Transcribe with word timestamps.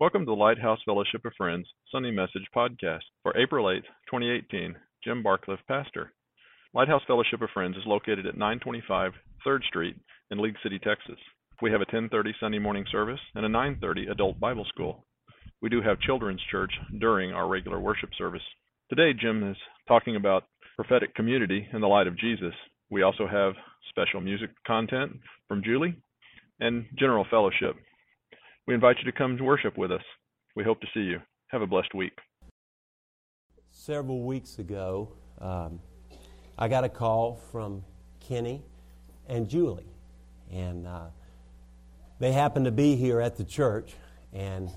Welcome 0.00 0.22
to 0.22 0.26
the 0.26 0.32
Lighthouse 0.32 0.80
Fellowship 0.84 1.24
of 1.24 1.34
Friends 1.36 1.68
Sunday 1.92 2.10
Message 2.10 2.48
Podcast 2.54 3.02
for 3.22 3.36
April 3.38 3.70
8, 3.70 3.84
2018. 4.10 4.74
Jim 5.04 5.22
Barcliff, 5.22 5.58
Pastor. 5.68 6.12
Lighthouse 6.74 7.02
Fellowship 7.06 7.40
of 7.42 7.50
Friends 7.54 7.76
is 7.76 7.84
located 7.86 8.26
at 8.26 8.36
925 8.36 9.12
3rd 9.46 9.62
Street 9.68 9.96
in 10.32 10.42
League 10.42 10.56
City, 10.64 10.80
Texas. 10.80 11.14
We 11.62 11.70
have 11.70 11.80
a 11.80 11.86
10:30 11.86 12.34
Sunday 12.40 12.58
morning 12.58 12.84
service 12.90 13.20
and 13.36 13.46
a 13.46 13.48
9:30 13.48 14.10
adult 14.10 14.40
Bible 14.40 14.64
school. 14.64 15.06
We 15.62 15.68
do 15.68 15.80
have 15.80 16.00
children's 16.00 16.42
church 16.50 16.72
during 16.98 17.32
our 17.32 17.46
regular 17.46 17.78
worship 17.78 18.12
service. 18.18 18.42
Today 18.90 19.12
Jim 19.12 19.48
is 19.48 19.56
talking 19.86 20.16
about 20.16 20.48
prophetic 20.74 21.14
community 21.14 21.68
in 21.72 21.80
the 21.80 21.86
light 21.86 22.08
of 22.08 22.18
Jesus. 22.18 22.54
We 22.90 23.02
also 23.02 23.28
have 23.28 23.54
special 23.90 24.20
music 24.20 24.50
content 24.66 25.20
from 25.46 25.62
Julie 25.62 25.94
and 26.58 26.84
general 26.98 27.24
fellowship. 27.30 27.76
We 28.66 28.72
invite 28.72 28.96
you 28.98 29.04
to 29.04 29.16
come 29.16 29.36
worship 29.38 29.76
with 29.76 29.92
us. 29.92 30.02
We 30.56 30.64
hope 30.64 30.80
to 30.80 30.86
see 30.94 31.00
you. 31.00 31.20
Have 31.48 31.60
a 31.60 31.66
blessed 31.66 31.94
week. 31.94 32.18
Several 33.70 34.22
weeks 34.22 34.58
ago, 34.58 35.12
um, 35.38 35.80
I 36.56 36.68
got 36.68 36.82
a 36.82 36.88
call 36.88 37.36
from 37.52 37.84
Kenny 38.20 38.62
and 39.28 39.50
Julie, 39.50 39.92
and 40.50 40.86
uh, 40.86 41.08
they 42.20 42.32
happened 42.32 42.64
to 42.64 42.72
be 42.72 42.96
here 42.96 43.20
at 43.20 43.36
the 43.36 43.44
church. 43.44 43.96
And 44.32 44.70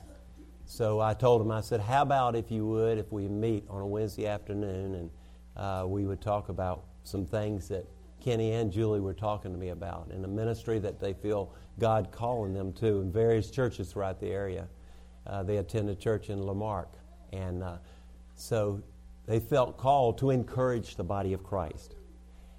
so 0.66 1.00
I 1.00 1.14
told 1.14 1.40
them, 1.40 1.52
I 1.52 1.62
said, 1.62 1.80
"How 1.80 2.02
about 2.02 2.36
if 2.36 2.52
you 2.52 2.68
would, 2.68 2.98
if 2.98 3.14
we 3.14 3.30
meet 3.30 3.64
on 3.70 3.82
a 3.82 3.88
Wednesday 3.88 4.28
afternoon, 4.28 4.96
and 4.96 5.10
uh, 5.56 5.86
we 5.88 6.06
would 6.06 6.20
talk 6.20 6.50
about 6.50 6.84
some 7.04 7.26
things 7.26 7.70
that 7.70 7.86
Kenny 8.28 8.52
and 8.52 8.74
Julie 8.74 9.00
were 9.00 9.14
talking 9.14 9.54
to 9.54 9.58
me 9.58 9.70
about 9.70 10.12
in 10.12 10.26
a 10.26 10.28
ministry 10.28 10.80
that 10.80 11.00
they 11.00 11.14
feel 11.14 11.54
God 11.80 12.10
calling 12.12 12.54
them 12.54 12.74
to 12.74 13.00
in 13.00 13.10
various 13.10 13.50
churches 13.50 13.94
throughout 13.94 14.20
the 14.20 14.28
area. 14.28 14.68
Uh, 15.26 15.44
they 15.44 15.56
attend 15.56 15.90
a 15.90 15.96
church 15.96 16.30
in 16.30 16.42
La 16.42 16.54
Marque, 16.54 16.98
and 17.32 17.64
uh, 17.64 17.78
so 18.36 18.84
they 19.28 19.40
felt 19.40 19.78
called 19.78 20.18
to 20.18 20.32
encourage 20.32 20.98
the 20.98 21.06
body 21.06 21.32
of 21.32 21.42
Christ. 21.42 21.96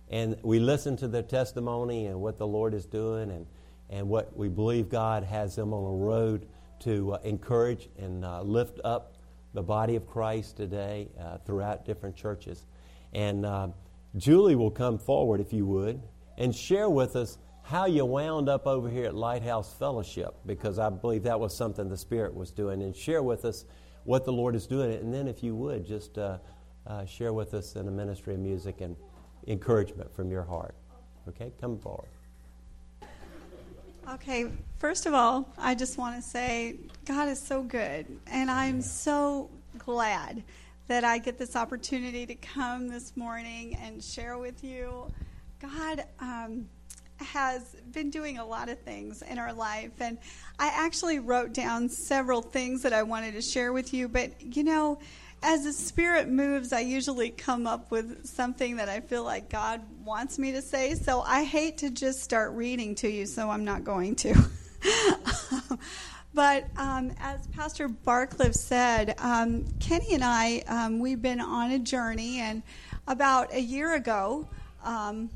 And 0.08 0.38
we 0.40 0.58
listened 0.58 1.00
to 1.00 1.08
their 1.08 1.20
testimony 1.20 2.06
and 2.06 2.18
what 2.18 2.38
the 2.38 2.46
Lord 2.46 2.72
is 2.72 2.86
doing, 2.86 3.30
and, 3.30 3.44
and 3.90 4.08
what 4.08 4.34
we 4.34 4.48
believe 4.48 4.88
God 4.88 5.22
has 5.22 5.54
them 5.54 5.74
on 5.74 5.84
a 5.84 5.96
road 6.02 6.48
to 6.80 7.12
uh, 7.12 7.18
encourage 7.24 7.90
and 7.98 8.24
uh, 8.24 8.40
lift 8.40 8.80
up 8.84 9.16
the 9.52 9.62
body 9.62 9.96
of 9.96 10.06
Christ 10.06 10.56
today 10.56 11.08
uh, 11.20 11.36
throughout 11.44 11.84
different 11.84 12.16
churches. 12.16 12.64
And 13.12 13.44
uh, 13.44 13.68
Julie 14.16 14.56
will 14.56 14.70
come 14.70 14.98
forward, 14.98 15.40
if 15.40 15.52
you 15.52 15.66
would, 15.66 16.00
and 16.36 16.54
share 16.54 16.88
with 16.88 17.16
us 17.16 17.38
how 17.62 17.84
you 17.84 18.04
wound 18.04 18.48
up 18.48 18.66
over 18.66 18.88
here 18.88 19.04
at 19.04 19.14
Lighthouse 19.14 19.74
Fellowship, 19.74 20.34
because 20.46 20.78
I 20.78 20.88
believe 20.88 21.24
that 21.24 21.38
was 21.38 21.54
something 21.54 21.88
the 21.88 21.98
Spirit 21.98 22.34
was 22.34 22.50
doing, 22.50 22.82
and 22.82 22.96
share 22.96 23.22
with 23.22 23.44
us 23.44 23.66
what 24.04 24.24
the 24.24 24.32
Lord 24.32 24.54
is 24.54 24.66
doing. 24.66 24.92
And 24.94 25.12
then, 25.12 25.28
if 25.28 25.42
you 25.42 25.54
would, 25.54 25.86
just 25.86 26.16
uh, 26.16 26.38
uh, 26.86 27.04
share 27.04 27.34
with 27.34 27.52
us 27.52 27.76
in 27.76 27.86
a 27.86 27.90
ministry 27.90 28.34
of 28.34 28.40
music 28.40 28.80
and 28.80 28.96
encouragement 29.46 30.14
from 30.14 30.30
your 30.30 30.44
heart. 30.44 30.74
Okay, 31.28 31.52
come 31.60 31.78
forward. 31.78 32.08
Okay, 34.14 34.46
first 34.78 35.04
of 35.04 35.12
all, 35.12 35.52
I 35.58 35.74
just 35.74 35.98
want 35.98 36.16
to 36.16 36.22
say 36.22 36.76
God 37.04 37.28
is 37.28 37.38
so 37.38 37.62
good, 37.62 38.06
and 38.26 38.50
I'm 38.50 38.80
so 38.80 39.50
glad 39.76 40.42
that 40.88 41.04
I 41.04 41.18
get 41.18 41.38
this 41.38 41.54
opportunity 41.54 42.26
to 42.26 42.34
come 42.34 42.88
this 42.88 43.16
morning 43.16 43.76
and 43.82 44.02
share 44.02 44.38
with 44.38 44.64
you. 44.64 45.12
God 45.60 46.04
um, 46.18 46.66
has 47.18 47.76
been 47.92 48.10
doing 48.10 48.38
a 48.38 48.44
lot 48.44 48.70
of 48.70 48.80
things 48.80 49.22
in 49.22 49.38
our 49.38 49.52
life, 49.52 49.92
and 50.00 50.18
I 50.58 50.68
actually 50.74 51.18
wrote 51.18 51.52
down 51.52 51.90
several 51.90 52.40
things 52.40 52.82
that 52.82 52.94
I 52.94 53.02
wanted 53.02 53.34
to 53.34 53.42
share 53.42 53.72
with 53.72 53.92
you. 53.92 54.08
But 54.08 54.56
you 54.56 54.64
know, 54.64 54.98
as 55.42 55.64
the 55.64 55.74
Spirit 55.74 56.28
moves, 56.28 56.72
I 56.72 56.80
usually 56.80 57.30
come 57.30 57.66
up 57.66 57.90
with 57.90 58.26
something 58.26 58.76
that 58.76 58.88
I 58.88 59.00
feel 59.00 59.24
like 59.24 59.50
God 59.50 59.82
wants 60.04 60.38
me 60.38 60.52
to 60.52 60.62
say. 60.62 60.94
So 60.94 61.20
I 61.20 61.44
hate 61.44 61.78
to 61.78 61.90
just 61.90 62.22
start 62.22 62.52
reading 62.52 62.94
to 62.96 63.10
you, 63.10 63.26
so 63.26 63.50
I'm 63.50 63.64
not 63.64 63.84
going 63.84 64.16
to. 64.16 64.34
But 66.38 66.66
um, 66.76 67.10
as 67.18 67.48
Pastor 67.48 67.88
Barcliff 67.88 68.54
said, 68.54 69.16
um, 69.18 69.64
Kenny 69.80 70.14
and 70.14 70.22
I, 70.22 70.62
um, 70.68 71.00
we've 71.00 71.20
been 71.20 71.40
on 71.40 71.72
a 71.72 71.80
journey, 71.80 72.38
and 72.38 72.62
about 73.08 73.52
a 73.52 73.60
year 73.60 73.96
ago, 73.96 74.46
um, 74.84 75.30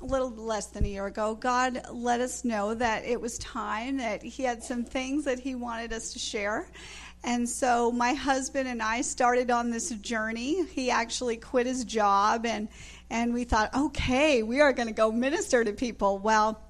a 0.00 0.06
little 0.06 0.30
less 0.30 0.68
than 0.68 0.86
a 0.86 0.88
year 0.88 1.04
ago, 1.04 1.34
God 1.34 1.82
let 1.92 2.22
us 2.22 2.46
know 2.46 2.72
that 2.72 3.04
it 3.04 3.20
was 3.20 3.36
time, 3.36 3.98
that 3.98 4.22
He 4.22 4.42
had 4.42 4.62
some 4.62 4.84
things 4.84 5.26
that 5.26 5.38
He 5.38 5.54
wanted 5.54 5.92
us 5.92 6.14
to 6.14 6.18
share. 6.18 6.66
And 7.24 7.46
so 7.46 7.92
my 7.92 8.14
husband 8.14 8.70
and 8.70 8.80
I 8.80 9.02
started 9.02 9.50
on 9.50 9.70
this 9.70 9.90
journey. 9.90 10.64
He 10.64 10.90
actually 10.90 11.36
quit 11.36 11.66
his 11.66 11.84
job, 11.84 12.46
and, 12.46 12.68
and 13.10 13.34
we 13.34 13.44
thought, 13.44 13.74
okay, 13.74 14.42
we 14.42 14.62
are 14.62 14.72
going 14.72 14.88
to 14.88 14.94
go 14.94 15.12
minister 15.12 15.62
to 15.62 15.74
people. 15.74 16.16
Well, 16.16 16.62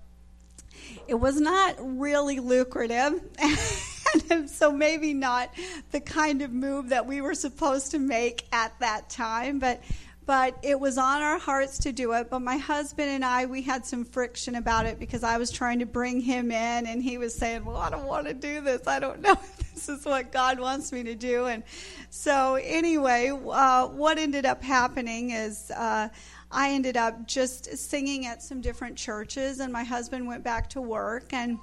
it 1.09 1.15
was 1.15 1.41
not 1.41 1.75
really 1.79 2.39
lucrative. 2.39 3.21
and 4.31 4.49
so 4.49 4.71
maybe 4.71 5.15
not 5.15 5.51
the 5.91 6.01
kind 6.01 6.43
of 6.43 6.53
move 6.53 6.91
that 6.91 7.07
we 7.07 7.21
were 7.21 7.35
supposed 7.35 7.91
to 7.93 7.99
make 7.99 8.47
at 8.53 8.79
that 8.81 9.09
time, 9.09 9.59
but 9.59 9.83
but 10.27 10.59
it 10.63 10.79
was 10.79 10.99
on 10.99 11.23
our 11.23 11.39
hearts 11.39 11.79
to 11.79 11.91
do 11.91 12.13
it. 12.13 12.29
But 12.29 12.41
my 12.41 12.59
husband 12.59 13.09
and 13.09 13.25
I, 13.25 13.47
we 13.47 13.63
had 13.63 13.87
some 13.87 14.05
friction 14.05 14.57
about 14.57 14.85
it 14.85 14.99
because 14.99 15.25
I 15.25 15.39
was 15.39 15.51
trying 15.51 15.79
to 15.79 15.87
bring 15.87 16.21
him 16.21 16.51
in, 16.51 16.87
and 16.87 17.03
he 17.03 17.17
was 17.17 17.35
saying, 17.35 17.65
"Well, 17.65 17.79
I 17.79 17.89
don't 17.89 18.05
want 18.05 18.27
to 18.27 18.35
do 18.35 18.61
this. 18.61 18.87
I 18.87 18.99
don't 19.01 19.23
know 19.23 19.33
if 19.59 19.73
this 19.73 19.89
is 19.89 20.05
what 20.05 20.31
God 20.31 20.61
wants 20.61 20.93
me 20.93 21.03
to 21.05 21.15
do." 21.15 21.47
And 21.47 21.63
so, 22.11 22.57
anyway, 22.57 23.31
uh, 23.31 23.87
what 23.89 24.19
ended 24.19 24.45
up 24.45 24.63
happening 24.63 25.31
is. 25.31 25.71
Uh, 25.71 26.11
I 26.51 26.71
ended 26.71 26.97
up 26.97 27.27
just 27.27 27.77
singing 27.77 28.27
at 28.27 28.43
some 28.43 28.61
different 28.61 28.97
churches, 28.97 29.61
and 29.61 29.73
my 29.73 29.85
husband 29.85 30.27
went 30.27 30.43
back 30.43 30.71
to 30.71 30.81
work. 30.81 31.33
And 31.33 31.59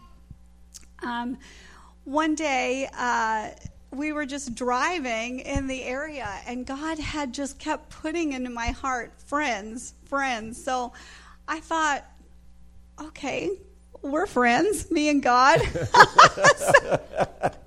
um, 1.02 1.38
one 2.04 2.36
day, 2.36 2.88
uh, 2.98 3.50
we 3.92 4.12
were 4.12 4.26
just 4.26 4.54
driving 4.56 5.40
in 5.40 5.68
the 5.68 5.84
area, 5.84 6.30
and 6.46 6.66
God 6.66 7.00
had 7.00 7.34
just 7.34 7.58
kept 7.58 7.90
putting 7.90 8.34
into 8.34 8.50
my 8.50 8.68
heart 8.68 9.14
friends, 9.22 9.94
friends. 10.06 10.64
So 10.64 10.94
I 11.48 11.60
thought, 11.62 12.06
okay, 13.02 13.50
we're 14.02 14.28
friends, 14.28 14.92
me 14.92 15.10
and 15.10 15.24
God. 15.24 15.62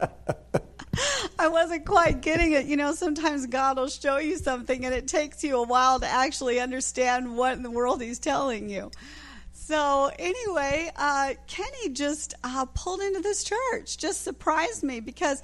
I 1.38 1.48
wasn't 1.48 1.86
quite 1.86 2.20
getting 2.20 2.52
it. 2.52 2.66
You 2.66 2.76
know, 2.76 2.92
sometimes 2.92 3.46
God 3.46 3.76
will 3.76 3.88
show 3.88 4.18
you 4.18 4.36
something 4.36 4.84
and 4.84 4.94
it 4.94 5.08
takes 5.08 5.42
you 5.44 5.56
a 5.56 5.62
while 5.62 6.00
to 6.00 6.06
actually 6.06 6.60
understand 6.60 7.36
what 7.36 7.56
in 7.56 7.62
the 7.62 7.70
world 7.70 8.02
He's 8.02 8.18
telling 8.18 8.68
you. 8.68 8.90
So, 9.52 10.10
anyway, 10.18 10.90
uh, 10.96 11.34
Kenny 11.46 11.90
just 11.92 12.34
uh, 12.42 12.64
pulled 12.74 13.00
into 13.00 13.20
this 13.20 13.44
church, 13.44 13.98
just 13.98 14.22
surprised 14.22 14.82
me 14.82 15.00
because 15.00 15.42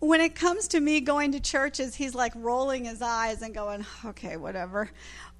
when 0.00 0.20
it 0.20 0.34
comes 0.34 0.68
to 0.68 0.80
me 0.80 1.00
going 1.00 1.32
to 1.32 1.40
churches, 1.40 1.94
he's 1.94 2.14
like 2.14 2.32
rolling 2.36 2.84
his 2.84 3.02
eyes 3.02 3.42
and 3.42 3.54
going, 3.54 3.84
okay, 4.04 4.36
whatever. 4.36 4.90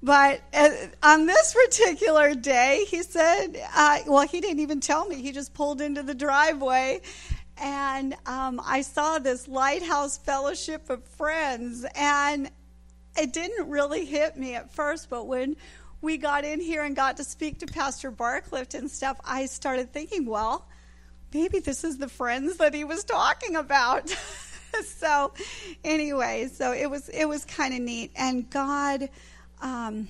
But 0.03 0.41
uh, 0.53 0.69
on 1.01 1.25
this 1.25 1.53
particular 1.53 2.35
day, 2.35 2.85
he 2.87 3.03
said, 3.03 3.53
uh, 3.75 3.99
well, 4.05 4.27
he 4.27 4.41
didn't 4.41 4.59
even 4.59 4.79
tell 4.79 5.07
me. 5.07 5.21
He 5.21 5.31
just 5.31 5.53
pulled 5.53 5.81
into 5.81 6.03
the 6.03 6.13
driveway 6.13 7.01
and 7.59 8.15
um, 8.25 8.61
I 8.65 8.81
saw 8.81 9.19
this 9.19 9.47
Lighthouse 9.47 10.17
Fellowship 10.17 10.89
of 10.89 11.03
Friends, 11.03 11.85
and 11.95 12.49
it 13.17 13.33
didn't 13.33 13.69
really 13.69 14.05
hit 14.05 14.37
me 14.37 14.55
at 14.55 14.71
first, 14.71 15.09
but 15.09 15.27
when 15.27 15.57
we 16.01 16.17
got 16.17 16.45
in 16.45 16.61
here 16.61 16.83
and 16.83 16.95
got 16.95 17.17
to 17.17 17.23
speak 17.23 17.59
to 17.59 17.67
Pastor 17.67 18.11
Barclift 18.11 18.73
and 18.77 18.89
stuff, 18.89 19.19
I 19.25 19.45
started 19.47 19.91
thinking, 19.91 20.25
well, 20.25 20.65
maybe 21.33 21.59
this 21.59 21.83
is 21.83 21.97
the 21.97 22.07
friends 22.07 22.57
that 22.57 22.73
he 22.73 22.85
was 22.85 23.03
talking 23.03 23.57
about. 23.57 24.09
so, 24.85 25.33
anyway, 25.83 26.49
so 26.53 26.71
it 26.71 26.89
was 26.89 27.09
it 27.09 27.25
was 27.25 27.43
kind 27.43 27.73
of 27.73 27.81
neat, 27.81 28.11
and 28.15 28.49
God, 28.49 29.09
um, 29.61 30.07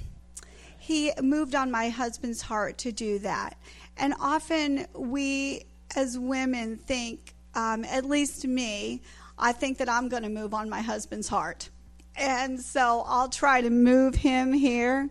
He 0.78 1.12
moved 1.22 1.56
on 1.56 1.72
my 1.72 1.90
husband's 1.90 2.42
heart 2.42 2.78
to 2.80 2.92
do 2.92 3.19
that, 3.19 3.57
and 3.98 4.13
often 4.19 4.86
we 4.94 5.66
as 5.95 6.19
women 6.19 6.78
think 6.78 7.34
um, 7.59 7.85
at 7.85 8.06
least 8.06 8.47
me, 8.47 9.01
I 9.38 9.51
think 9.51 9.77
that 9.79 9.89
I'm 9.89 10.09
going 10.09 10.23
to 10.23 10.29
move 10.29 10.53
on 10.53 10.69
my 10.69 10.81
husband's 10.81 11.27
heart. 11.27 11.69
And 12.15 12.59
so 12.59 13.03
I'll 13.06 13.29
try 13.29 13.61
to 13.61 13.69
move 13.69 14.15
him 14.15 14.53
here 14.53 15.09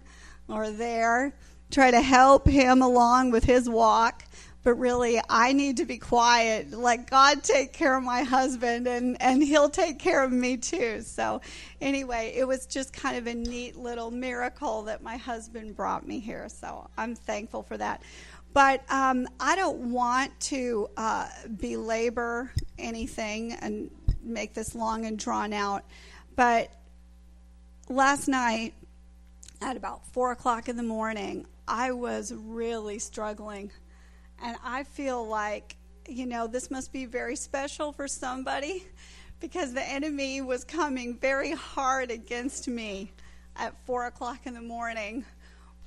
or 0.49 0.71
there, 0.71 1.35
try 1.71 1.91
to 1.91 2.01
help 2.01 2.49
him 2.49 2.83
along 2.83 3.31
with 3.31 3.45
his 3.45 3.69
walk. 3.69 4.25
But 4.65 4.75
really, 4.75 5.21
I 5.31 5.53
need 5.53 5.77
to 5.79 5.87
be 5.87 5.99
quiet. 5.99 6.73
Let 6.73 7.09
God 7.09 7.43
take 7.43 7.73
care 7.73 7.97
of 7.97 8.03
my 8.03 8.23
husband, 8.23 8.87
and, 8.87 9.17
and 9.23 9.43
he'll 9.43 9.71
take 9.71 9.99
care 9.99 10.23
of 10.23 10.33
me 10.33 10.57
too. 10.57 11.01
So, 11.03 11.41
anyway, 11.81 12.35
it 12.37 12.47
was 12.47 12.67
just 12.67 12.93
kind 12.93 13.17
of 13.17 13.27
a 13.29 13.35
neat 13.35 13.77
little 13.77 14.11
miracle 14.11 14.83
that 14.83 15.01
my 15.03 15.17
husband 15.17 15.77
brought 15.77 16.07
me 16.07 16.19
here. 16.19 16.49
So, 16.49 16.91
I'm 16.99 17.15
thankful 17.15 17.63
for 17.63 17.79
that. 17.79 18.03
But 18.53 18.91
um, 18.91 19.29
I 19.39 19.57
don't 19.57 19.93
want 19.93 20.39
to 20.41 20.89
uh, 20.97 21.29
belabor 21.59 22.53
anything 22.79 23.53
and 23.53 23.91
make 24.23 24.55
this 24.55 24.75
long 24.75 25.05
and 25.05 25.19
drawn 25.19 25.53
out. 25.53 25.85
But 26.35 26.71
last 27.89 28.29
night, 28.29 28.75
at 29.61 29.77
about 29.77 30.07
four 30.07 30.33
o'clock 30.33 30.69
in 30.69 30.77
the 30.77 30.83
morning, 30.83 31.47
I 31.67 31.93
was 31.93 32.33
really 32.33 32.99
struggling. 32.99 33.71
And 34.43 34.57
I 34.65 34.85
feel 34.85 35.27
like, 35.27 35.77
you 36.09 36.27
know, 36.27 36.47
this 36.47 36.71
must 36.71 36.93
be 36.93 37.07
very 37.07 37.37
special 37.37 37.93
for 37.93 38.07
somebody 38.09 38.87
because 39.41 39.73
the 39.73 39.87
enemy 39.89 40.41
was 40.41 40.65
coming 40.65 41.19
very 41.19 41.53
hard 41.53 42.11
against 42.11 42.69
me 42.69 43.13
at 43.57 43.75
four 43.85 44.07
o'clock 44.07 44.47
in 44.47 44.55
the 44.55 44.63
morning. 44.63 45.25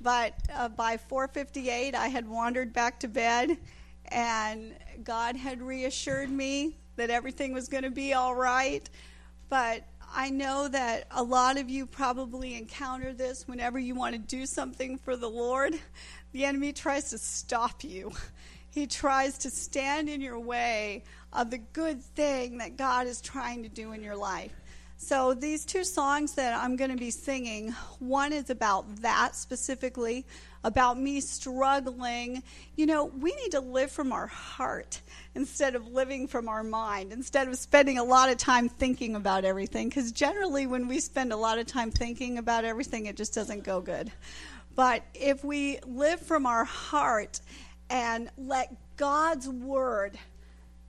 But 0.02 0.34
uh, 0.54 0.70
by 0.70 0.98
4:58, 0.98 1.94
I 1.94 2.08
had 2.08 2.28
wandered 2.28 2.74
back 2.74 3.00
to 3.02 3.08
bed, 3.08 3.58
and 4.06 4.76
God 5.04 5.36
had 5.36 5.62
reassured 5.62 6.30
me 6.30 6.78
that 6.96 7.10
everything 7.10 7.54
was 7.54 7.68
going 7.68 7.84
to 7.84 7.92
be 7.92 8.14
all 8.14 8.36
right. 8.36 8.90
But 9.50 9.86
I 10.14 10.30
know 10.30 10.68
that 10.68 11.08
a 11.12 11.24
lot 11.24 11.58
of 11.58 11.70
you 11.70 11.86
probably 11.86 12.56
encounter 12.56 13.14
this 13.14 13.48
whenever 13.48 13.80
you 13.80 13.96
want 13.96 14.14
to 14.14 14.20
do 14.20 14.46
something 14.46 14.98
for 14.98 15.16
the 15.16 15.30
Lord. 15.30 15.76
The 16.34 16.46
enemy 16.46 16.74
tries 16.74 17.10
to 17.12 17.18
stop 17.18 17.84
you. 17.84 18.12
He 18.70 18.88
tries 18.88 19.38
to 19.40 19.50
stand 19.50 20.08
in 20.08 20.22
your 20.22 20.40
way 20.40 21.04
of 21.34 21.52
the 21.52 21.58
good 21.58 22.02
thing 22.02 22.60
that 22.60 22.78
God 22.78 23.06
is 23.06 23.20
trying 23.20 23.64
to 23.64 23.70
do 23.70 23.92
in 23.92 24.02
your 24.02 24.16
life. 24.16 24.54
So, 25.04 25.34
these 25.34 25.66
two 25.66 25.84
songs 25.84 26.34
that 26.34 26.54
I'm 26.54 26.76
going 26.76 26.92
to 26.92 26.96
be 26.96 27.10
singing, 27.10 27.72
one 27.98 28.32
is 28.32 28.52
about 28.52 28.98
that 28.98 29.36
specifically, 29.36 30.28
about 30.64 31.00
me 31.00 31.22
struggling. 31.22 32.44
You 32.76 32.86
know, 32.86 33.06
we 33.06 33.34
need 33.34 33.50
to 33.54 33.62
live 33.62 33.92
from 33.92 34.12
our 34.12 34.28
heart 34.28 35.02
instead 35.34 35.74
of 35.74 35.88
living 35.88 36.28
from 36.28 36.48
our 36.48 36.64
mind, 36.64 37.12
instead 37.12 37.48
of 37.48 37.58
spending 37.58 37.98
a 37.98 38.04
lot 38.04 38.30
of 38.30 38.38
time 38.38 38.70
thinking 38.70 39.16
about 39.16 39.44
everything. 39.44 39.90
Because 39.90 40.12
generally, 40.12 40.68
when 40.68 40.88
we 40.88 41.00
spend 41.00 41.34
a 41.34 41.38
lot 41.38 41.58
of 41.58 41.66
time 41.66 41.90
thinking 41.90 42.38
about 42.38 42.64
everything, 42.64 43.08
it 43.08 43.18
just 43.18 43.34
doesn't 43.34 43.64
go 43.64 43.82
good. 43.82 44.12
But 44.76 45.04
if 45.16 45.44
we 45.44 45.80
live 45.84 46.20
from 46.20 46.46
our 46.46 46.64
heart 46.64 47.42
and 47.90 48.30
let 48.38 48.72
God's 48.98 49.50
word 49.50 50.20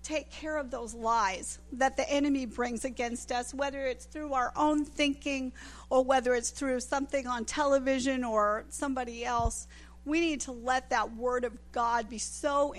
take 0.02 0.30
care 0.30 0.56
of 0.56 0.70
those 0.70 0.94
lies 0.94 1.58
that 1.72 1.96
the 1.96 2.08
enemy 2.10 2.46
brings 2.46 2.84
against 2.84 3.30
us, 3.32 3.54
whether 3.54 3.86
it's 3.86 4.04
through 4.04 4.32
our 4.32 4.52
own 4.56 4.84
thinking 4.84 5.52
or 5.90 6.04
whether 6.04 6.34
it's 6.34 6.50
through 6.50 6.80
something 6.80 7.26
on 7.26 7.44
television 7.44 8.24
or 8.24 8.64
somebody 8.68 9.24
else. 9.24 9.68
We 10.04 10.20
need 10.20 10.40
to 10.42 10.52
let 10.52 10.90
that 10.90 11.14
word 11.14 11.44
of 11.44 11.56
God 11.70 12.08
be 12.08 12.18
so 12.18 12.74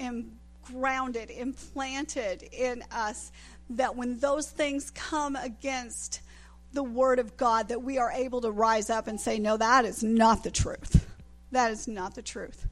grounded, 0.64 1.30
implanted 1.30 2.44
in 2.44 2.84
us 2.92 3.32
that 3.70 3.96
when 3.96 4.20
those 4.20 4.50
things 4.50 4.92
come 4.92 5.36
against 5.36 6.22
the 6.74 6.84
word 6.84 7.20
of 7.20 7.38
God, 7.38 7.70
that 7.70 7.84
we 7.84 7.98
are 7.98 8.12
able 8.12 8.42
to 8.42 8.52
rise 8.52 8.90
up 8.90 9.08
and 9.08 9.20
say, 9.20 9.40
No, 9.40 9.58
that 9.58 9.86
is 9.86 10.04
not 10.04 10.44
the 10.44 10.52
truth. 10.52 11.08
That 11.52 11.72
is 11.72 11.88
not 11.88 12.16
the 12.16 12.22
truth. 12.22 12.68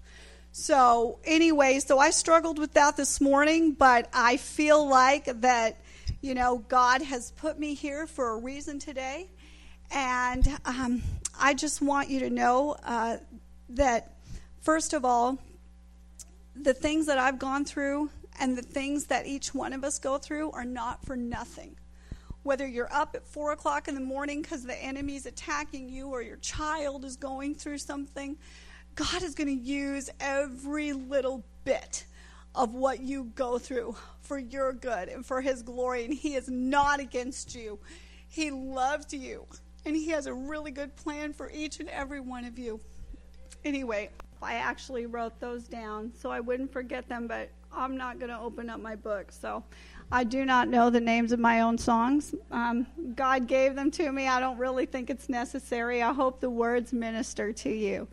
So, 0.54 1.20
anyway, 1.24 1.80
so 1.80 1.98
I 1.98 2.10
struggled 2.10 2.60
with 2.60 2.74
that 2.74 2.98
this 2.98 3.22
morning, 3.22 3.72
but 3.72 4.10
I 4.14 4.36
feel 4.36 4.86
like 4.86 5.26
that, 5.42 5.78
you 6.20 6.34
know, 6.36 6.58
God 6.68 7.02
has 7.02 7.32
put 7.32 7.58
me 7.58 7.74
here 7.74 8.06
for 8.06 8.32
a 8.32 8.38
reason 8.38 8.78
today. 8.78 9.30
And 9.92 10.46
um, 10.66 11.04
I 11.40 11.54
just 11.54 11.82
want 11.82 12.10
you 12.10 12.20
to 12.20 12.30
know 12.30 12.76
uh, 12.84 13.18
that, 13.70 14.18
first 14.60 14.92
of 14.92 15.06
all, 15.06 15.40
the 16.54 16.74
things 16.74 17.06
that 17.06 17.18
I've 17.18 17.40
gone 17.40 17.64
through 17.64 18.10
and 18.38 18.58
the 18.58 18.62
things 18.62 19.06
that 19.06 19.26
each 19.26 19.56
one 19.56 19.72
of 19.72 19.86
us 19.86 20.00
go 20.00 20.18
through 20.18 20.52
are 20.52 20.66
not 20.66 21.06
for 21.06 21.16
nothing. 21.16 21.78
Whether 22.44 22.68
you're 22.68 22.92
up 22.92 23.16
at 23.16 23.26
four 23.26 23.54
o'clock 23.54 23.88
in 23.88 23.96
the 23.96 24.02
morning 24.02 24.42
because 24.42 24.66
the 24.66 24.84
enemy's 24.84 25.26
attacking 25.26 25.88
you 25.88 26.10
or 26.10 26.22
your 26.22 26.38
child 26.38 27.06
is 27.06 27.16
going 27.16 27.56
through 27.56 27.78
something, 27.78 28.36
God 28.96 29.24
is 29.24 29.36
going 29.36 29.48
to 29.48 29.64
use 29.64 30.10
every 30.20 30.94
little 30.94 31.44
bit 31.64 32.06
of 32.56 32.74
what 32.74 33.00
you 33.00 33.32
go 33.36 33.58
through 33.58 33.96
for 34.22 34.38
your 34.38 34.74
good 34.74 35.10
and 35.10 35.26
for 35.26 35.42
His 35.42 35.62
glory. 35.62 36.06
And 36.06 36.14
He 36.14 36.36
is 36.36 36.50
not 36.50 37.00
against 37.00 37.56
you, 37.56 37.80
He 38.28 38.52
loves 38.52 39.14
you. 39.14 39.46
And 39.86 39.96
He 39.96 40.10
has 40.10 40.28
a 40.28 40.34
really 40.34 40.72
good 40.72 40.96
plan 40.96 41.34
for 41.34 41.50
each 41.52 41.80
and 41.80 41.90
every 41.90 42.20
one 42.20 42.46
of 42.46 42.60
you. 42.60 42.80
Anyway, 43.64 44.10
I 44.42 44.56
actually 44.56 45.06
wrote 45.06 45.40
those 45.40 45.68
down 45.68 46.12
so 46.20 46.32
I 46.32 46.40
wouldn't 46.40 46.72
forget 46.72 47.08
them, 47.08 47.28
but 47.28 47.50
I'm 47.72 47.96
not 47.96 48.20
going 48.20 48.30
to 48.32 48.40
open 48.40 48.70
up 48.70 48.80
my 48.80 48.96
book. 48.96 49.32
So 49.32 49.64
I 50.12 50.24
do 50.24 50.46
not 50.46 50.68
know 50.68 50.90
the 50.90 51.00
names 51.00 51.32
of 51.32 51.40
my 51.40 51.62
own 51.62 51.78
songs. 51.78 52.36
Um, 52.52 52.86
God 53.16 53.48
gave 53.48 53.76
them 53.76 53.92
to 53.92 54.12
me. 54.12 54.28
I 54.28 54.40
don't 54.40 54.58
really 54.58 54.86
think 54.86 55.10
it's 55.10 55.30
necessary. 55.30 56.02
I 56.02 56.12
hope 56.12 56.42
the 56.42 56.50
words 56.50 56.92
minister 56.92 57.54
to 57.54 57.70
you. 57.70 58.08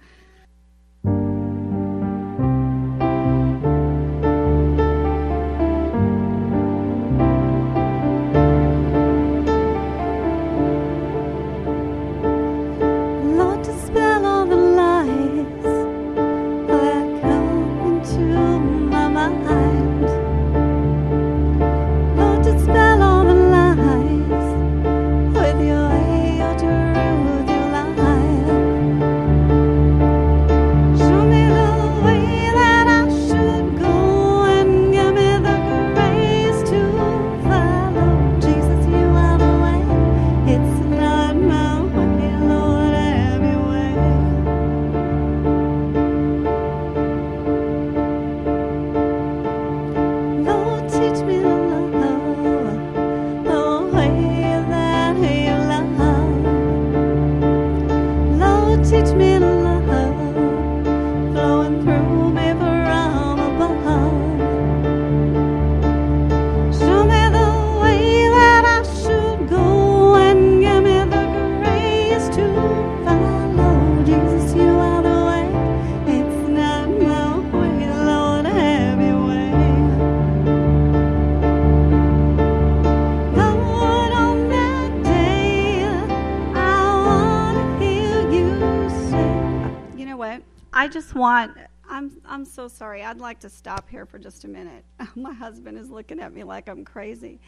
So 92.69 92.77
sorry. 92.77 93.03
I'd 93.03 93.19
like 93.19 93.41
to 93.41 93.49
stop 93.49 93.89
here 93.89 94.05
for 94.05 94.19
just 94.19 94.45
a 94.45 94.49
minute. 94.49 94.85
My 95.17 95.33
husband 95.33 95.79
is 95.79 95.91
looking 95.91 96.21
at 96.21 96.33
me 96.33 96.45
like 96.45 96.69
I'm 96.69 96.85
crazy, 96.85 97.41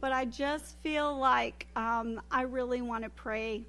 but 0.00 0.12
I 0.12 0.24
just 0.24 0.78
feel 0.80 1.16
like 1.16 1.66
um, 1.76 2.20
I 2.30 2.42
really 2.42 2.82
want 2.82 3.04
to 3.04 3.10
pray. 3.10 3.64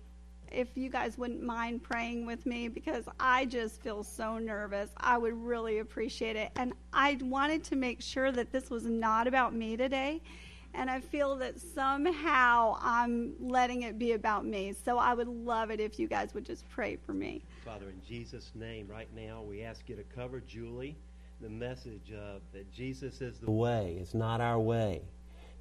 If 0.52 0.70
you 0.76 0.90
guys 0.90 1.18
wouldn't 1.18 1.42
mind 1.42 1.84
praying 1.84 2.26
with 2.26 2.46
me, 2.46 2.68
because 2.70 3.06
I 3.20 3.46
just 3.46 3.82
feel 3.82 4.04
so 4.04 4.38
nervous, 4.38 4.90
I 4.98 5.18
would 5.18 5.34
really 5.34 5.80
appreciate 5.80 6.36
it. 6.36 6.52
And 6.56 6.74
I 6.94 7.18
wanted 7.22 7.64
to 7.66 7.76
make 7.76 8.02
sure 8.02 8.32
that 8.32 8.52
this 8.52 8.70
was 8.70 8.86
not 8.86 9.28
about 9.28 9.54
me 9.54 9.76
today 9.76 10.22
and 10.78 10.90
I 10.90 11.00
feel 11.00 11.36
that 11.38 11.60
somehow 11.60 12.78
I'm 12.82 13.34
letting 13.40 13.84
it 13.84 13.98
be 13.98 14.14
about 14.14 14.46
me. 14.46 14.74
So 14.84 14.98
I 14.98 15.14
would 15.14 15.28
love 15.28 15.72
it 15.72 15.80
if 15.80 16.00
you 16.00 16.08
guys 16.08 16.34
would 16.34 16.46
just 16.46 16.68
pray 16.70 16.98
for 17.06 17.14
me. 17.14 17.44
Father, 17.64 17.90
in 17.90 18.02
Jesus' 18.08 18.52
name, 18.56 18.88
right 18.88 19.08
now, 19.16 19.42
we 19.42 19.64
ask 19.64 19.88
you 19.88 19.96
to 19.96 20.04
cover 20.04 20.42
Julie. 20.42 20.96
The 21.42 21.50
message 21.50 22.14
of 22.14 22.42
that 22.54 22.72
Jesus 22.72 23.22
is 23.22 23.40
the 23.40 23.52
way, 23.52 23.98
it's 24.00 24.14
not 24.14 24.40
our 24.40 24.60
way, 24.60 25.02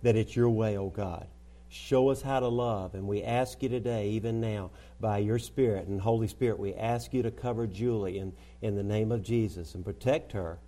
that 0.03 0.15
it's 0.15 0.37
your 0.37 0.51
way, 0.51 0.79
oh 0.79 0.89
God. 0.89 1.27
Show 1.69 2.11
us 2.11 2.23
how 2.23 2.39
to 2.39 2.47
love, 2.47 2.95
and 2.95 3.09
we 3.09 3.25
ask 3.25 3.61
you 3.61 3.69
today, 3.69 4.11
even 4.11 4.41
now, 4.41 4.71
by 5.01 5.19
your 5.19 5.41
Spirit 5.41 5.89
and 5.89 6.01
Holy 6.01 6.29
Spirit, 6.29 6.61
we 6.61 6.75
ask 6.75 7.13
you 7.13 7.25
to 7.25 7.33
cover 7.33 7.67
Julie 7.67 8.19
in, 8.19 8.33
in 8.63 8.77
the 8.77 8.85
name 8.85 9.11
of 9.11 9.25
Jesus 9.25 9.75
and 9.75 9.85
protect 9.85 10.31
her, 10.31 10.59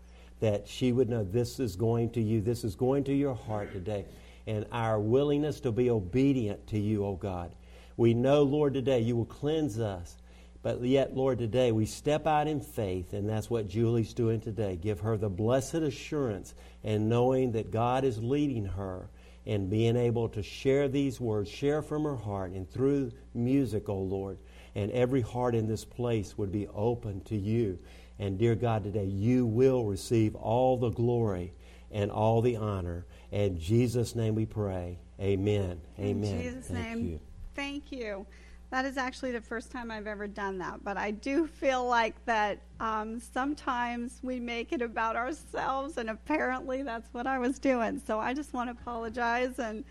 that 0.41 0.67
she 0.67 0.91
would 0.91 1.09
know 1.09 1.23
this 1.23 1.61
is 1.61 1.77
going 1.77 2.11
to 2.11 2.21
you, 2.21 2.41
this 2.41 2.65
is 2.65 2.75
going 2.75 3.05
to 3.05 3.15
your 3.15 3.35
heart 3.35 3.73
today 3.73 4.07
and 4.47 4.67
our 4.73 5.01
willingness 5.01 5.61
to 5.61 5.73
be 5.73 5.91
obedient 5.91 6.67
to 6.69 6.79
you, 6.79 7.05
O 7.05 7.17
God. 7.17 7.55
We 7.97 8.15
know, 8.15 8.43
Lord, 8.43 8.75
today 8.75 9.01
you 9.01 9.17
will 9.17 9.25
cleanse 9.25 9.79
us. 9.79 10.17
But 10.63 10.83
yet, 10.83 11.17
Lord, 11.17 11.39
today 11.39 11.71
we 11.71 11.87
step 11.87 12.27
out 12.27 12.49
in 12.49 12.61
faith, 12.61 13.13
and 13.13 13.29
that's 13.29 13.49
what 13.49 13.69
Julie's 13.69 14.13
doing 14.13 14.41
today. 14.41 14.77
Give 14.77 14.99
her 15.01 15.17
the 15.17 15.29
blessed 15.29 15.75
assurance 15.75 16.55
and 16.83 17.09
knowing 17.09 17.53
that 17.53 17.71
God 17.71 18.05
is 18.05 18.19
leading 18.19 18.65
her 18.65 19.09
and 19.47 19.71
being 19.71 19.97
able 19.97 20.29
to 20.31 20.43
share 20.43 20.89
these 20.89 21.21
words, 21.21 21.49
share 21.49 21.83
from 21.83 22.03
her 22.03 22.17
heart, 22.17 22.51
and 22.51 22.69
through 22.69 23.13
music, 23.33 23.89
O 23.89 23.97
Lord. 23.97 24.39
And 24.75 24.91
every 24.91 25.21
heart 25.21 25.55
in 25.55 25.69
this 25.69 25.85
place 25.85 26.37
would 26.37 26.51
be 26.51 26.67
open 26.69 27.21
to 27.27 27.37
you. 27.37 27.79
And 28.19 28.39
dear 28.39 28.57
God, 28.57 28.83
today 28.83 29.05
you 29.05 29.47
will 29.47 29.85
receive 29.85 30.35
all 30.35 30.77
the 30.77 30.91
glory 30.91 31.53
and 31.93 32.11
all 32.11 32.43
the 32.43 32.57
honor. 32.57 33.07
In 33.37 33.59
Jesus' 33.59 34.15
name 34.15 34.35
we 34.35 34.47
pray. 34.47 34.99
Amen. 35.21 35.79
Amen. 35.99 36.37
In 36.37 36.43
Jesus' 36.43 36.69
Thank 36.69 36.89
name. 36.89 37.07
You. 37.07 37.21
Thank 37.55 37.93
you. 37.93 38.27
That 38.71 38.87
is 38.87 38.97
actually 38.97 39.33
the 39.33 39.43
first 39.43 39.71
time 39.71 39.91
I've 39.91 40.07
ever 40.07 40.27
done 40.27 40.57
that, 40.59 40.83
but 40.83 40.97
I 40.97 41.11
do 41.11 41.47
feel 41.47 41.87
like 41.87 42.15
that 42.25 42.63
um, 42.81 43.21
sometimes 43.21 44.21
we 44.23 44.41
make 44.41 44.73
it 44.73 44.81
about 44.81 45.17
ourselves, 45.17 45.99
and 45.99 46.09
apparently 46.09 46.83
that's 46.83 47.13
what 47.13 47.27
I 47.27 47.39
was 47.39 47.59
doing. 47.59 48.01
So 48.07 48.19
I 48.19 48.33
just 48.33 48.55
want 48.55 48.71
to 48.71 48.83
apologize. 48.83 49.59
And 49.59 49.85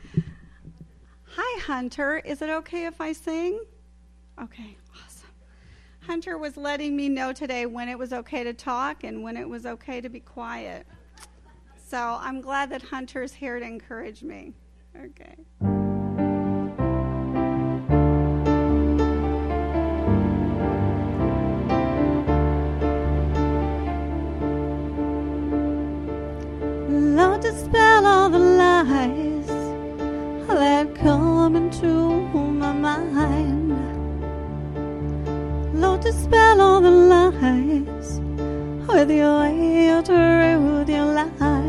hi, 1.28 1.62
Hunter. 1.62 2.18
Is 2.26 2.42
it 2.42 2.50
okay 2.50 2.88
if 2.88 3.00
I 3.00 3.14
sing? 3.14 3.64
Okay, 4.42 4.76
awesome. 4.92 5.30
Hunter 6.00 6.40
was 6.40 6.58
letting 6.58 6.96
me 6.96 7.10
know 7.10 7.32
today 7.32 7.68
when 7.68 7.90
it 7.90 8.00
was 8.00 8.12
okay 8.12 8.44
to 8.44 8.54
talk 8.54 9.04
and 9.04 9.22
when 9.22 9.38
it 9.38 9.48
was 9.48 9.68
okay 9.68 10.02
to 10.02 10.10
be 10.10 10.20
quiet. 10.20 10.88
So 11.88 12.18
I'm 12.20 12.42
glad 12.42 12.72
that 12.72 12.82
Hunter's 12.82 13.32
here 13.32 13.60
to 13.60 13.66
encourage 13.66 14.24
me. 14.24 14.54
Okay. 15.00 15.36
Love 26.90 27.42
dispel 27.42 28.06
all 28.08 28.30
the 28.32 28.40
lies 28.40 29.48
that 30.48 30.96
come 30.96 31.56
into 31.56 31.88
my 32.32 32.74
mind. 32.74 33.76
Lord, 35.80 36.02
dispel 36.02 36.62
all 36.62 36.82
the 36.82 36.90
lies 36.90 38.20
with 38.88 39.12
your 39.12 39.40
way, 39.40 40.02
truth, 40.04 40.90
your 40.90 41.06
light. 41.06 41.65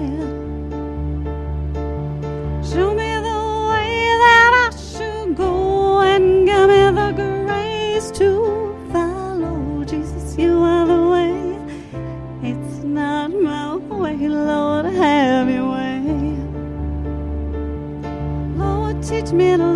Lord, 19.39 19.76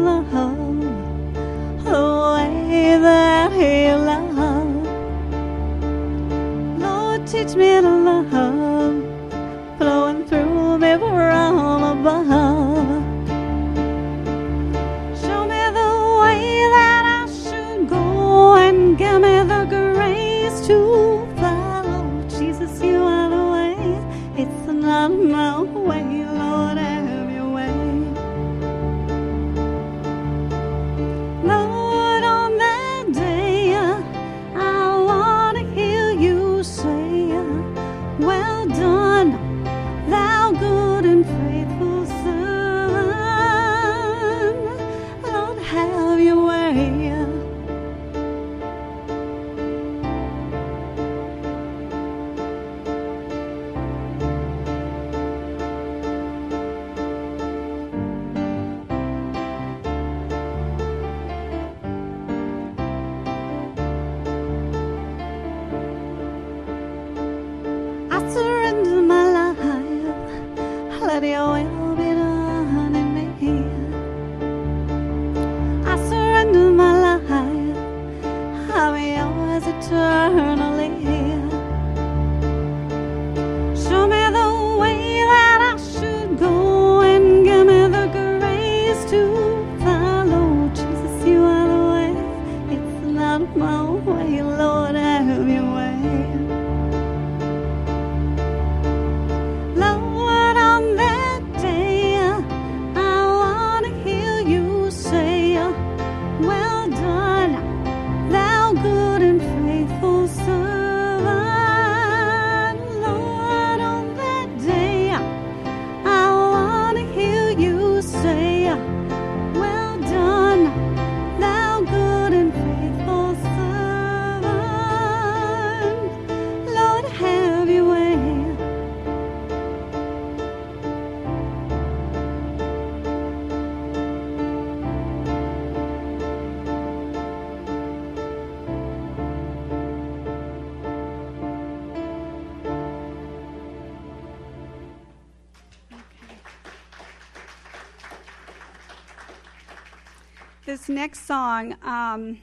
song, 151.60 151.76
um, 151.82 152.38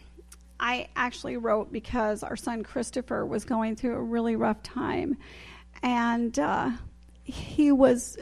I 0.59 0.87
actually 0.95 1.37
wrote 1.37 1.71
because 1.71 2.23
our 2.23 2.35
son 2.35 2.63
Christopher 2.63 3.25
was 3.25 3.45
going 3.45 3.75
through 3.75 3.95
a 3.95 4.01
really 4.01 4.35
rough 4.35 4.63
time. 4.63 5.17
And 5.83 6.37
uh, 6.39 6.71
he 7.23 7.71
was 7.71 8.17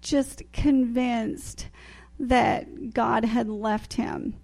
just 0.00 0.42
convinced 0.52 1.68
that 2.18 2.92
God 2.92 3.24
had 3.24 3.48
left 3.48 3.94
him. 3.94 4.34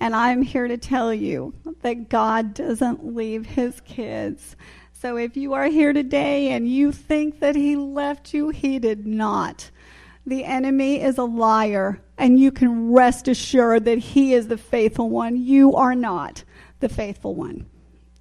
And 0.00 0.14
I'm 0.14 0.42
here 0.42 0.68
to 0.68 0.76
tell 0.76 1.14
you 1.14 1.54
that 1.82 2.08
God 2.08 2.54
doesn't 2.54 3.14
leave 3.14 3.46
his 3.46 3.80
kids. 3.82 4.56
So 4.92 5.16
if 5.16 5.36
you 5.36 5.54
are 5.54 5.66
here 5.66 5.92
today 5.92 6.50
and 6.50 6.68
you 6.68 6.92
think 6.92 7.40
that 7.40 7.56
he 7.56 7.76
left 7.76 8.34
you, 8.34 8.50
he 8.50 8.78
did 8.78 9.06
not. 9.06 9.70
The 10.24 10.44
enemy 10.44 11.00
is 11.00 11.18
a 11.18 11.24
liar, 11.24 12.00
and 12.16 12.38
you 12.38 12.52
can 12.52 12.92
rest 12.92 13.26
assured 13.26 13.84
that 13.86 13.98
he 13.98 14.34
is 14.34 14.48
the 14.48 14.56
faithful 14.56 15.10
one. 15.10 15.36
You 15.36 15.74
are 15.74 15.94
not 15.94 16.44
the 16.80 16.88
faithful 16.88 17.34
one. 17.34 17.66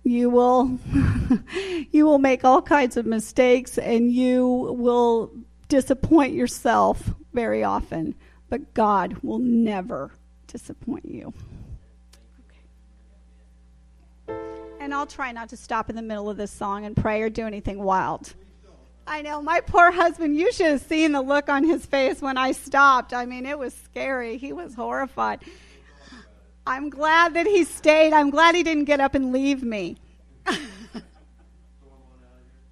You 0.04 0.32
will 0.32 0.80
you 1.92 2.06
will 2.06 2.18
make 2.18 2.44
all 2.44 2.62
kinds 2.62 2.98
of 2.98 3.06
mistakes 3.06 3.78
and 3.78 4.12
you 4.12 4.76
will 4.78 5.32
disappoint 5.68 6.34
yourself 6.34 7.14
very 7.34 7.64
often, 7.64 8.16
but 8.50 8.74
God 8.74 9.18
will 9.22 9.40
never 9.40 10.12
disappoint 10.48 11.06
you. 11.06 11.34
And 14.80 14.94
I'll 14.94 15.06
try 15.06 15.32
not 15.32 15.50
to 15.50 15.58
stop 15.58 15.92
in 15.92 15.96
the 15.96 16.02
middle 16.02 16.30
of 16.30 16.38
this 16.38 16.52
song 16.52 16.86
and 16.86 16.96
pray 16.96 17.22
or 17.22 17.30
do 17.30 17.46
anything 17.46 17.84
wild. 17.84 18.34
I 19.12 19.22
know. 19.22 19.42
My 19.42 19.60
poor 19.60 19.92
husband, 19.92 20.38
you 20.38 20.54
should 20.54 20.68
have 20.68 20.82
seen 20.84 21.12
the 21.12 21.22
look 21.22 21.50
on 21.50 21.66
his 21.66 21.86
face 21.86 22.22
when 22.22 22.38
I 22.38 22.54
stopped. 22.54 23.14
I 23.14 23.26
mean, 23.26 23.46
it 23.46 23.60
was 23.60 23.74
scary. 23.74 24.38
He 24.38 24.54
was 24.54 24.74
horrified. 24.74 25.44
I'm 26.66 26.90
glad 26.90 27.34
that 27.34 27.46
he 27.46 27.66
stayed. 27.66 28.14
I'm 28.14 28.30
glad 28.30 28.56
he 28.56 28.64
didn't 28.64 28.86
get 28.86 29.02
up 29.02 29.14
and 29.14 29.34
leave 29.34 29.64
me. 29.64 29.98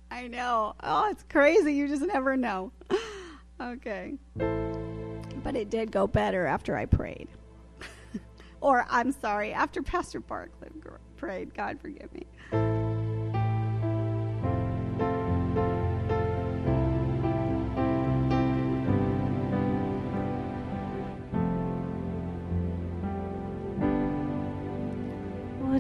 I 0.10 0.30
know. 0.30 0.76
Oh, 0.82 1.10
it's 1.12 1.26
crazy. 1.30 1.74
You 1.74 1.90
just 1.90 2.04
never 2.04 2.38
know. 2.38 2.72
okay. 3.62 4.14
But 5.44 5.58
it 5.58 5.70
did 5.70 5.92
go 5.92 6.08
better 6.08 6.46
after 6.46 6.78
I 6.78 6.86
prayed. 6.86 7.28
or, 8.62 8.86
I'm 8.90 9.12
sorry, 9.12 9.52
after 9.52 9.84
Pastor 9.84 10.22
Barclay 10.22 10.70
prayed. 11.18 11.54
God 11.54 11.82
forgive 11.82 12.14
me. 12.14 12.79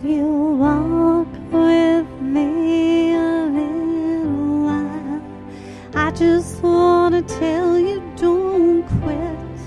You 0.01 0.55
walk 0.57 1.27
with 1.51 2.07
me 2.21 3.13
a 3.15 3.45
little 3.51 4.63
while? 4.63 5.21
I 5.93 6.11
just 6.11 6.63
want 6.63 7.15
to 7.15 7.35
tell 7.37 7.77
you 7.77 8.01
don't 8.15 8.83
quit. 9.01 9.59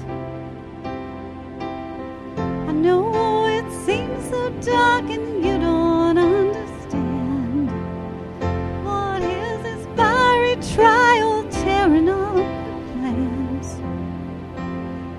I 2.38 2.72
know 2.72 3.44
it 3.44 3.70
seems 3.84 4.30
so 4.30 4.48
dark 4.62 5.04
and 5.10 5.44
you 5.44 5.58
don't 5.58 6.16
understand. 6.16 7.70
What 8.86 9.22
is 9.22 9.62
this 9.64 9.86
fiery 9.96 10.56
trial 10.74 11.46
tearing 11.50 12.08
up 12.08 12.36
the 12.36 12.92
plans? 12.94 13.76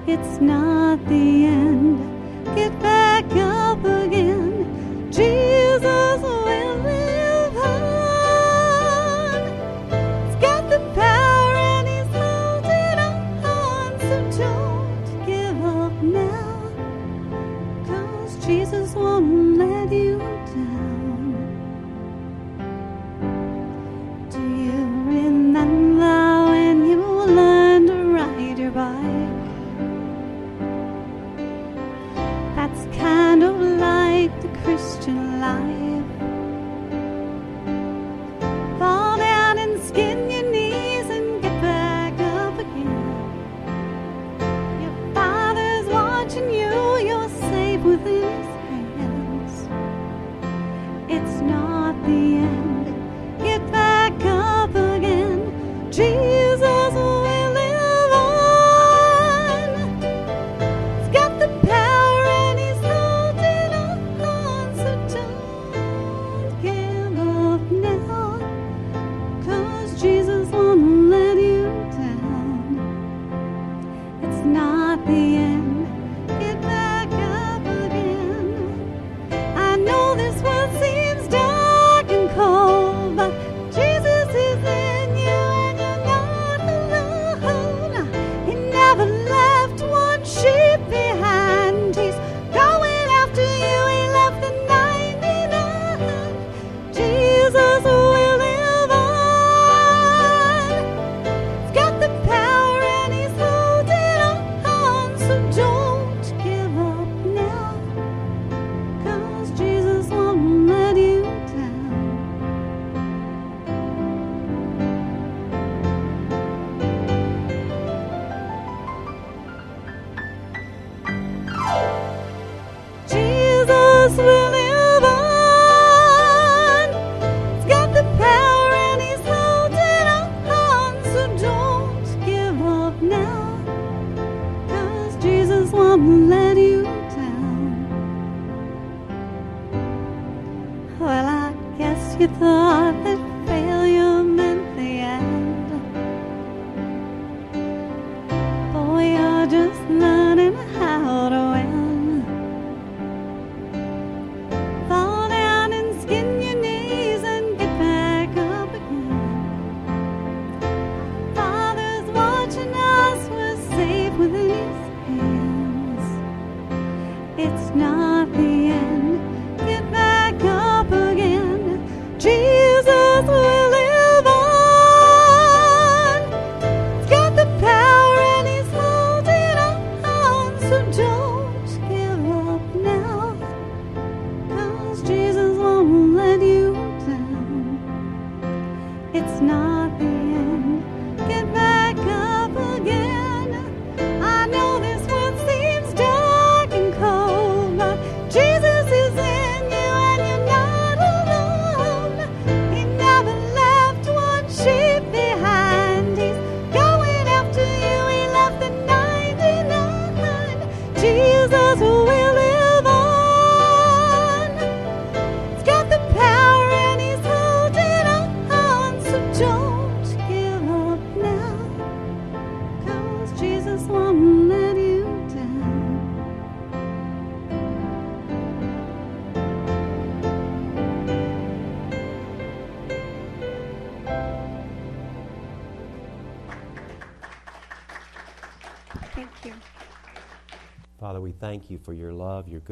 It's 0.08 0.41
not 0.41 1.05
the 1.05 1.46
end. 1.46 2.55
Get 2.55 2.79
back 2.82 3.25
up 3.34 3.86
again. 3.86 4.33
Jesus. 5.13 5.52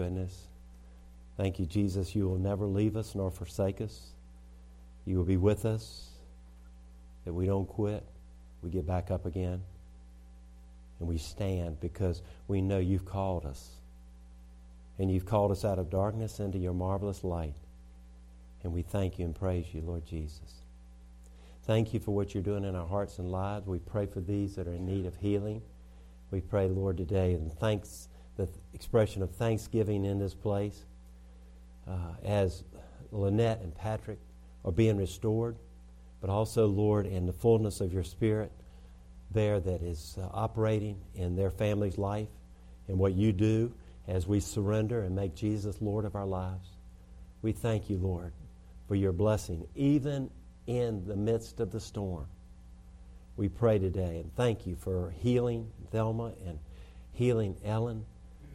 Goodness. 0.02 0.48
Thank 1.38 1.60
you, 1.60 1.68
Jesus. 1.68 2.16
You 2.16 2.28
will 2.28 2.40
never 2.40 2.66
leave 2.66 2.98
us 2.98 3.14
nor 3.14 3.30
forsake 3.30 3.82
us. 3.82 4.14
You 5.06 5.18
will 5.18 5.26
be 5.26 5.38
with 5.38 5.64
us, 5.64 6.10
that 7.24 7.34
we 7.34 7.46
don't 7.46 7.68
quit. 7.68 8.04
We 8.64 8.72
get 8.72 8.88
back 8.88 9.12
up 9.12 9.28
again. 9.28 9.62
And 11.00 11.08
we 11.08 11.20
stand 11.20 11.80
because 11.80 12.24
we 12.48 12.62
know 12.62 12.80
you've 12.80 13.06
called 13.06 13.46
us. 13.46 13.76
And 14.98 15.12
you've 15.12 15.28
called 15.28 15.52
us 15.52 15.64
out 15.64 15.78
of 15.78 15.92
darkness 15.92 16.40
into 16.40 16.58
your 16.58 16.74
marvelous 16.74 17.24
light. 17.24 17.54
And 18.64 18.74
we 18.74 18.82
thank 18.82 19.20
you 19.20 19.26
and 19.26 19.36
praise 19.36 19.66
you, 19.72 19.82
Lord 19.82 20.06
Jesus. 20.06 20.64
Thank 21.66 21.94
you 21.94 22.00
for 22.00 22.10
what 22.16 22.34
you're 22.34 22.44
doing 22.44 22.64
in 22.64 22.76
our 22.76 22.88
hearts 22.88 23.20
and 23.20 23.32
lives. 23.32 23.68
We 23.68 23.80
pray 23.80 24.08
for 24.08 24.20
these 24.20 24.56
that 24.56 24.68
are 24.68 24.74
in 24.74 24.86
need 24.86 25.06
of 25.06 25.16
healing. 25.16 25.62
We 26.32 26.42
pray, 26.42 26.68
Lord, 26.68 26.98
today, 26.98 27.34
and 27.34 27.54
thanks, 27.54 28.08
the 28.46 28.50
expression 28.74 29.22
of 29.22 29.32
thanksgiving 29.36 30.06
in 30.06 30.20
this 30.20 30.34
place 30.34 30.84
uh, 31.88 32.14
as 32.24 32.64
Lynette 33.12 33.62
and 33.62 33.76
Patrick 33.76 34.20
are 34.64 34.72
being 34.72 34.98
restored, 34.98 35.58
but 36.20 36.30
also, 36.30 36.68
Lord, 36.68 37.06
in 37.06 37.26
the 37.26 37.34
fullness 37.34 37.82
of 37.82 37.94
your 37.94 38.04
Spirit 38.04 38.52
there 39.32 39.60
that 39.60 39.82
is 39.82 40.18
uh, 40.20 40.28
operating 40.34 41.00
in 41.16 41.36
their 41.36 41.52
family's 41.52 41.98
life 41.98 42.28
and 42.88 42.98
what 42.98 43.14
you 43.14 43.32
do 43.32 43.72
as 44.08 44.28
we 44.28 44.40
surrender 44.40 45.04
and 45.04 45.16
make 45.16 45.36
Jesus 45.36 45.82
Lord 45.82 46.06
of 46.06 46.16
our 46.16 46.26
lives. 46.26 46.68
We 47.42 47.54
thank 47.54 47.90
you, 47.90 47.98
Lord, 47.98 48.34
for 48.88 48.96
your 48.96 49.14
blessing, 49.14 49.66
even 49.76 50.30
in 50.68 51.06
the 51.08 51.16
midst 51.16 51.60
of 51.60 51.72
the 51.72 51.80
storm. 51.80 52.28
We 53.38 53.48
pray 53.48 53.80
today 53.80 54.20
and 54.20 54.36
thank 54.36 54.68
you 54.68 54.76
for 54.76 55.12
healing 55.12 55.72
Thelma 55.92 56.34
and 56.46 56.60
healing 57.14 57.56
Ellen. 57.64 58.06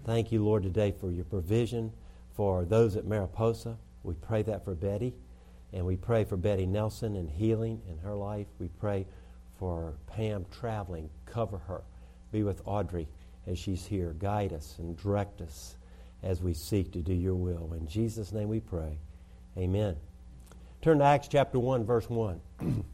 Thank 0.06 0.30
you, 0.30 0.44
Lord, 0.44 0.62
today 0.62 0.94
for 1.00 1.10
your 1.10 1.24
provision 1.24 1.92
for 2.36 2.64
those 2.64 2.94
at 2.94 3.06
Mariposa. 3.06 3.76
We 4.04 4.14
pray 4.14 4.42
that 4.42 4.64
for 4.64 4.76
Betty. 4.76 5.12
And 5.72 5.84
we 5.84 5.96
pray 5.96 6.22
for 6.22 6.36
Betty 6.36 6.64
Nelson 6.64 7.16
and 7.16 7.28
healing 7.28 7.82
in 7.90 7.98
her 7.98 8.14
life. 8.14 8.46
We 8.60 8.68
pray 8.68 9.04
for 9.58 9.94
Pam 10.06 10.46
traveling. 10.56 11.10
Cover 11.26 11.58
her. 11.58 11.82
Be 12.30 12.44
with 12.44 12.62
Audrey 12.66 13.08
as 13.48 13.58
she's 13.58 13.84
here. 13.84 14.14
Guide 14.20 14.52
us 14.52 14.76
and 14.78 14.96
direct 14.96 15.40
us 15.40 15.76
as 16.22 16.40
we 16.40 16.54
seek 16.54 16.92
to 16.92 17.00
do 17.00 17.12
your 17.12 17.34
will. 17.34 17.72
In 17.72 17.88
Jesus' 17.88 18.30
name 18.30 18.48
we 18.48 18.60
pray. 18.60 18.98
Amen. 19.58 19.96
Turn 20.82 21.00
to 21.00 21.04
Acts 21.04 21.26
chapter 21.26 21.58
1, 21.58 21.84
verse 21.84 22.08
1. 22.08 22.40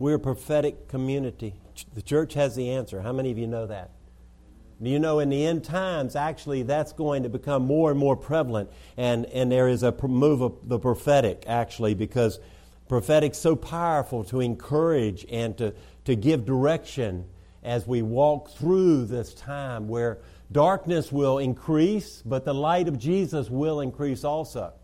We're 0.00 0.16
a 0.16 0.18
prophetic 0.18 0.88
community. 0.88 1.54
The 1.94 2.02
church 2.02 2.34
has 2.34 2.56
the 2.56 2.70
answer. 2.70 3.02
How 3.02 3.12
many 3.12 3.30
of 3.30 3.38
you 3.38 3.46
know 3.46 3.68
that? 3.68 3.90
You 4.80 4.98
know 4.98 5.20
in 5.20 5.30
the 5.30 5.46
end 5.46 5.64
times, 5.64 6.16
actually, 6.16 6.62
that's 6.62 6.92
going 6.92 7.22
to 7.22 7.30
become 7.30 7.64
more 7.64 7.90
and 7.90 7.98
more 7.98 8.16
prevalent, 8.16 8.70
and, 8.96 9.24
and 9.26 9.50
there 9.50 9.68
is 9.68 9.82
a 9.82 9.94
move 10.06 10.42
of 10.42 10.68
the 10.68 10.78
prophetic, 10.78 11.44
actually, 11.46 11.94
because 11.94 12.38
prophetic's 12.86 13.38
so 13.38 13.56
powerful 13.56 14.22
to 14.24 14.40
encourage 14.40 15.24
and 15.30 15.56
to, 15.58 15.74
to 16.04 16.14
give 16.14 16.44
direction 16.44 17.24
as 17.62 17.86
we 17.86 18.02
walk 18.02 18.50
through 18.50 19.06
this 19.06 19.32
time 19.34 19.88
where 19.88 20.18
darkness 20.52 21.10
will 21.10 21.38
increase, 21.38 22.22
but 22.24 22.44
the 22.44 22.54
light 22.54 22.86
of 22.86 22.98
Jesus 22.98 23.48
will 23.48 23.80
increase 23.80 24.24
also. 24.24 24.74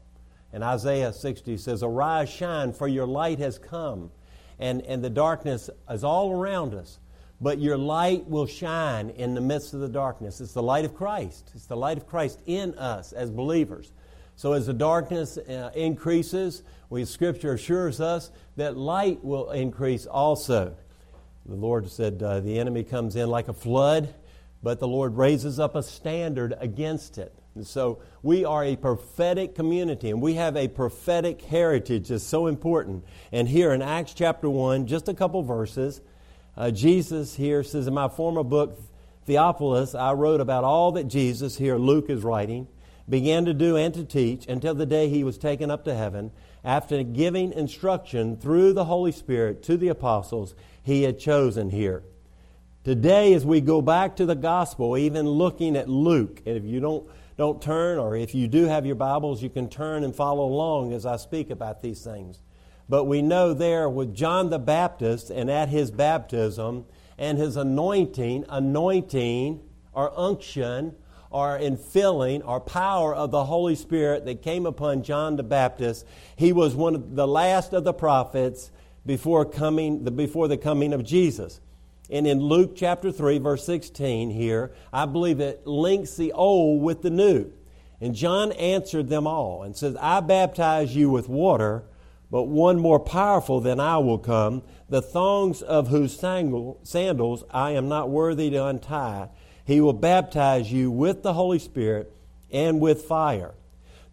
And 0.54 0.64
Isaiah 0.64 1.12
60 1.12 1.58
says, 1.58 1.82
Arise, 1.82 2.30
shine, 2.30 2.72
for 2.72 2.88
your 2.88 3.06
light 3.06 3.38
has 3.38 3.58
come. 3.58 4.10
And, 4.58 4.82
and 4.82 5.04
the 5.04 5.10
darkness 5.10 5.68
is 5.90 6.02
all 6.02 6.32
around 6.32 6.74
us 6.74 6.98
but 7.42 7.58
your 7.58 7.76
light 7.76 8.26
will 8.28 8.46
shine 8.46 9.10
in 9.10 9.34
the 9.34 9.40
midst 9.40 9.74
of 9.74 9.80
the 9.80 9.88
darkness. 9.88 10.40
It's 10.40 10.52
the 10.52 10.62
light 10.62 10.84
of 10.84 10.94
Christ. 10.94 11.50
It's 11.54 11.66
the 11.66 11.76
light 11.76 11.98
of 11.98 12.06
Christ 12.06 12.40
in 12.46 12.78
us 12.78 13.12
as 13.12 13.32
believers. 13.32 13.92
So 14.36 14.52
as 14.52 14.66
the 14.66 14.72
darkness 14.72 15.36
uh, 15.36 15.72
increases, 15.74 16.62
we 16.88 17.04
Scripture 17.04 17.54
assures 17.54 18.00
us 18.00 18.30
that 18.56 18.76
light 18.76 19.24
will 19.24 19.50
increase 19.50 20.06
also. 20.06 20.76
The 21.44 21.56
Lord 21.56 21.90
said 21.90 22.22
uh, 22.22 22.38
the 22.40 22.60
enemy 22.60 22.84
comes 22.84 23.16
in 23.16 23.28
like 23.28 23.48
a 23.48 23.52
flood, 23.52 24.14
but 24.62 24.78
the 24.78 24.86
Lord 24.86 25.16
raises 25.16 25.58
up 25.58 25.74
a 25.74 25.82
standard 25.82 26.54
against 26.60 27.18
it. 27.18 27.34
And 27.56 27.66
so 27.66 28.00
we 28.22 28.44
are 28.44 28.64
a 28.64 28.76
prophetic 28.76 29.56
community, 29.56 30.10
and 30.10 30.22
we 30.22 30.34
have 30.34 30.56
a 30.56 30.68
prophetic 30.68 31.42
heritage 31.42 32.08
that's 32.08 32.22
so 32.22 32.46
important. 32.46 33.04
And 33.32 33.48
here 33.48 33.72
in 33.72 33.82
Acts 33.82 34.14
chapter 34.14 34.48
1, 34.48 34.86
just 34.86 35.08
a 35.08 35.14
couple 35.14 35.42
verses, 35.42 36.00
uh, 36.56 36.70
Jesus 36.70 37.34
here 37.34 37.62
says, 37.62 37.86
In 37.86 37.94
my 37.94 38.08
former 38.08 38.42
book, 38.42 38.80
Theophilus, 39.26 39.94
I 39.94 40.12
wrote 40.12 40.40
about 40.40 40.64
all 40.64 40.92
that 40.92 41.04
Jesus, 41.04 41.56
here 41.56 41.76
Luke 41.76 42.10
is 42.10 42.22
writing, 42.22 42.68
began 43.08 43.44
to 43.44 43.54
do 43.54 43.76
and 43.76 43.92
to 43.94 44.04
teach 44.04 44.46
until 44.46 44.74
the 44.74 44.86
day 44.86 45.08
he 45.08 45.24
was 45.24 45.38
taken 45.38 45.70
up 45.70 45.84
to 45.84 45.94
heaven, 45.94 46.30
after 46.64 47.02
giving 47.02 47.52
instruction 47.52 48.36
through 48.36 48.72
the 48.72 48.84
Holy 48.84 49.12
Spirit 49.12 49.62
to 49.64 49.76
the 49.76 49.88
apostles 49.88 50.54
he 50.82 51.02
had 51.02 51.18
chosen 51.18 51.70
here. 51.70 52.02
Today, 52.84 53.32
as 53.32 53.46
we 53.46 53.60
go 53.60 53.80
back 53.80 54.16
to 54.16 54.26
the 54.26 54.34
gospel, 54.34 54.96
even 54.96 55.28
looking 55.28 55.76
at 55.76 55.88
Luke, 55.88 56.42
and 56.44 56.56
if 56.56 56.64
you 56.64 56.80
don't, 56.80 57.08
don't 57.36 57.62
turn, 57.62 57.98
or 57.98 58.16
if 58.16 58.34
you 58.34 58.48
do 58.48 58.64
have 58.64 58.84
your 58.84 58.96
Bibles, 58.96 59.42
you 59.42 59.48
can 59.48 59.68
turn 59.68 60.04
and 60.04 60.14
follow 60.14 60.44
along 60.44 60.92
as 60.92 61.06
I 61.06 61.16
speak 61.16 61.50
about 61.50 61.80
these 61.80 62.02
things. 62.02 62.40
But 62.92 63.04
we 63.04 63.22
know 63.22 63.54
there 63.54 63.88
with 63.88 64.14
John 64.14 64.50
the 64.50 64.58
Baptist 64.58 65.30
and 65.30 65.50
at 65.50 65.70
his 65.70 65.90
baptism 65.90 66.84
and 67.16 67.38
his 67.38 67.56
anointing, 67.56 68.44
anointing 68.50 69.60
or 69.94 70.12
unction 70.14 70.94
or 71.30 71.58
infilling 71.58 72.46
or 72.46 72.60
power 72.60 73.14
of 73.14 73.30
the 73.30 73.46
Holy 73.46 73.76
Spirit 73.76 74.26
that 74.26 74.42
came 74.42 74.66
upon 74.66 75.04
John 75.04 75.36
the 75.36 75.42
Baptist, 75.42 76.04
he 76.36 76.52
was 76.52 76.74
one 76.74 76.94
of 76.94 77.16
the 77.16 77.26
last 77.26 77.72
of 77.72 77.84
the 77.84 77.94
prophets 77.94 78.70
before 79.06 79.46
coming 79.46 80.04
before 80.14 80.46
the 80.46 80.58
coming 80.58 80.92
of 80.92 81.02
Jesus. 81.02 81.62
And 82.10 82.26
in 82.26 82.40
Luke 82.40 82.72
chapter 82.76 83.10
3 83.10 83.38
verse 83.38 83.64
16 83.64 84.28
here, 84.28 84.70
I 84.92 85.06
believe 85.06 85.40
it 85.40 85.66
links 85.66 86.16
the 86.16 86.32
old 86.32 86.82
with 86.82 87.00
the 87.00 87.08
new. 87.08 87.54
And 88.02 88.14
John 88.14 88.52
answered 88.52 89.08
them 89.08 89.26
all 89.26 89.62
and 89.62 89.74
says, 89.74 89.96
"I 89.98 90.20
baptize 90.20 90.94
you 90.94 91.08
with 91.08 91.30
water, 91.30 91.84
but 92.32 92.44
one 92.44 92.78
more 92.78 92.98
powerful 92.98 93.60
than 93.60 93.78
I 93.78 93.98
will 93.98 94.16
come, 94.16 94.62
the 94.88 95.02
thongs 95.02 95.60
of 95.60 95.88
whose 95.88 96.18
sandals 96.18 97.44
I 97.50 97.72
am 97.72 97.90
not 97.90 98.08
worthy 98.08 98.48
to 98.48 98.66
untie. 98.66 99.28
He 99.66 99.82
will 99.82 99.92
baptize 99.92 100.72
you 100.72 100.90
with 100.90 101.22
the 101.22 101.34
Holy 101.34 101.58
Spirit 101.58 102.10
and 102.50 102.80
with 102.80 103.02
fire. 103.02 103.52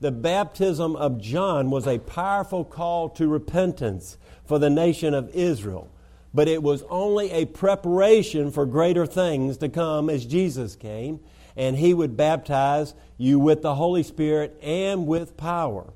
The 0.01 0.11
baptism 0.11 0.97
of 0.97 1.21
John 1.21 1.71
was 1.71 1.87
a 1.87 1.99
powerful 1.99 2.65
call 2.65 3.07
to 3.11 3.29
repentance 3.29 4.17
for 4.45 4.59
the 4.59 4.69
nation 4.69 5.13
of 5.13 5.33
Israel, 5.33 5.89
but 6.33 6.49
it 6.49 6.61
was 6.61 6.83
only 6.89 7.31
a 7.31 7.45
preparation 7.45 8.51
for 8.51 8.65
greater 8.65 9.05
things 9.05 9.55
to 9.59 9.69
come 9.69 10.09
as 10.09 10.25
Jesus 10.25 10.75
came, 10.75 11.21
and 11.55 11.77
he 11.77 11.93
would 11.93 12.17
baptize 12.17 12.93
you 13.17 13.39
with 13.39 13.61
the 13.61 13.75
Holy 13.75 14.03
Spirit 14.03 14.59
and 14.61 15.07
with 15.07 15.37
power. 15.37 15.93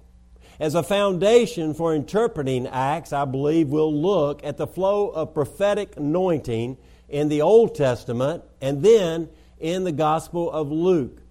As 0.59 0.75
a 0.75 0.83
foundation 0.83 1.73
for 1.73 1.95
interpreting 1.95 2.67
Acts, 2.67 3.11
I 3.11 3.25
believe 3.25 3.69
we'll 3.69 3.93
look 3.93 4.43
at 4.43 4.57
the 4.57 4.67
flow 4.67 5.09
of 5.09 5.33
prophetic 5.33 5.97
anointing 5.97 6.77
in 7.09 7.29
the 7.29 7.41
Old 7.41 7.73
Testament 7.73 8.43
and 8.61 8.83
then 8.83 9.29
in 9.59 9.83
the 9.83 9.91
Gospel 9.91 10.51
of 10.51 10.71
Luke. 10.71 11.21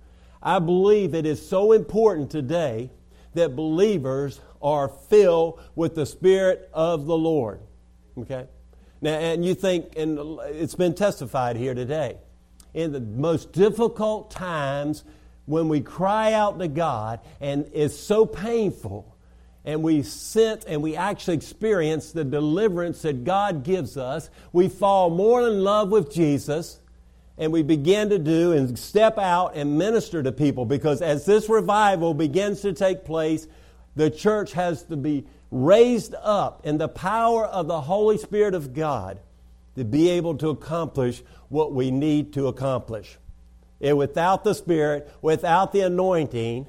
I 0.42 0.58
believe 0.58 1.14
it 1.14 1.24
is 1.24 1.46
so 1.46 1.70
important 1.70 2.30
today 2.30 2.90
that 3.34 3.54
believers 3.54 4.40
are 4.60 4.88
filled 4.88 5.60
with 5.76 5.94
the 5.94 6.06
Spirit 6.06 6.68
of 6.72 7.06
the 7.06 7.16
Lord. 7.16 7.60
Okay? 8.18 8.46
Now, 9.00 9.14
and 9.14 9.44
you 9.44 9.54
think, 9.54 9.96
and 9.96 10.18
it's 10.46 10.74
been 10.74 10.94
testified 10.94 11.56
here 11.56 11.74
today, 11.74 12.16
in 12.74 12.92
the 12.92 13.00
most 13.00 13.52
difficult 13.52 14.30
times 14.32 15.04
when 15.46 15.68
we 15.68 15.80
cry 15.80 16.32
out 16.32 16.58
to 16.58 16.68
God 16.68 17.20
and 17.40 17.68
it's 17.72 17.96
so 17.96 18.26
painful, 18.26 19.11
and 19.64 19.82
we 19.82 20.02
sit 20.02 20.64
and 20.66 20.82
we 20.82 20.96
actually 20.96 21.36
experience 21.36 22.12
the 22.12 22.24
deliverance 22.24 23.02
that 23.02 23.24
God 23.24 23.62
gives 23.62 23.96
us, 23.96 24.28
we 24.52 24.68
fall 24.68 25.10
more 25.10 25.46
in 25.46 25.62
love 25.62 25.90
with 25.90 26.12
Jesus 26.12 26.80
and 27.38 27.52
we 27.52 27.62
begin 27.62 28.10
to 28.10 28.18
do 28.18 28.52
and 28.52 28.78
step 28.78 29.18
out 29.18 29.52
and 29.54 29.78
minister 29.78 30.22
to 30.22 30.32
people 30.32 30.64
because 30.64 31.00
as 31.00 31.24
this 31.24 31.48
revival 31.48 32.12
begins 32.14 32.60
to 32.62 32.72
take 32.72 33.04
place, 33.04 33.46
the 33.94 34.10
church 34.10 34.52
has 34.52 34.82
to 34.84 34.96
be 34.96 35.26
raised 35.50 36.14
up 36.22 36.66
in 36.66 36.78
the 36.78 36.88
power 36.88 37.44
of 37.44 37.68
the 37.68 37.80
Holy 37.80 38.18
Spirit 38.18 38.54
of 38.54 38.74
God 38.74 39.20
to 39.76 39.84
be 39.84 40.10
able 40.10 40.36
to 40.38 40.48
accomplish 40.48 41.22
what 41.48 41.72
we 41.72 41.90
need 41.90 42.32
to 42.34 42.48
accomplish. 42.48 43.18
And 43.80 43.96
without 43.96 44.44
the 44.44 44.54
Spirit, 44.54 45.10
without 45.22 45.72
the 45.72 45.80
anointing, 45.80 46.66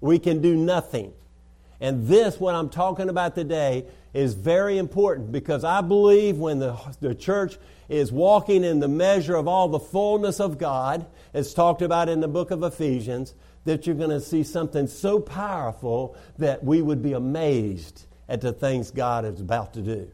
we 0.00 0.18
can 0.18 0.40
do 0.40 0.56
nothing. 0.56 1.12
And 1.84 2.06
this, 2.06 2.40
what 2.40 2.54
I'm 2.54 2.70
talking 2.70 3.10
about 3.10 3.34
today, 3.34 3.84
is 4.14 4.32
very 4.32 4.78
important 4.78 5.30
because 5.30 5.64
I 5.64 5.82
believe 5.82 6.38
when 6.38 6.58
the, 6.58 6.72
the 7.00 7.14
church 7.14 7.58
is 7.90 8.10
walking 8.10 8.64
in 8.64 8.80
the 8.80 8.88
measure 8.88 9.36
of 9.36 9.46
all 9.46 9.68
the 9.68 9.78
fullness 9.78 10.40
of 10.40 10.56
God, 10.56 11.04
as 11.34 11.52
talked 11.52 11.82
about 11.82 12.08
in 12.08 12.20
the 12.20 12.26
book 12.26 12.50
of 12.50 12.62
Ephesians, 12.62 13.34
that 13.66 13.86
you're 13.86 13.96
going 13.96 14.08
to 14.08 14.22
see 14.22 14.42
something 14.42 14.86
so 14.86 15.20
powerful 15.20 16.16
that 16.38 16.64
we 16.64 16.80
would 16.80 17.02
be 17.02 17.12
amazed 17.12 18.06
at 18.30 18.40
the 18.40 18.54
things 18.54 18.90
God 18.90 19.26
is 19.26 19.42
about 19.42 19.74
to 19.74 19.82
do. 19.82 20.10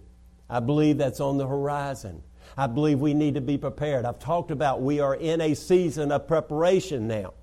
I 0.48 0.58
believe 0.58 0.98
that's 0.98 1.20
on 1.20 1.38
the 1.38 1.46
horizon. 1.46 2.24
I 2.56 2.66
believe 2.66 2.98
we 2.98 3.14
need 3.14 3.34
to 3.34 3.40
be 3.40 3.58
prepared. 3.58 4.06
I've 4.06 4.18
talked 4.18 4.50
about 4.50 4.82
we 4.82 4.98
are 4.98 5.14
in 5.14 5.40
a 5.40 5.54
season 5.54 6.10
of 6.10 6.26
preparation 6.26 7.06
now. 7.06 7.34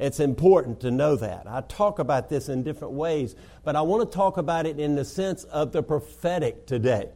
It's 0.00 0.18
important 0.18 0.80
to 0.80 0.90
know 0.90 1.14
that. 1.16 1.46
I 1.46 1.60
talk 1.60 1.98
about 1.98 2.30
this 2.30 2.48
in 2.48 2.62
different 2.62 2.94
ways, 2.94 3.36
but 3.64 3.76
I 3.76 3.82
want 3.82 4.10
to 4.10 4.16
talk 4.16 4.38
about 4.38 4.64
it 4.64 4.80
in 4.80 4.94
the 4.94 5.04
sense 5.04 5.44
of 5.44 5.72
the 5.72 5.82
prophetic 5.82 6.66
today. 6.66 7.10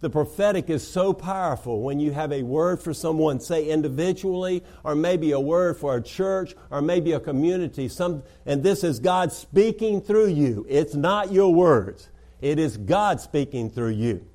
The 0.00 0.10
prophetic 0.10 0.68
is 0.68 0.86
so 0.86 1.14
powerful 1.14 1.80
when 1.80 1.98
you 1.98 2.12
have 2.12 2.30
a 2.30 2.42
word 2.42 2.80
for 2.80 2.92
someone, 2.92 3.40
say 3.40 3.68
individually, 3.68 4.62
or 4.84 4.94
maybe 4.94 5.32
a 5.32 5.40
word 5.40 5.78
for 5.78 5.96
a 5.96 6.02
church, 6.02 6.54
or 6.70 6.82
maybe 6.82 7.12
a 7.12 7.20
community. 7.20 7.88
Some, 7.88 8.22
and 8.44 8.62
this 8.62 8.84
is 8.84 8.98
God 9.00 9.32
speaking 9.32 10.02
through 10.02 10.28
you. 10.28 10.66
It's 10.68 10.94
not 10.94 11.32
your 11.32 11.54
words, 11.54 12.10
it 12.42 12.58
is 12.58 12.76
God 12.76 13.22
speaking 13.22 13.70
through 13.70 13.92
you. 13.92 14.29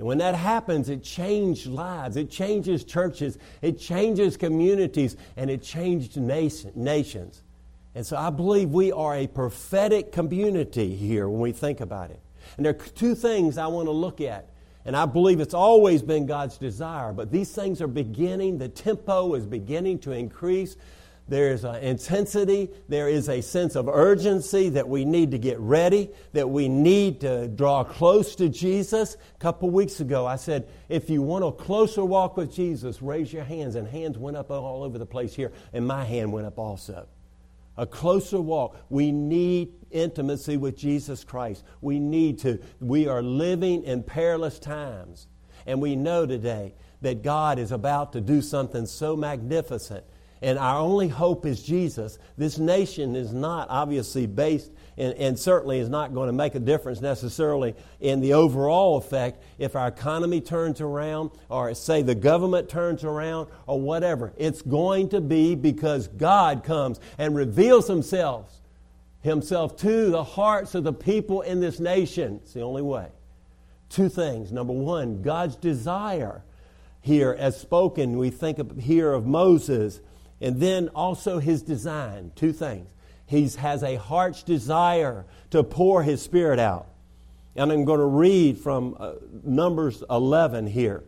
And 0.00 0.06
when 0.06 0.16
that 0.16 0.34
happens, 0.34 0.88
it 0.88 1.02
changes 1.02 1.66
lives, 1.66 2.16
it 2.16 2.30
changes 2.30 2.84
churches, 2.84 3.36
it 3.60 3.78
changes 3.78 4.38
communities, 4.38 5.14
and 5.36 5.50
it 5.50 5.62
changes 5.62 6.16
nations. 6.16 7.42
And 7.94 8.06
so 8.06 8.16
I 8.16 8.30
believe 8.30 8.70
we 8.70 8.92
are 8.92 9.14
a 9.14 9.26
prophetic 9.26 10.10
community 10.10 10.96
here 10.96 11.28
when 11.28 11.42
we 11.42 11.52
think 11.52 11.82
about 11.82 12.10
it. 12.10 12.18
And 12.56 12.64
there 12.64 12.72
are 12.72 12.78
two 12.78 13.14
things 13.14 13.58
I 13.58 13.66
want 13.66 13.88
to 13.88 13.92
look 13.92 14.22
at. 14.22 14.48
And 14.86 14.96
I 14.96 15.04
believe 15.04 15.38
it's 15.38 15.52
always 15.52 16.00
been 16.00 16.24
God's 16.24 16.56
desire, 16.56 17.12
but 17.12 17.30
these 17.30 17.54
things 17.54 17.82
are 17.82 17.86
beginning, 17.86 18.56
the 18.56 18.70
tempo 18.70 19.34
is 19.34 19.44
beginning 19.44 19.98
to 19.98 20.12
increase. 20.12 20.76
There's 21.30 21.62
an 21.62 21.76
intensity. 21.76 22.70
There 22.88 23.08
is 23.08 23.28
a 23.28 23.40
sense 23.40 23.76
of 23.76 23.88
urgency 23.88 24.68
that 24.70 24.88
we 24.88 25.04
need 25.04 25.30
to 25.30 25.38
get 25.38 25.60
ready, 25.60 26.10
that 26.32 26.50
we 26.50 26.68
need 26.68 27.20
to 27.20 27.46
draw 27.46 27.84
close 27.84 28.34
to 28.34 28.48
Jesus. 28.48 29.16
A 29.36 29.38
couple 29.38 29.70
weeks 29.70 30.00
ago, 30.00 30.26
I 30.26 30.34
said, 30.34 30.68
if 30.88 31.08
you 31.08 31.22
want 31.22 31.44
a 31.44 31.52
closer 31.52 32.04
walk 32.04 32.36
with 32.36 32.52
Jesus, 32.52 33.00
raise 33.00 33.32
your 33.32 33.44
hands. 33.44 33.76
And 33.76 33.86
hands 33.86 34.18
went 34.18 34.36
up 34.36 34.50
all 34.50 34.82
over 34.82 34.98
the 34.98 35.06
place 35.06 35.32
here, 35.32 35.52
and 35.72 35.86
my 35.86 36.04
hand 36.04 36.32
went 36.32 36.48
up 36.48 36.58
also. 36.58 37.06
A 37.76 37.86
closer 37.86 38.40
walk. 38.40 38.76
We 38.88 39.12
need 39.12 39.72
intimacy 39.92 40.56
with 40.56 40.76
Jesus 40.76 41.22
Christ. 41.22 41.62
We 41.80 42.00
need 42.00 42.40
to. 42.40 42.58
We 42.80 43.06
are 43.06 43.22
living 43.22 43.84
in 43.84 44.02
perilous 44.02 44.58
times. 44.58 45.28
And 45.64 45.80
we 45.80 45.94
know 45.94 46.26
today 46.26 46.74
that 47.02 47.22
God 47.22 47.60
is 47.60 47.70
about 47.70 48.14
to 48.14 48.20
do 48.20 48.42
something 48.42 48.84
so 48.84 49.14
magnificent 49.14 50.04
and 50.42 50.58
our 50.58 50.78
only 50.78 51.08
hope 51.08 51.44
is 51.44 51.62
Jesus. 51.62 52.18
This 52.38 52.58
nation 52.58 53.14
is 53.14 53.32
not 53.32 53.68
obviously 53.70 54.26
based 54.26 54.70
and, 54.96 55.14
and, 55.14 55.38
certainly 55.38 55.78
is 55.78 55.88
not 55.88 56.14
going 56.14 56.26
to 56.28 56.32
make 56.32 56.54
a 56.54 56.60
difference 56.60 57.00
necessarily 57.00 57.74
in 58.00 58.20
the 58.20 58.34
overall 58.34 58.96
effect 58.96 59.42
if 59.58 59.76
our 59.76 59.88
economy 59.88 60.40
turns 60.40 60.80
around 60.80 61.30
or 61.48 61.72
say 61.74 62.02
the 62.02 62.14
government 62.14 62.68
turns 62.68 63.04
around 63.04 63.48
or 63.66 63.80
whatever. 63.80 64.32
It's 64.36 64.62
going 64.62 65.10
to 65.10 65.20
be 65.20 65.54
because 65.54 66.08
God 66.08 66.64
comes 66.64 67.00
and 67.18 67.34
reveals 67.34 67.86
himself 67.88 68.60
himself 69.22 69.76
to 69.76 70.10
the 70.10 70.24
hearts 70.24 70.74
of 70.74 70.84
the 70.84 70.92
people 70.92 71.42
in 71.42 71.60
this 71.60 71.78
nation. 71.78 72.40
It's 72.42 72.54
the 72.54 72.62
only 72.62 72.82
way. 72.82 73.08
Two 73.90 74.08
things. 74.08 74.50
Number 74.52 74.72
one, 74.72 75.20
God's 75.20 75.56
desire 75.56 76.42
here 77.02 77.36
as 77.38 77.58
spoken, 77.58 78.18
we 78.18 78.30
think 78.30 78.58
of, 78.58 78.78
here 78.78 79.12
of 79.12 79.26
Moses 79.26 80.00
and 80.40 80.60
then 80.60 80.88
also 80.88 81.38
his 81.38 81.62
design. 81.62 82.32
Two 82.34 82.52
things. 82.52 82.88
He 83.26 83.48
has 83.48 83.82
a 83.82 83.96
heart's 83.96 84.42
desire 84.42 85.24
to 85.50 85.62
pour 85.62 86.02
his 86.02 86.20
spirit 86.22 86.58
out. 86.58 86.88
And 87.54 87.70
I'm 87.70 87.84
going 87.84 88.00
to 88.00 88.06
read 88.06 88.58
from 88.58 88.96
uh, 88.98 89.12
Numbers 89.44 90.02
11 90.08 90.66
here 90.66 91.04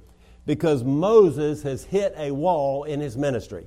because 0.47 0.85
Moses 0.85 1.63
has 1.63 1.85
hit 1.85 2.15
a 2.17 2.31
wall 2.31 2.85
in 2.85 3.01
his 3.01 3.17
ministry. 3.17 3.67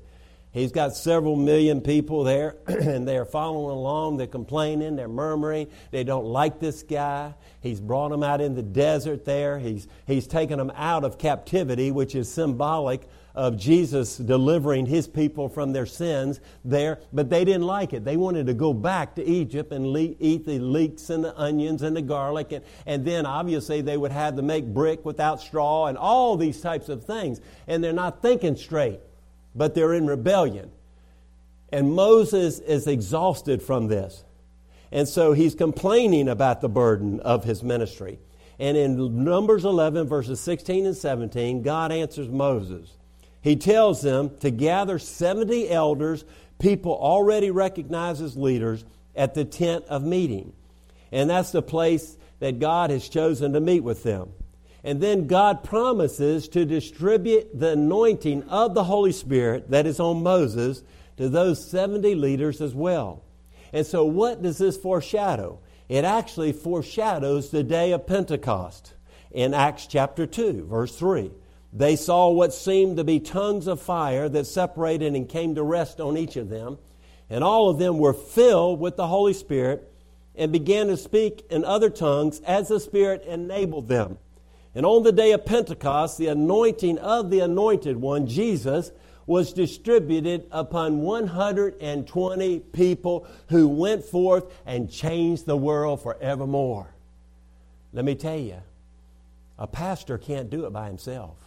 He's 0.52 0.72
got 0.72 0.96
several 0.96 1.36
million 1.36 1.82
people 1.82 2.24
there, 2.24 2.56
and 2.68 3.06
they're 3.06 3.26
following 3.26 3.76
along. 3.76 4.16
They're 4.16 4.28
complaining, 4.28 4.96
they're 4.96 5.10
murmuring. 5.10 5.68
They 5.92 6.06
don't 6.06 6.26
like 6.26 6.62
this 6.62 6.82
guy. 6.82 7.34
He's 7.60 7.82
brought 7.82 8.10
them 8.10 8.24
out 8.24 8.40
in 8.40 8.56
the 8.56 8.64
desert 8.64 9.26
there. 9.26 9.60
He's, 9.60 9.86
he's 10.08 10.28
taken 10.28 10.58
them 10.58 10.72
out 10.76 11.04
of 11.04 11.18
captivity, 11.18 11.92
which 11.92 12.16
is 12.16 12.32
symbolic 12.32 13.02
of 13.36 13.58
Jesus 13.58 14.18
delivering 14.18 14.86
his 14.86 15.08
people 15.08 15.50
from 15.50 15.74
their 15.74 15.86
sins 15.86 16.40
there, 16.64 17.00
but 17.12 17.30
they 17.30 17.44
didn't 17.44 17.64
like 17.64 17.92
it. 17.92 18.06
They 18.06 18.16
wanted 18.16 18.48
to 18.48 18.54
go 18.54 18.74
back 18.74 19.16
to 19.16 19.24
Egypt 19.24 19.74
and 19.74 19.88
le- 19.88 20.16
eat 20.20 20.46
the 20.46 20.58
leeks 20.58 21.10
and 21.10 21.24
the 21.24 21.38
onions 21.38 21.82
and 21.82 21.96
the 21.96 22.02
garlic, 22.02 22.54
and, 22.54 22.64
and 22.86 23.06
then 23.06 23.26
obviously 23.26 23.82
they 23.82 23.98
would 23.98 24.14
have 24.14 24.38
to 24.38 24.42
make 24.42 24.66
brick 24.66 25.04
without 25.04 25.42
straw 25.42 25.88
and 25.88 25.98
all 25.98 26.38
these 26.38 26.62
types 26.62 26.88
of 26.88 27.04
things. 27.04 27.42
And 27.68 27.84
they're 27.84 27.94
not 27.94 28.22
thinking 28.22 28.56
straight, 28.56 29.02
but 29.54 29.76
they're 29.76 29.94
in 29.94 30.08
rebellion. 30.08 30.72
And 31.70 31.94
Moses 31.94 32.60
is 32.60 32.88
exhausted 32.88 33.62
from 33.62 33.88
this. 33.88 34.24
And 34.94 35.10
so 35.10 35.34
he's 35.34 35.56
complaining 35.56 36.30
about 36.30 36.62
the 36.62 36.70
burden 36.70 37.20
of 37.20 37.44
his 37.44 37.64
ministry. 37.64 38.20
And 38.60 38.78
in 38.78 39.26
Numbers 39.26 39.66
11, 39.66 40.08
verses 40.08 40.40
16 40.40 40.86
and 40.86 40.96
17, 40.96 41.64
God 41.64 41.92
answers 41.92 42.30
Moses 42.30 42.96
he 43.46 43.56
tells 43.56 44.02
them 44.02 44.36
to 44.40 44.50
gather 44.50 44.98
70 44.98 45.70
elders, 45.70 46.26
people 46.58 46.94
already 46.94 47.52
recognized 47.52 48.20
as 48.20 48.36
leaders, 48.36 48.84
at 49.16 49.36
the 49.36 49.46
tent 49.46 49.86
of 49.86 50.04
meeting. 50.04 50.52
And 51.12 51.30
that's 51.30 51.52
the 51.52 51.62
place 51.62 52.18
that 52.40 52.60
God 52.60 52.90
has 52.90 53.08
chosen 53.08 53.54
to 53.54 53.60
meet 53.60 53.82
with 53.82 54.02
them. 54.02 54.32
And 54.84 55.00
then 55.00 55.28
God 55.28 55.64
promises 55.64 56.48
to 56.50 56.66
distribute 56.66 57.60
the 57.60 57.74
anointing 57.74 58.50
of 58.50 58.74
the 58.74 58.86
Holy 58.86 59.12
Spirit 59.12 59.70
that 59.70 59.86
is 59.86 60.00
on 60.00 60.24
Moses 60.24 60.82
to 61.18 61.30
those 61.30 61.70
70 61.70 62.16
leaders 62.16 62.62
as 62.62 62.74
well. 62.74 63.22
And 63.72 63.86
so, 63.86 64.06
what 64.06 64.42
does 64.42 64.58
this 64.58 64.76
foreshadow? 64.76 65.60
It 65.88 66.04
actually 66.04 66.52
foreshadows 66.52 67.52
the 67.52 67.62
day 67.62 67.92
of 67.92 68.08
Pentecost 68.08 68.96
in 69.30 69.54
Acts 69.54 69.86
chapter 69.86 70.26
2, 70.26 70.66
verse 70.66 70.96
3. 70.96 71.30
They 71.76 71.98
saw 71.98 72.30
what 72.30 72.54
seemed 72.54 72.96
to 72.98 73.04
be 73.04 73.20
tongues 73.20 73.68
of 73.68 73.82
fire 73.82 74.30
that 74.30 74.48
separated 74.48 75.14
and 75.14 75.28
came 75.28 75.56
to 75.56 75.64
rest 75.64 76.00
on 76.00 76.18
each 76.18 76.38
of 76.38 76.48
them. 76.48 76.78
And 77.30 77.44
all 77.44 77.70
of 77.70 77.80
them 77.80 77.98
were 77.98 78.14
filled 78.14 78.80
with 78.80 78.96
the 78.96 79.08
Holy 79.08 79.34
Spirit 79.34 79.92
and 80.36 80.54
began 80.54 80.88
to 80.88 80.96
speak 80.96 81.46
in 81.50 81.66
other 81.66 81.90
tongues 81.90 82.40
as 82.46 82.70
the 82.70 82.80
Spirit 82.80 83.26
enabled 83.26 83.90
them. 83.90 84.18
And 84.74 84.86
on 84.86 85.04
the 85.04 85.12
day 85.12 85.34
of 85.34 85.46
Pentecost, 85.46 86.18
the 86.18 86.28
anointing 86.28 86.98
of 87.00 87.30
the 87.30 87.42
anointed 87.42 87.98
one, 87.98 88.28
Jesus, 88.28 88.92
was 89.26 89.52
distributed 89.52 90.48
upon 90.52 91.02
120 91.02 92.60
people 92.60 93.28
who 93.50 93.68
went 93.68 94.06
forth 94.06 94.46
and 94.66 94.90
changed 94.90 95.46
the 95.46 95.58
world 95.58 96.02
forevermore. 96.04 96.88
Let 97.92 98.06
me 98.06 98.16
tell 98.16 98.38
you, 98.38 98.62
a 99.58 99.68
pastor 99.68 100.18
can't 100.18 100.50
do 100.50 100.66
it 100.66 100.72
by 100.72 100.88
himself. 100.88 101.45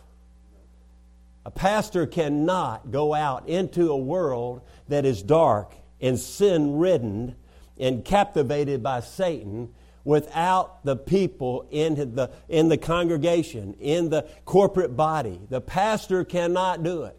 A 1.48 1.50
pastor 1.50 2.06
cannot 2.06 2.90
go 2.90 3.14
out 3.14 3.48
into 3.48 3.90
a 3.90 3.96
world 3.96 4.60
that 4.88 5.06
is 5.06 5.22
dark 5.22 5.74
and 5.98 6.18
sin 6.18 6.76
ridden 6.76 7.36
and 7.78 8.04
captivated 8.04 8.82
by 8.82 9.00
Satan 9.00 9.72
without 10.04 10.84
the 10.84 10.94
people 10.94 11.66
in 11.70 12.14
the, 12.14 12.30
in 12.50 12.68
the 12.68 12.76
congregation, 12.76 13.72
in 13.80 14.10
the 14.10 14.28
corporate 14.44 14.94
body. 14.94 15.40
The 15.48 15.62
pastor 15.62 16.22
cannot 16.22 16.82
do 16.82 17.04
it. 17.04 17.16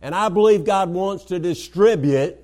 And 0.00 0.14
I 0.14 0.28
believe 0.28 0.64
God 0.64 0.90
wants 0.90 1.24
to 1.24 1.40
distribute, 1.40 2.36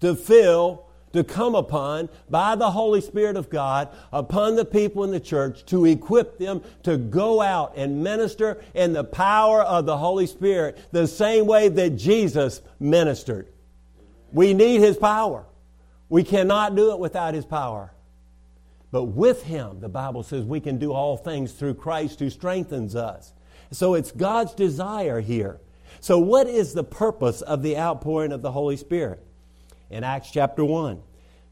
to 0.00 0.16
fill, 0.16 0.84
to 1.12 1.24
come 1.24 1.54
upon 1.54 2.08
by 2.28 2.54
the 2.54 2.70
Holy 2.70 3.00
Spirit 3.00 3.36
of 3.36 3.50
God 3.50 3.88
upon 4.12 4.56
the 4.56 4.64
people 4.64 5.04
in 5.04 5.10
the 5.10 5.20
church 5.20 5.64
to 5.66 5.84
equip 5.84 6.38
them 6.38 6.62
to 6.84 6.96
go 6.96 7.40
out 7.40 7.76
and 7.76 8.02
minister 8.02 8.62
in 8.74 8.92
the 8.92 9.04
power 9.04 9.62
of 9.62 9.86
the 9.86 9.98
Holy 9.98 10.26
Spirit 10.26 10.78
the 10.92 11.06
same 11.06 11.46
way 11.46 11.68
that 11.68 11.90
Jesus 11.90 12.60
ministered. 12.78 13.48
We 14.32 14.54
need 14.54 14.80
His 14.80 14.96
power. 14.96 15.46
We 16.08 16.22
cannot 16.22 16.76
do 16.76 16.92
it 16.92 16.98
without 16.98 17.34
His 17.34 17.44
power. 17.44 17.92
But 18.92 19.04
with 19.04 19.42
Him, 19.44 19.80
the 19.80 19.88
Bible 19.88 20.22
says 20.22 20.44
we 20.44 20.60
can 20.60 20.78
do 20.78 20.92
all 20.92 21.16
things 21.16 21.52
through 21.52 21.74
Christ 21.74 22.18
who 22.20 22.30
strengthens 22.30 22.96
us. 22.96 23.32
So 23.72 23.94
it's 23.94 24.10
God's 24.10 24.52
desire 24.54 25.20
here. 25.20 25.60
So, 26.00 26.18
what 26.18 26.46
is 26.46 26.72
the 26.72 26.84
purpose 26.84 27.42
of 27.42 27.62
the 27.62 27.76
outpouring 27.76 28.32
of 28.32 28.42
the 28.42 28.52
Holy 28.52 28.76
Spirit? 28.76 29.24
In 29.90 30.04
Acts 30.04 30.30
chapter 30.30 30.64
1. 30.64 31.02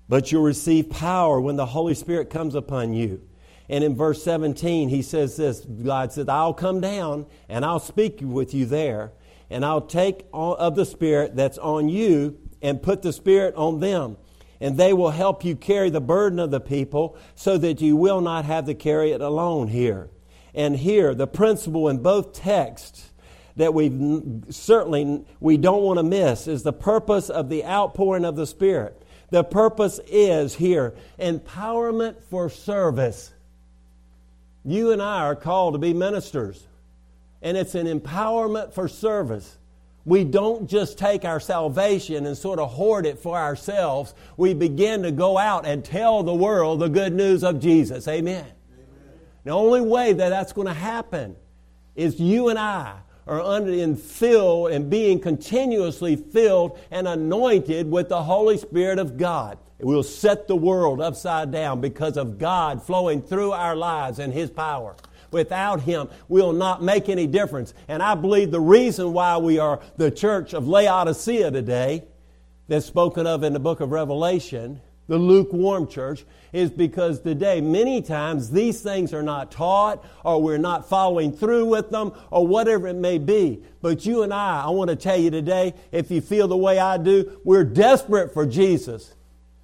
But 0.08 0.32
you'll 0.32 0.42
receive 0.42 0.88
power 0.88 1.40
when 1.40 1.56
the 1.56 1.66
Holy 1.66 1.94
Spirit 1.94 2.30
comes 2.30 2.54
upon 2.54 2.94
you. 2.94 3.20
And 3.68 3.84
in 3.84 3.94
verse 3.94 4.22
17, 4.22 4.88
he 4.88 5.02
says 5.02 5.36
this 5.36 5.60
God 5.60 6.12
says, 6.12 6.28
I'll 6.28 6.54
come 6.54 6.80
down 6.80 7.26
and 7.48 7.64
I'll 7.64 7.80
speak 7.80 8.20
with 8.22 8.54
you 8.54 8.64
there, 8.64 9.12
and 9.50 9.64
I'll 9.64 9.82
take 9.82 10.24
of 10.32 10.74
the 10.74 10.86
Spirit 10.86 11.36
that's 11.36 11.58
on 11.58 11.88
you 11.88 12.38
and 12.62 12.82
put 12.82 13.02
the 13.02 13.12
Spirit 13.12 13.54
on 13.56 13.80
them. 13.80 14.16
And 14.60 14.76
they 14.76 14.92
will 14.92 15.10
help 15.10 15.44
you 15.44 15.54
carry 15.54 15.90
the 15.90 16.00
burden 16.00 16.38
of 16.40 16.50
the 16.50 16.60
people 16.60 17.16
so 17.36 17.58
that 17.58 17.80
you 17.80 17.94
will 17.94 18.20
not 18.20 18.44
have 18.44 18.66
to 18.66 18.74
carry 18.74 19.12
it 19.12 19.20
alone 19.20 19.68
here. 19.68 20.10
And 20.52 20.76
here, 20.76 21.14
the 21.14 21.28
principle 21.28 21.88
in 21.88 21.98
both 22.02 22.32
texts 22.32 23.07
that 23.58 23.74
we 23.74 23.90
certainly 24.50 25.24
we 25.40 25.56
don't 25.56 25.82
want 25.82 25.98
to 25.98 26.04
miss 26.04 26.46
is 26.46 26.62
the 26.62 26.72
purpose 26.72 27.28
of 27.28 27.48
the 27.48 27.64
outpouring 27.64 28.24
of 28.24 28.36
the 28.36 28.46
Spirit. 28.46 29.02
The 29.30 29.44
purpose 29.44 30.00
is 30.06 30.54
here 30.54 30.94
empowerment 31.18 32.22
for 32.30 32.48
service. 32.48 33.32
You 34.64 34.92
and 34.92 35.02
I 35.02 35.22
are 35.22 35.36
called 35.36 35.74
to 35.74 35.78
be 35.78 35.92
ministers, 35.92 36.66
and 37.42 37.56
it's 37.56 37.74
an 37.74 37.86
empowerment 37.86 38.74
for 38.74 38.86
service. 38.86 39.58
We 40.04 40.24
don't 40.24 40.70
just 40.70 40.96
take 40.96 41.24
our 41.24 41.40
salvation 41.40 42.26
and 42.26 42.38
sort 42.38 42.60
of 42.60 42.70
hoard 42.70 43.06
it 43.06 43.18
for 43.18 43.36
ourselves. 43.36 44.14
We 44.36 44.54
begin 44.54 45.02
to 45.02 45.10
go 45.10 45.36
out 45.36 45.66
and 45.66 45.84
tell 45.84 46.22
the 46.22 46.34
world 46.34 46.78
the 46.78 46.88
good 46.88 47.12
news 47.12 47.42
of 47.42 47.60
Jesus. 47.60 48.06
Amen. 48.06 48.46
Amen. 48.46 49.18
The 49.44 49.50
only 49.50 49.80
way 49.80 50.12
that 50.12 50.28
that's 50.28 50.52
going 50.52 50.68
to 50.68 50.74
happen 50.74 51.36
is 51.96 52.20
you 52.20 52.48
and 52.48 52.58
I 52.58 53.00
are 53.28 53.42
under 53.42 53.94
filled 53.94 54.72
and 54.72 54.88
being 54.88 55.20
continuously 55.20 56.16
filled 56.16 56.78
and 56.90 57.06
anointed 57.06 57.90
with 57.90 58.08
the 58.08 58.22
Holy 58.22 58.56
Spirit 58.56 58.98
of 58.98 59.16
God. 59.16 59.58
It 59.78 59.84
will 59.84 60.02
set 60.02 60.48
the 60.48 60.56
world 60.56 61.00
upside 61.00 61.52
down 61.52 61.80
because 61.80 62.16
of 62.16 62.38
God 62.38 62.82
flowing 62.82 63.22
through 63.22 63.52
our 63.52 63.76
lives 63.76 64.18
and 64.18 64.32
His 64.32 64.50
power. 64.50 64.96
Without 65.30 65.82
Him, 65.82 66.08
we'll 66.28 66.52
not 66.52 66.82
make 66.82 67.08
any 67.08 67.26
difference. 67.26 67.74
And 67.86 68.02
I 68.02 68.14
believe 68.14 68.50
the 68.50 68.60
reason 68.60 69.12
why 69.12 69.36
we 69.36 69.58
are 69.58 69.80
the 69.96 70.10
church 70.10 70.54
of 70.54 70.66
Laodicea 70.66 71.50
today, 71.50 72.04
that's 72.66 72.86
spoken 72.86 73.26
of 73.26 73.44
in 73.44 73.52
the 73.52 73.60
book 73.60 73.80
of 73.80 73.92
Revelation, 73.92 74.80
the 75.06 75.18
lukewarm 75.18 75.86
church, 75.86 76.24
is 76.52 76.70
because 76.70 77.20
today, 77.20 77.60
many 77.60 78.02
times, 78.02 78.50
these 78.50 78.80
things 78.80 79.12
are 79.12 79.22
not 79.22 79.50
taught, 79.50 80.04
or 80.24 80.42
we're 80.42 80.58
not 80.58 80.88
following 80.88 81.32
through 81.32 81.66
with 81.66 81.90
them, 81.90 82.12
or 82.30 82.46
whatever 82.46 82.88
it 82.88 82.96
may 82.96 83.18
be. 83.18 83.62
But 83.80 84.06
you 84.06 84.22
and 84.22 84.32
I, 84.32 84.64
I 84.64 84.70
want 84.70 84.90
to 84.90 84.96
tell 84.96 85.18
you 85.18 85.30
today, 85.30 85.74
if 85.92 86.10
you 86.10 86.20
feel 86.20 86.48
the 86.48 86.56
way 86.56 86.78
I 86.78 86.98
do, 86.98 87.40
we're 87.44 87.64
desperate 87.64 88.32
for 88.32 88.46
Jesus. 88.46 89.14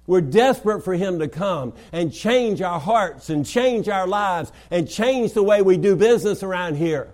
We're 0.07 0.21
desperate 0.21 0.81
for 0.81 0.93
Him 0.93 1.19
to 1.19 1.27
come 1.27 1.73
and 1.91 2.13
change 2.13 2.61
our 2.61 2.79
hearts 2.79 3.29
and 3.29 3.45
change 3.45 3.89
our 3.89 4.07
lives 4.07 4.51
and 4.69 4.89
change 4.89 5.33
the 5.33 5.43
way 5.43 5.61
we 5.61 5.77
do 5.77 5.95
business 5.95 6.43
around 6.43 6.75
here. 6.75 7.11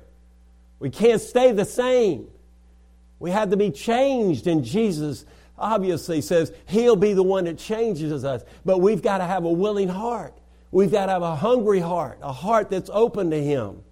We 0.80 0.90
can't 0.90 1.22
stay 1.22 1.52
the 1.52 1.66
same. 1.66 2.28
We 3.20 3.32
have 3.32 3.52
to 3.52 3.58
be 3.58 3.70
changed 3.70 4.48
in 4.48 4.64
Jesus 4.64 5.26
obviously 5.62 6.21
says 6.21 6.52
He'll 6.65 6.95
be 6.95 7.13
the 7.13 7.24
one 7.24 7.45
that 7.45 7.58
changes 7.58 8.24
us. 8.24 8.43
But 8.65 8.80
we've 8.80 9.02
got 9.02 9.19
to 9.19 9.26
have 9.26 9.45
a 9.45 9.52
willing 9.52 9.89
heart. 9.89 10.38
We've 10.71 10.91
got 10.91 11.08
to 11.08 11.12
have 11.13 11.21
a 11.21 11.36
hungry 11.36 11.80
heart, 11.80 12.19
a 12.21 12.32
heart 12.32 12.69
that's 12.69 12.89
open 12.93 13.30
to 13.32 13.41
Him. 13.41 13.84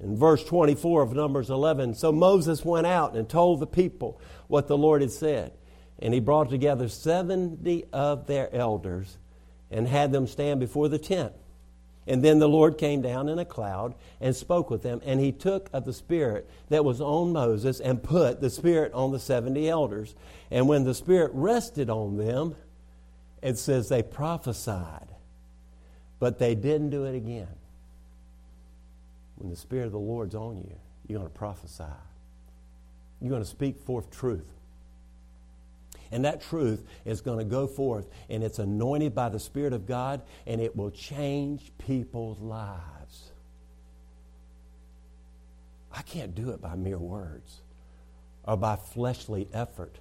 In 0.00 0.16
verse 0.16 0.42
24 0.44 1.02
of 1.02 1.12
Numbers 1.12 1.50
11, 1.50 1.94
so 1.94 2.10
Moses 2.10 2.64
went 2.64 2.86
out 2.86 3.16
and 3.16 3.28
told 3.28 3.60
the 3.60 3.66
people 3.66 4.20
what 4.46 4.66
the 4.66 4.78
Lord 4.78 5.02
had 5.02 5.10
said. 5.10 5.52
And 5.98 6.14
he 6.14 6.20
brought 6.20 6.48
together 6.48 6.88
70 6.88 7.84
of 7.92 8.26
their 8.26 8.54
elders 8.54 9.18
and 9.70 9.86
had 9.86 10.10
them 10.10 10.26
stand 10.26 10.58
before 10.58 10.88
the 10.88 10.98
tent. 10.98 11.32
And 12.10 12.24
then 12.24 12.40
the 12.40 12.48
Lord 12.48 12.76
came 12.76 13.02
down 13.02 13.28
in 13.28 13.38
a 13.38 13.44
cloud 13.44 13.94
and 14.20 14.34
spoke 14.34 14.68
with 14.68 14.82
them. 14.82 15.00
And 15.04 15.20
he 15.20 15.30
took 15.30 15.70
of 15.72 15.84
the 15.84 15.92
Spirit 15.92 16.50
that 16.68 16.84
was 16.84 17.00
on 17.00 17.32
Moses 17.32 17.78
and 17.78 18.02
put 18.02 18.40
the 18.40 18.50
Spirit 18.50 18.92
on 18.94 19.12
the 19.12 19.20
70 19.20 19.68
elders. 19.68 20.16
And 20.50 20.66
when 20.66 20.82
the 20.82 20.92
Spirit 20.92 21.30
rested 21.32 21.88
on 21.88 22.16
them, 22.16 22.56
it 23.42 23.58
says 23.58 23.88
they 23.88 24.02
prophesied. 24.02 25.06
But 26.18 26.40
they 26.40 26.56
didn't 26.56 26.90
do 26.90 27.04
it 27.04 27.14
again. 27.14 27.54
When 29.36 29.48
the 29.48 29.56
Spirit 29.56 29.86
of 29.86 29.92
the 29.92 29.98
Lord's 30.00 30.34
on 30.34 30.58
you, 30.58 30.74
you're 31.06 31.20
going 31.20 31.30
to 31.30 31.38
prophesy. 31.38 31.84
You're 33.20 33.30
going 33.30 33.44
to 33.44 33.48
speak 33.48 33.78
forth 33.82 34.10
truth. 34.10 34.50
And 36.12 36.24
that 36.24 36.40
truth 36.40 36.84
is 37.04 37.20
going 37.20 37.38
to 37.38 37.44
go 37.44 37.66
forth, 37.66 38.08
and 38.28 38.42
it's 38.42 38.58
anointed 38.58 39.14
by 39.14 39.28
the 39.28 39.38
Spirit 39.38 39.72
of 39.72 39.86
God, 39.86 40.22
and 40.46 40.60
it 40.60 40.74
will 40.74 40.90
change 40.90 41.72
people's 41.78 42.40
lives. 42.40 43.32
I 45.92 46.02
can't 46.02 46.34
do 46.34 46.50
it 46.50 46.60
by 46.60 46.74
mere 46.74 46.98
words 46.98 47.60
or 48.44 48.56
by 48.56 48.76
fleshly 48.76 49.48
effort, 49.52 49.98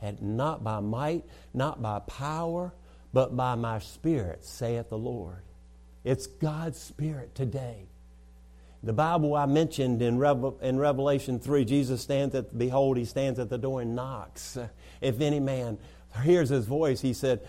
and 0.00 0.20
not 0.36 0.62
by 0.62 0.80
might, 0.80 1.24
not 1.52 1.82
by 1.82 1.98
power, 2.00 2.72
but 3.12 3.36
by 3.36 3.54
my 3.54 3.78
Spirit, 3.78 4.44
saith 4.44 4.90
the 4.90 4.98
Lord. 4.98 5.42
It's 6.04 6.26
God's 6.26 6.78
Spirit 6.78 7.34
today 7.34 7.86
the 8.84 8.92
Bible 8.92 9.34
I 9.34 9.46
mentioned 9.46 10.02
in, 10.02 10.18
Revel- 10.18 10.58
in 10.60 10.78
Revelation 10.78 11.40
3, 11.40 11.64
Jesus 11.64 12.02
stands 12.02 12.34
at, 12.34 12.56
behold, 12.56 12.98
he 12.98 13.06
stands 13.06 13.38
at 13.38 13.48
the 13.48 13.56
door 13.56 13.80
and 13.80 13.96
knocks. 13.96 14.58
If 15.04 15.20
any 15.20 15.40
man 15.40 15.78
hears 16.22 16.48
his 16.48 16.66
voice, 16.66 17.00
he 17.00 17.12
said, 17.12 17.40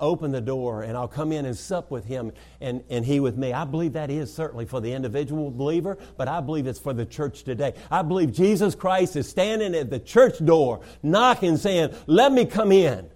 Open 0.00 0.32
the 0.32 0.40
door 0.40 0.82
and 0.82 0.96
I'll 0.96 1.08
come 1.08 1.32
in 1.32 1.44
and 1.44 1.56
sup 1.56 1.90
with 1.90 2.04
him 2.04 2.32
and, 2.60 2.82
and 2.88 3.04
he 3.04 3.20
with 3.20 3.36
me. 3.36 3.52
I 3.52 3.64
believe 3.64 3.92
that 3.94 4.10
is 4.10 4.32
certainly 4.32 4.64
for 4.64 4.80
the 4.80 4.92
individual 4.92 5.50
believer, 5.50 5.98
but 6.16 6.28
I 6.28 6.40
believe 6.40 6.66
it's 6.66 6.78
for 6.78 6.92
the 6.92 7.06
church 7.06 7.44
today. 7.44 7.74
I 7.90 8.02
believe 8.02 8.32
Jesus 8.32 8.74
Christ 8.74 9.16
is 9.16 9.28
standing 9.28 9.74
at 9.74 9.90
the 9.90 9.98
church 9.98 10.44
door, 10.44 10.80
knocking, 11.02 11.56
saying, 11.56 11.94
Let 12.06 12.32
me 12.32 12.46
come 12.46 12.72
in. 12.72 13.10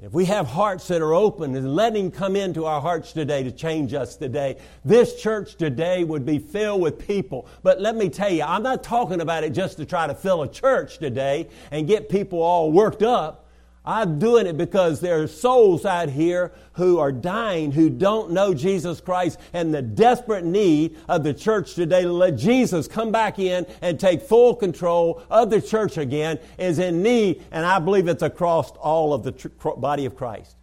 If 0.00 0.12
we 0.12 0.26
have 0.26 0.46
hearts 0.46 0.86
that 0.88 1.02
are 1.02 1.12
open 1.12 1.56
and 1.56 1.74
letting 1.74 2.04
Him 2.04 2.10
come 2.12 2.36
into 2.36 2.66
our 2.66 2.80
hearts 2.80 3.12
today 3.12 3.42
to 3.42 3.50
change 3.50 3.94
us 3.94 4.14
today, 4.14 4.56
this 4.84 5.20
church 5.20 5.56
today 5.56 6.04
would 6.04 6.24
be 6.24 6.38
filled 6.38 6.82
with 6.82 7.04
people. 7.04 7.48
But 7.64 7.80
let 7.80 7.96
me 7.96 8.08
tell 8.08 8.30
you, 8.30 8.44
I'm 8.44 8.62
not 8.62 8.84
talking 8.84 9.20
about 9.20 9.42
it 9.42 9.50
just 9.50 9.76
to 9.78 9.84
try 9.84 10.06
to 10.06 10.14
fill 10.14 10.42
a 10.42 10.48
church 10.48 10.98
today 10.98 11.48
and 11.72 11.88
get 11.88 12.08
people 12.08 12.40
all 12.40 12.70
worked 12.70 13.02
up. 13.02 13.47
I'm 13.88 14.18
doing 14.18 14.46
it 14.46 14.58
because 14.58 15.00
there 15.00 15.22
are 15.22 15.26
souls 15.26 15.86
out 15.86 16.10
here 16.10 16.52
who 16.72 16.98
are 16.98 17.10
dying 17.10 17.72
who 17.72 17.88
don't 17.88 18.32
know 18.32 18.52
Jesus 18.52 19.00
Christ 19.00 19.40
and 19.54 19.72
the 19.72 19.80
desperate 19.80 20.44
need 20.44 20.98
of 21.08 21.24
the 21.24 21.32
church 21.32 21.72
today 21.72 22.02
to 22.02 22.12
let 22.12 22.36
Jesus 22.36 22.86
come 22.86 23.10
back 23.10 23.38
in 23.38 23.64
and 23.80 23.98
take 23.98 24.20
full 24.20 24.54
control 24.54 25.22
of 25.30 25.48
the 25.48 25.62
church 25.62 25.96
again 25.96 26.38
is 26.58 26.78
in 26.78 27.02
need, 27.02 27.42
and 27.50 27.64
I 27.64 27.78
believe 27.78 28.08
it's 28.08 28.22
across 28.22 28.70
all 28.72 29.14
of 29.14 29.22
the 29.22 29.32
tr- 29.32 29.48
body 29.48 30.04
of 30.04 30.14
Christ. 30.14 30.54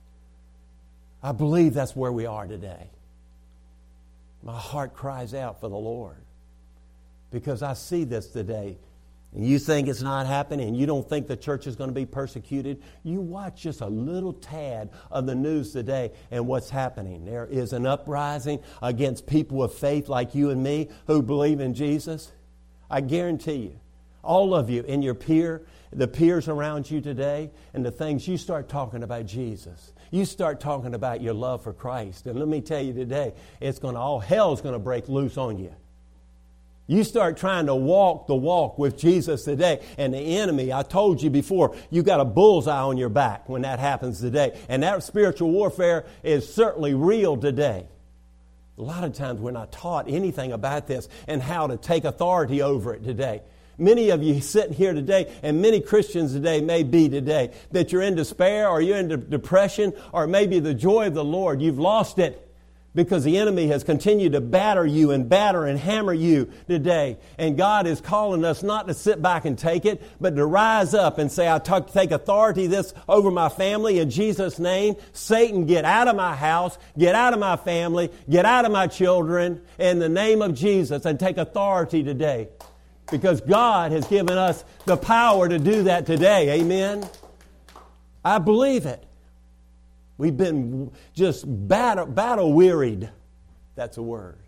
I 1.23 1.31
believe 1.31 1.73
that's 1.73 1.95
where 1.95 2.11
we 2.11 2.27
are 2.27 2.45
today. 2.45 2.91
My 4.43 4.59
heart 4.59 4.93
cries 4.93 5.33
out 5.33 5.59
for 5.59 5.67
the 5.67 5.75
Lord 5.75 6.17
because 7.31 7.63
I 7.63 7.73
see 7.73 8.03
this 8.03 8.27
today 8.27 8.77
and 9.35 9.45
you 9.45 9.59
think 9.59 9.89
it's 9.89 10.01
not 10.01 10.25
happening 10.25 10.69
and 10.69 10.77
you 10.77 10.85
don't 10.85 11.07
think 11.07 11.27
the 11.27 11.35
church 11.35 11.67
is 11.67 11.75
going 11.75 11.89
to 11.89 11.93
be 11.93 12.05
persecuted, 12.05 12.81
you 13.03 13.19
watch 13.19 13.61
just 13.61 13.81
a 13.81 13.87
little 13.87 14.31
tad 14.31 14.89
of 15.11 15.25
the 15.25 15.35
news 15.35 15.73
today 15.73 16.13
and 16.31 16.47
what's 16.47 16.69
happening. 16.69 17.25
There 17.25 17.45
is 17.45 17.73
an 17.73 17.85
uprising 17.85 18.61
against 18.81 19.27
people 19.27 19.61
of 19.61 19.73
faith 19.73 20.07
like 20.07 20.35
you 20.35 20.51
and 20.51 20.63
me 20.63 20.87
who 21.07 21.21
believe 21.21 21.59
in 21.59 21.73
Jesus. 21.73 22.31
I 22.89 23.01
guarantee 23.01 23.55
you, 23.55 23.79
all 24.23 24.55
of 24.55 24.69
you 24.69 24.83
in 24.83 25.01
your 25.01 25.15
peer, 25.15 25.65
the 25.91 26.07
peers 26.07 26.47
around 26.47 26.89
you 26.89 27.01
today, 27.01 27.51
and 27.73 27.85
the 27.85 27.91
things 27.91 28.25
you 28.27 28.37
start 28.37 28.69
talking 28.69 29.03
about 29.03 29.25
Jesus. 29.25 29.93
You 30.11 30.23
start 30.23 30.61
talking 30.61 30.93
about 30.93 31.21
your 31.21 31.33
love 31.33 31.61
for 31.61 31.73
Christ. 31.73 32.25
And 32.25 32.39
let 32.39 32.47
me 32.47 32.61
tell 32.61 32.81
you 32.81 32.93
today, 32.93 33.33
it's 33.59 33.79
going 33.79 33.95
to, 33.95 33.99
all 33.99 34.19
hell's 34.19 34.61
going 34.61 34.73
to 34.73 34.79
break 34.79 35.09
loose 35.09 35.37
on 35.37 35.57
you. 35.57 35.75
You 36.87 37.03
start 37.03 37.37
trying 37.37 37.65
to 37.65 37.75
walk 37.75 38.27
the 38.27 38.35
walk 38.35 38.77
with 38.77 38.95
Jesus 38.95 39.43
today, 39.43 39.81
and 39.97 40.13
the 40.13 40.19
enemy, 40.19 40.71
I 40.71 40.83
told 40.83 41.21
you 41.21 41.31
before, 41.31 41.75
you 41.89 42.03
got 42.03 42.19
a 42.19 42.25
bullseye 42.25 42.81
on 42.81 42.97
your 42.97 43.09
back 43.09 43.49
when 43.49 43.63
that 43.63 43.79
happens 43.79 44.21
today. 44.21 44.55
And 44.69 44.83
that 44.83 45.01
spiritual 45.03 45.49
warfare 45.49 46.05
is 46.23 46.51
certainly 46.53 46.93
real 46.93 47.37
today. 47.37 47.87
A 48.77 48.81
lot 48.81 49.03
of 49.03 49.13
times 49.13 49.39
we're 49.39 49.51
not 49.51 49.71
taught 49.71 50.07
anything 50.07 50.51
about 50.51 50.85
this 50.85 51.09
and 51.27 51.41
how 51.41 51.67
to 51.67 51.77
take 51.77 52.03
authority 52.03 52.61
over 52.61 52.93
it 52.93 53.03
today. 53.03 53.41
Many 53.79 54.11
of 54.11 54.21
you 54.21 54.39
sitting 54.39 54.73
here 54.73 54.93
today, 54.93 55.33
and 55.41 55.61
many 55.61 55.81
Christians 55.81 56.33
today 56.33 56.61
may 56.61 56.83
be 56.83 57.09
today, 57.09 57.51
that 57.71 57.91
you're 57.91 58.03
in 58.03 58.15
despair 58.15 58.69
or 58.69 58.79
you're 58.79 58.97
in 58.97 59.29
depression 59.29 59.91
or 60.13 60.27
maybe 60.27 60.59
the 60.59 60.73
joy 60.73 61.07
of 61.07 61.15
the 61.15 61.25
Lord. 61.25 61.61
You've 61.61 61.79
lost 61.79 62.19
it 62.19 62.44
because 62.95 63.25
the 63.25 63.37
enemy 63.37 63.67
has 63.67 63.83
continued 63.83 64.31
to 64.31 64.41
batter 64.41 64.85
you 64.85 65.11
and 65.11 65.27
batter 65.27 65.65
and 65.65 65.77
hammer 65.77 66.13
you 66.13 66.49
today. 66.67 67.17
And 67.37 67.57
God 67.57 67.85
is 67.85 67.99
calling 67.99 68.45
us 68.45 68.63
not 68.63 68.87
to 68.87 68.93
sit 68.93 69.21
back 69.21 69.45
and 69.45 69.59
take 69.59 69.85
it, 69.85 70.01
but 70.19 70.35
to 70.37 70.45
rise 70.45 70.93
up 70.93 71.17
and 71.17 71.31
say, 71.31 71.51
I 71.51 71.59
take 71.59 72.11
authority 72.11 72.67
this 72.67 72.93
over 73.07 73.29
my 73.29 73.49
family 73.49 73.99
in 73.99 74.09
Jesus' 74.09 74.57
name. 74.57 74.95
Satan, 75.11 75.65
get 75.65 75.83
out 75.83 76.07
of 76.07 76.15
my 76.15 76.35
house, 76.35 76.77
get 76.97 77.13
out 77.13 77.33
of 77.33 77.39
my 77.39 77.57
family, 77.57 78.09
get 78.29 78.45
out 78.45 78.65
of 78.65 78.71
my 78.71 78.87
children 78.87 79.61
in 79.77 79.99
the 79.99 80.09
name 80.09 80.41
of 80.41 80.55
Jesus 80.55 81.05
and 81.05 81.19
take 81.19 81.37
authority 81.37 82.01
today. 82.01 82.47
Because 83.11 83.41
God 83.41 83.91
has 83.91 84.07
given 84.07 84.37
us 84.37 84.63
the 84.85 84.97
power 84.97 85.47
to 85.47 85.59
do 85.59 85.83
that 85.83 86.05
today. 86.05 86.61
Amen. 86.61 87.07
I 88.23 88.39
believe 88.39 88.85
it. 88.87 89.03
We've 90.17 90.35
been 90.35 90.91
just 91.13 91.43
battle, 91.45 92.05
battle 92.05 92.53
wearied. 92.53 93.09
That's 93.75 93.97
a 93.97 94.01
word. 94.01 94.39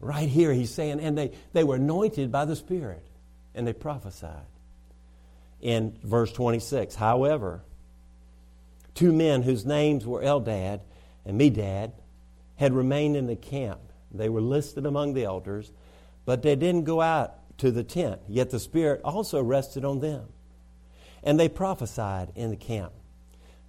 Right 0.00 0.28
here, 0.28 0.52
he's 0.52 0.74
saying, 0.74 1.00
and 1.00 1.16
they, 1.16 1.32
they 1.52 1.64
were 1.64 1.76
anointed 1.76 2.30
by 2.30 2.44
the 2.44 2.56
Spirit, 2.56 3.04
and 3.54 3.66
they 3.66 3.72
prophesied. 3.72 4.46
In 5.60 5.96
verse 6.02 6.32
26, 6.32 6.96
however, 6.96 7.62
two 8.94 9.12
men 9.12 9.42
whose 9.42 9.64
names 9.64 10.04
were 10.04 10.20
Eldad 10.20 10.80
and 11.24 11.40
Medad 11.40 11.92
had 12.56 12.74
remained 12.74 13.16
in 13.16 13.28
the 13.28 13.36
camp. 13.36 13.80
They 14.10 14.28
were 14.28 14.40
listed 14.40 14.84
among 14.84 15.14
the 15.14 15.24
elders, 15.24 15.72
but 16.24 16.42
they 16.42 16.56
didn't 16.56 16.84
go 16.84 17.00
out 17.00 17.34
to 17.58 17.70
the 17.70 17.84
tent. 17.84 18.20
Yet 18.28 18.50
the 18.50 18.58
Spirit 18.58 19.00
also 19.04 19.40
rested 19.40 19.84
on 19.84 20.00
them. 20.00 20.24
And 21.22 21.38
they 21.38 21.48
prophesied 21.48 22.32
in 22.34 22.50
the 22.50 22.56
camp 22.56 22.92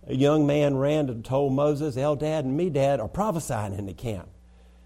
a 0.08 0.16
young 0.16 0.46
man 0.46 0.78
ran 0.78 1.10
and 1.10 1.24
told 1.24 1.54
Moses, 1.54 1.96
Eldad 1.96 2.40
and 2.40 2.60
Medad 2.60 3.00
are 3.00 3.08
prophesying 3.08 3.74
in 3.74 3.86
the 3.86 3.94
camp. 3.94 4.30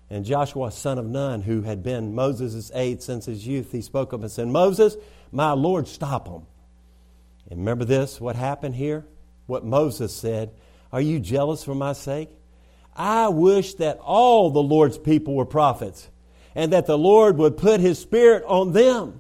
And 0.09 0.23
Joshua, 0.23 0.71
son 0.71 0.97
of 0.97 1.05
Nun, 1.05 1.41
who 1.41 1.63
had 1.63 1.83
been 1.83 2.15
Moses' 2.15 2.71
aide 2.73 3.01
since 3.01 3.25
his 3.25 3.45
youth, 3.45 3.71
he 3.71 3.81
spoke 3.81 4.13
up 4.13 4.21
and 4.21 4.31
said, 4.31 4.47
Moses, 4.47 4.95
my 5.31 5.51
Lord, 5.51 5.87
stop 5.87 6.25
them. 6.25 6.45
And 7.49 7.59
remember 7.59 7.85
this, 7.85 8.21
what 8.21 8.35
happened 8.35 8.75
here? 8.75 9.05
What 9.47 9.65
Moses 9.65 10.15
said, 10.15 10.51
Are 10.91 11.01
you 11.01 11.19
jealous 11.19 11.63
for 11.63 11.75
my 11.75 11.93
sake? 11.93 12.29
I 12.95 13.29
wish 13.29 13.75
that 13.75 13.99
all 13.99 14.49
the 14.49 14.63
Lord's 14.63 14.97
people 14.97 15.35
were 15.35 15.45
prophets, 15.45 16.09
and 16.55 16.73
that 16.73 16.85
the 16.85 16.97
Lord 16.97 17.37
would 17.37 17.57
put 17.57 17.79
his 17.79 17.99
spirit 17.99 18.43
on 18.47 18.73
them. 18.73 19.19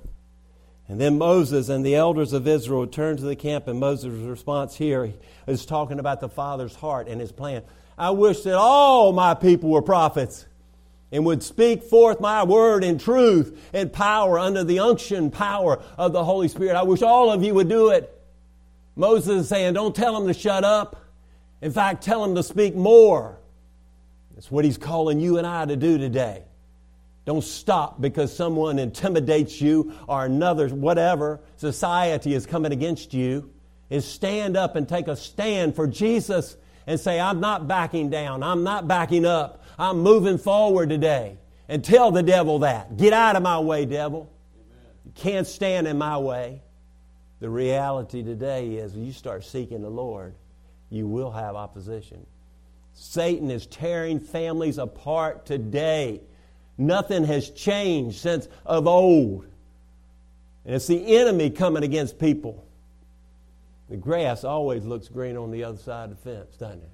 And 0.89 1.01
then 1.01 1.17
Moses 1.17 1.67
and 1.69 1.85
the 1.85 1.95
elders 1.95 2.31
of 2.31 2.47
Israel 2.47 2.81
returned 2.81 3.19
to 3.19 3.25
the 3.25 3.35
camp, 3.35 3.67
and 3.67 3.79
Moses' 3.79 4.13
response 4.13 4.75
here 4.75 5.13
is 5.45 5.65
talking 5.65 5.99
about 5.99 6.21
the 6.21 6.29
Father's 6.29 6.75
heart 6.75 7.07
and 7.07 7.19
his 7.19 7.31
plan. 7.31 7.63
I 7.97 8.11
wish 8.11 8.41
that 8.43 8.55
all 8.55 9.11
my 9.11 9.33
people 9.33 9.69
were 9.69 9.81
prophets 9.81 10.45
and 11.11 11.25
would 11.25 11.43
speak 11.43 11.83
forth 11.83 12.19
my 12.19 12.43
word 12.43 12.83
in 12.83 12.99
truth 12.99 13.69
and 13.73 13.91
power 13.91 14.39
under 14.39 14.63
the 14.63 14.79
unction 14.79 15.31
power 15.31 15.81
of 15.97 16.13
the 16.13 16.23
Holy 16.23 16.47
Spirit. 16.47 16.75
I 16.75 16.83
wish 16.83 17.01
all 17.01 17.31
of 17.31 17.43
you 17.43 17.53
would 17.53 17.69
do 17.69 17.89
it. 17.89 18.13
Moses 18.95 19.41
is 19.41 19.49
saying, 19.49 19.73
don't 19.73 19.95
tell 19.95 20.13
them 20.13 20.27
to 20.27 20.33
shut 20.33 20.63
up. 20.63 21.05
In 21.61 21.71
fact, 21.71 22.03
tell 22.03 22.21
them 22.21 22.35
to 22.35 22.43
speak 22.43 22.75
more. 22.75 23.37
That's 24.35 24.51
what 24.51 24.63
he's 24.63 24.77
calling 24.77 25.19
you 25.19 25.37
and 25.37 25.47
I 25.47 25.65
to 25.65 25.75
do 25.75 25.97
today. 25.97 26.43
Don't 27.27 27.43
stop 27.43 27.99
because 27.99 28.33
someone 28.33 28.79
intimidates 28.79 29.59
you 29.59 29.93
or 30.07 30.23
another, 30.23 30.69
whatever 30.69 31.41
society 31.57 32.33
is 32.33 32.45
coming 32.45 32.71
against 32.71 33.13
you. 33.13 33.51
Is 33.89 34.05
stand 34.05 34.55
up 34.55 34.77
and 34.77 34.87
take 34.87 35.09
a 35.09 35.15
stand 35.17 35.75
for 35.75 35.87
Jesus 35.87 36.55
and 36.87 36.97
say, 36.97 37.19
I'm 37.19 37.41
not 37.41 37.67
backing 37.67 38.09
down. 38.09 38.43
I'm 38.43 38.63
not 38.63 38.87
backing 38.87 39.25
up. 39.25 39.65
I'm 39.77 39.99
moving 39.99 40.37
forward 40.37 40.87
today. 40.87 41.37
And 41.67 41.83
tell 41.83 42.11
the 42.11 42.23
devil 42.23 42.59
that. 42.59 42.95
Get 42.95 43.11
out 43.11 43.35
of 43.35 43.43
my 43.43 43.59
way, 43.59 43.85
devil. 43.85 44.31
Amen. 44.55 44.91
You 45.05 45.11
can't 45.13 45.47
stand 45.47 45.85
in 45.85 45.97
my 45.97 46.17
way. 46.17 46.61
The 47.41 47.49
reality 47.49 48.23
today 48.23 48.75
is 48.75 48.95
you 48.95 49.11
start 49.11 49.43
seeking 49.43 49.81
the 49.81 49.89
Lord, 49.89 50.33
you 50.89 51.07
will 51.07 51.31
have 51.31 51.57
opposition. 51.57 52.25
Satan 52.93 53.51
is 53.51 53.67
tearing 53.67 54.21
families 54.21 54.77
apart 54.77 55.45
today 55.45 56.21
Nothing 56.77 57.23
has 57.23 57.49
changed 57.49 58.19
since 58.19 58.47
of 58.65 58.87
old. 58.87 59.45
And 60.65 60.75
it's 60.75 60.87
the 60.87 61.17
enemy 61.17 61.49
coming 61.49 61.83
against 61.83 62.19
people. 62.19 62.63
The 63.89 63.97
grass 63.97 64.43
always 64.43 64.83
looks 64.85 65.07
green 65.07 65.37
on 65.37 65.51
the 65.51 65.63
other 65.63 65.77
side 65.77 66.11
of 66.11 66.21
the 66.21 66.29
fence, 66.29 66.55
doesn't 66.57 66.79
it? 66.79 66.89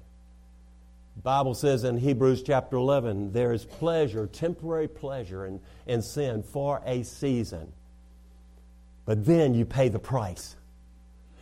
The 1.15 1.21
Bible 1.21 1.53
says 1.53 1.84
in 1.84 1.97
Hebrews 1.97 2.43
chapter 2.43 2.75
11, 2.75 3.34
there 3.34 3.51
is 3.51 3.65
pleasure, 3.65 4.27
temporary 4.27 4.88
pleasure 4.88 5.45
in, 5.45 5.59
in 5.86 6.01
sin 6.01 6.43
for 6.43 6.81
a 6.86 7.03
season. 7.03 7.71
But 9.05 9.25
then 9.25 9.53
you 9.53 9.65
pay 9.65 9.89
the 9.89 9.99
price. 9.99 10.55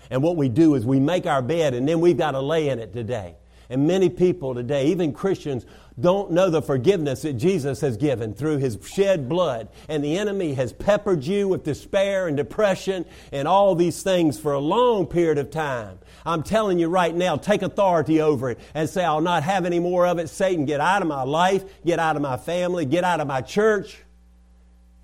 And 0.09 0.23
what 0.23 0.35
we 0.35 0.49
do 0.49 0.75
is 0.75 0.85
we 0.85 0.99
make 0.99 1.25
our 1.25 1.41
bed 1.41 1.73
and 1.73 1.87
then 1.87 2.01
we've 2.01 2.17
got 2.17 2.31
to 2.31 2.41
lay 2.41 2.69
in 2.69 2.79
it 2.79 2.91
today. 2.91 3.35
And 3.71 3.87
many 3.87 4.09
people 4.09 4.53
today, 4.53 4.87
even 4.87 5.13
Christians, 5.13 5.65
don't 5.97 6.31
know 6.31 6.49
the 6.49 6.61
forgiveness 6.61 7.21
that 7.21 7.33
Jesus 7.33 7.79
has 7.79 7.95
given 7.95 8.33
through 8.33 8.57
his 8.57 8.77
shed 8.85 9.29
blood. 9.29 9.69
And 9.87 10.03
the 10.03 10.17
enemy 10.17 10.55
has 10.55 10.73
peppered 10.73 11.23
you 11.23 11.47
with 11.47 11.63
despair 11.63 12.27
and 12.27 12.35
depression 12.35 13.05
and 13.31 13.47
all 13.47 13.75
these 13.75 14.03
things 14.03 14.37
for 14.37 14.51
a 14.51 14.59
long 14.59 15.07
period 15.07 15.37
of 15.37 15.51
time. 15.51 15.99
I'm 16.25 16.43
telling 16.43 16.79
you 16.79 16.89
right 16.89 17.15
now, 17.15 17.37
take 17.37 17.61
authority 17.61 18.19
over 18.19 18.49
it 18.49 18.59
and 18.73 18.89
say, 18.89 19.05
I'll 19.05 19.21
not 19.21 19.43
have 19.43 19.65
any 19.65 19.79
more 19.79 20.05
of 20.05 20.19
it. 20.19 20.27
Satan, 20.27 20.65
get 20.65 20.81
out 20.81 21.01
of 21.01 21.07
my 21.07 21.23
life, 21.23 21.63
get 21.85 21.97
out 21.97 22.17
of 22.17 22.21
my 22.21 22.35
family, 22.35 22.83
get 22.83 23.05
out 23.05 23.21
of 23.21 23.27
my 23.27 23.39
church, 23.39 23.97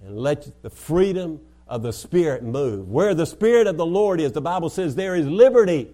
and 0.01 0.17
let 0.17 0.61
the 0.61 0.69
freedom 0.69 1.39
of 1.67 1.83
the 1.83 1.93
Spirit 1.93 2.43
move. 2.43 2.89
Where 2.89 3.15
the 3.15 3.25
Spirit 3.25 3.67
of 3.67 3.77
the 3.77 3.85
Lord 3.85 4.19
is, 4.19 4.33
the 4.33 4.41
Bible 4.41 4.69
says 4.69 4.95
there 4.95 5.15
is 5.15 5.25
liberty. 5.25 5.93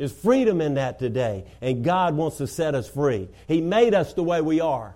There's 0.00 0.12
freedom 0.12 0.62
in 0.62 0.74
that 0.76 0.98
today, 0.98 1.44
and 1.60 1.84
God 1.84 2.16
wants 2.16 2.38
to 2.38 2.46
set 2.46 2.74
us 2.74 2.88
free. 2.88 3.28
He 3.46 3.60
made 3.60 3.92
us 3.92 4.14
the 4.14 4.22
way 4.22 4.40
we 4.40 4.58
are, 4.58 4.94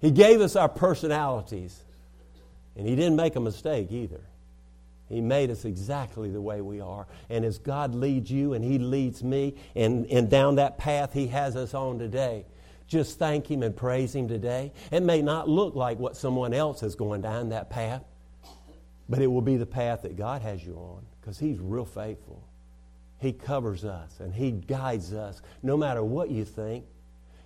He 0.00 0.12
gave 0.12 0.40
us 0.40 0.54
our 0.54 0.68
personalities, 0.68 1.76
and 2.76 2.86
He 2.86 2.94
didn't 2.94 3.16
make 3.16 3.34
a 3.34 3.40
mistake 3.40 3.90
either. 3.90 4.20
He 5.08 5.20
made 5.20 5.50
us 5.50 5.64
exactly 5.64 6.30
the 6.30 6.40
way 6.40 6.60
we 6.60 6.80
are. 6.80 7.08
And 7.28 7.44
as 7.44 7.58
God 7.58 7.96
leads 7.96 8.30
you 8.30 8.52
and 8.52 8.64
He 8.64 8.78
leads 8.78 9.24
me, 9.24 9.56
and, 9.74 10.06
and 10.06 10.30
down 10.30 10.54
that 10.54 10.78
path 10.78 11.12
He 11.12 11.26
has 11.26 11.56
us 11.56 11.74
on 11.74 11.98
today, 11.98 12.46
just 12.86 13.18
thank 13.18 13.50
Him 13.50 13.64
and 13.64 13.76
praise 13.76 14.14
Him 14.14 14.28
today. 14.28 14.72
It 14.92 15.02
may 15.02 15.20
not 15.20 15.48
look 15.48 15.74
like 15.74 15.98
what 15.98 16.16
someone 16.16 16.54
else 16.54 16.84
is 16.84 16.94
going 16.94 17.22
down 17.22 17.48
that 17.48 17.70
path, 17.70 18.04
but 19.08 19.18
it 19.18 19.26
will 19.26 19.42
be 19.42 19.56
the 19.56 19.66
path 19.66 20.02
that 20.02 20.16
God 20.16 20.42
has 20.42 20.64
you 20.64 20.74
on 20.76 21.04
because 21.20 21.40
He's 21.40 21.58
real 21.58 21.84
faithful. 21.84 22.40
He 23.24 23.32
covers 23.32 23.84
us 23.84 24.20
and 24.20 24.34
He 24.34 24.50
guides 24.50 25.14
us 25.14 25.40
no 25.62 25.76
matter 25.76 26.04
what 26.04 26.30
you 26.30 26.44
think. 26.44 26.84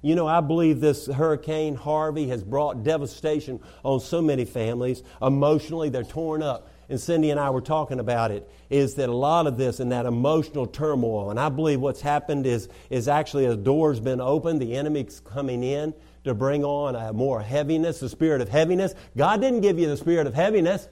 You 0.03 0.14
know, 0.14 0.26
I 0.26 0.41
believe 0.41 0.81
this 0.81 1.07
Hurricane 1.07 1.74
Harvey 1.74 2.29
has 2.29 2.45
brought 2.45 2.85
devastation 2.85 3.61
on 3.83 4.01
so 4.01 4.20
many 4.20 4.45
families. 4.45 5.03
Emotionally, 5.22 5.89
they're 5.89 6.05
torn 6.05 6.43
up. 6.43 6.68
And 6.89 7.01
Cindy 7.01 7.31
and 7.31 7.39
I 7.39 7.51
were 7.51 7.61
talking 7.61 8.01
about 8.01 8.31
it, 8.31 8.49
is 8.70 8.95
that 8.95 9.09
a 9.09 9.14
lot 9.14 9.47
of 9.47 9.59
this 9.59 9.79
and 9.79 9.93
that 9.93 10.07
emotional 10.07 10.66
turmoil. 10.66 11.31
And 11.31 11.39
I 11.39 11.49
believe 11.49 11.81
what's 11.81 12.01
happened 12.01 12.47
is, 12.47 12.68
is 12.91 13.09
actually 13.09 13.45
a 13.45 13.57
door's 13.57 14.01
been 14.01 14.20
opened, 14.20 14.62
the 14.62 14.74
enemy's 14.74 15.20
coming 15.20 15.62
in 15.62 15.93
to 16.24 16.33
bring 16.33 16.64
on 16.64 16.97
a 16.97 17.12
more 17.12 17.43
heaviness, 17.43 18.01
the 18.01 18.09
spirit 18.09 18.41
of 18.41 18.49
heaviness. 18.49 18.95
God 19.16 19.41
didn't 19.41 19.61
give 19.61 19.79
you 19.79 19.89
the 19.89 19.97
spirit 19.97 20.26
of 20.26 20.35
heaviness, 20.35 20.89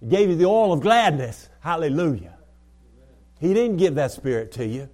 He 0.00 0.08
gave 0.08 0.28
you 0.28 0.36
the 0.36 0.46
oil 0.46 0.72
of 0.72 0.80
gladness. 0.80 1.48
Hallelujah. 1.60 2.36
He 3.40 3.54
didn't 3.54 3.78
give 3.78 3.96
that 3.96 4.12
spirit 4.12 4.52
to 4.52 4.66
you. 4.66 4.88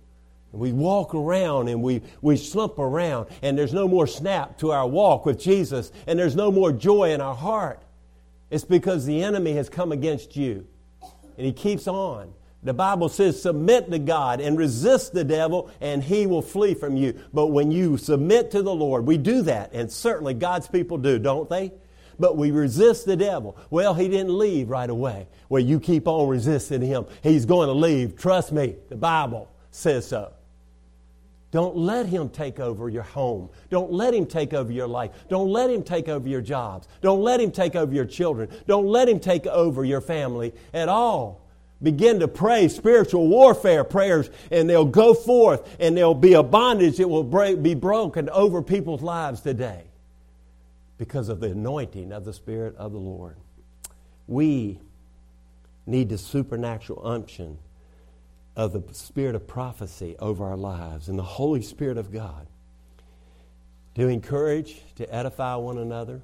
We 0.52 0.72
walk 0.72 1.14
around 1.14 1.68
and 1.68 1.82
we, 1.82 2.02
we 2.22 2.36
slump 2.36 2.78
around, 2.78 3.26
and 3.42 3.58
there's 3.58 3.74
no 3.74 3.86
more 3.86 4.06
snap 4.06 4.58
to 4.58 4.70
our 4.72 4.86
walk 4.86 5.26
with 5.26 5.38
Jesus, 5.38 5.92
and 6.06 6.18
there's 6.18 6.36
no 6.36 6.50
more 6.50 6.72
joy 6.72 7.12
in 7.12 7.20
our 7.20 7.34
heart. 7.34 7.82
It's 8.50 8.64
because 8.64 9.04
the 9.04 9.22
enemy 9.22 9.52
has 9.54 9.68
come 9.68 9.92
against 9.92 10.36
you, 10.36 10.66
and 11.36 11.44
he 11.44 11.52
keeps 11.52 11.86
on. 11.86 12.32
The 12.62 12.72
Bible 12.72 13.08
says, 13.08 13.40
submit 13.40 13.90
to 13.90 13.98
God 13.98 14.40
and 14.40 14.56
resist 14.56 15.12
the 15.12 15.24
devil, 15.24 15.70
and 15.80 16.02
he 16.02 16.26
will 16.26 16.42
flee 16.42 16.74
from 16.74 16.96
you. 16.96 17.20
But 17.34 17.48
when 17.48 17.70
you 17.70 17.96
submit 17.98 18.52
to 18.52 18.62
the 18.62 18.74
Lord, 18.74 19.06
we 19.06 19.18
do 19.18 19.42
that, 19.42 19.72
and 19.72 19.92
certainly 19.92 20.34
God's 20.34 20.68
people 20.68 20.96
do, 20.96 21.18
don't 21.18 21.50
they? 21.50 21.72
But 22.18 22.36
we 22.36 22.50
resist 22.50 23.06
the 23.06 23.16
devil. 23.16 23.56
Well, 23.70 23.94
he 23.94 24.08
didn't 24.08 24.36
leave 24.36 24.70
right 24.70 24.88
away. 24.88 25.28
Well, 25.48 25.62
you 25.62 25.80
keep 25.80 26.08
on 26.08 26.28
resisting 26.28 26.82
him. 26.82 27.06
He's 27.22 27.44
going 27.44 27.68
to 27.68 27.74
leave. 27.74 28.16
Trust 28.16 28.52
me, 28.52 28.76
the 28.88 28.96
Bible 28.96 29.50
says 29.70 30.06
so. 30.08 30.32
Don't 31.52 31.76
let 31.76 32.06
him 32.06 32.28
take 32.28 32.60
over 32.60 32.88
your 32.88 33.04
home. 33.04 33.48
Don't 33.70 33.92
let 33.92 34.12
him 34.12 34.26
take 34.26 34.52
over 34.52 34.72
your 34.72 34.88
life. 34.88 35.12
Don't 35.28 35.48
let 35.48 35.70
him 35.70 35.82
take 35.82 36.08
over 36.08 36.28
your 36.28 36.40
jobs. 36.40 36.88
Don't 37.00 37.22
let 37.22 37.40
him 37.40 37.50
take 37.50 37.76
over 37.76 37.94
your 37.94 38.04
children. 38.04 38.50
Don't 38.66 38.86
let 38.86 39.08
him 39.08 39.20
take 39.20 39.46
over 39.46 39.84
your 39.84 40.00
family 40.00 40.52
at 40.74 40.88
all. 40.88 41.42
begin 41.82 42.20
to 42.20 42.28
pray 42.28 42.68
spiritual 42.68 43.28
warfare 43.28 43.84
prayers, 43.84 44.30
and 44.50 44.68
they'll 44.68 44.84
go 44.84 45.14
forth, 45.14 45.76
and 45.78 45.96
there'll 45.96 46.14
be 46.14 46.32
a 46.32 46.42
bondage 46.42 46.96
that 46.96 47.08
will 47.08 47.24
break, 47.24 47.62
be 47.62 47.74
broken 47.74 48.28
over 48.30 48.62
people's 48.62 49.02
lives 49.02 49.40
today 49.40 49.84
because 50.98 51.28
of 51.28 51.40
the 51.40 51.50
anointing 51.50 52.12
of 52.12 52.24
the 52.24 52.32
Spirit 52.32 52.74
of 52.76 52.92
the 52.92 52.98
Lord. 52.98 53.36
We 54.26 54.80
need 55.86 56.08
the 56.08 56.18
supernatural 56.18 57.06
unction 57.06 57.58
of 58.56 58.72
the 58.72 58.82
Spirit 58.94 59.34
of 59.34 59.46
prophecy 59.46 60.16
over 60.18 60.44
our 60.44 60.56
lives 60.56 61.08
and 61.08 61.18
the 61.18 61.22
Holy 61.22 61.62
Spirit 61.62 61.98
of 61.98 62.10
God 62.10 62.46
to 63.94 64.08
encourage, 64.08 64.82
to 64.96 65.14
edify 65.14 65.54
one 65.56 65.78
another. 65.78 66.22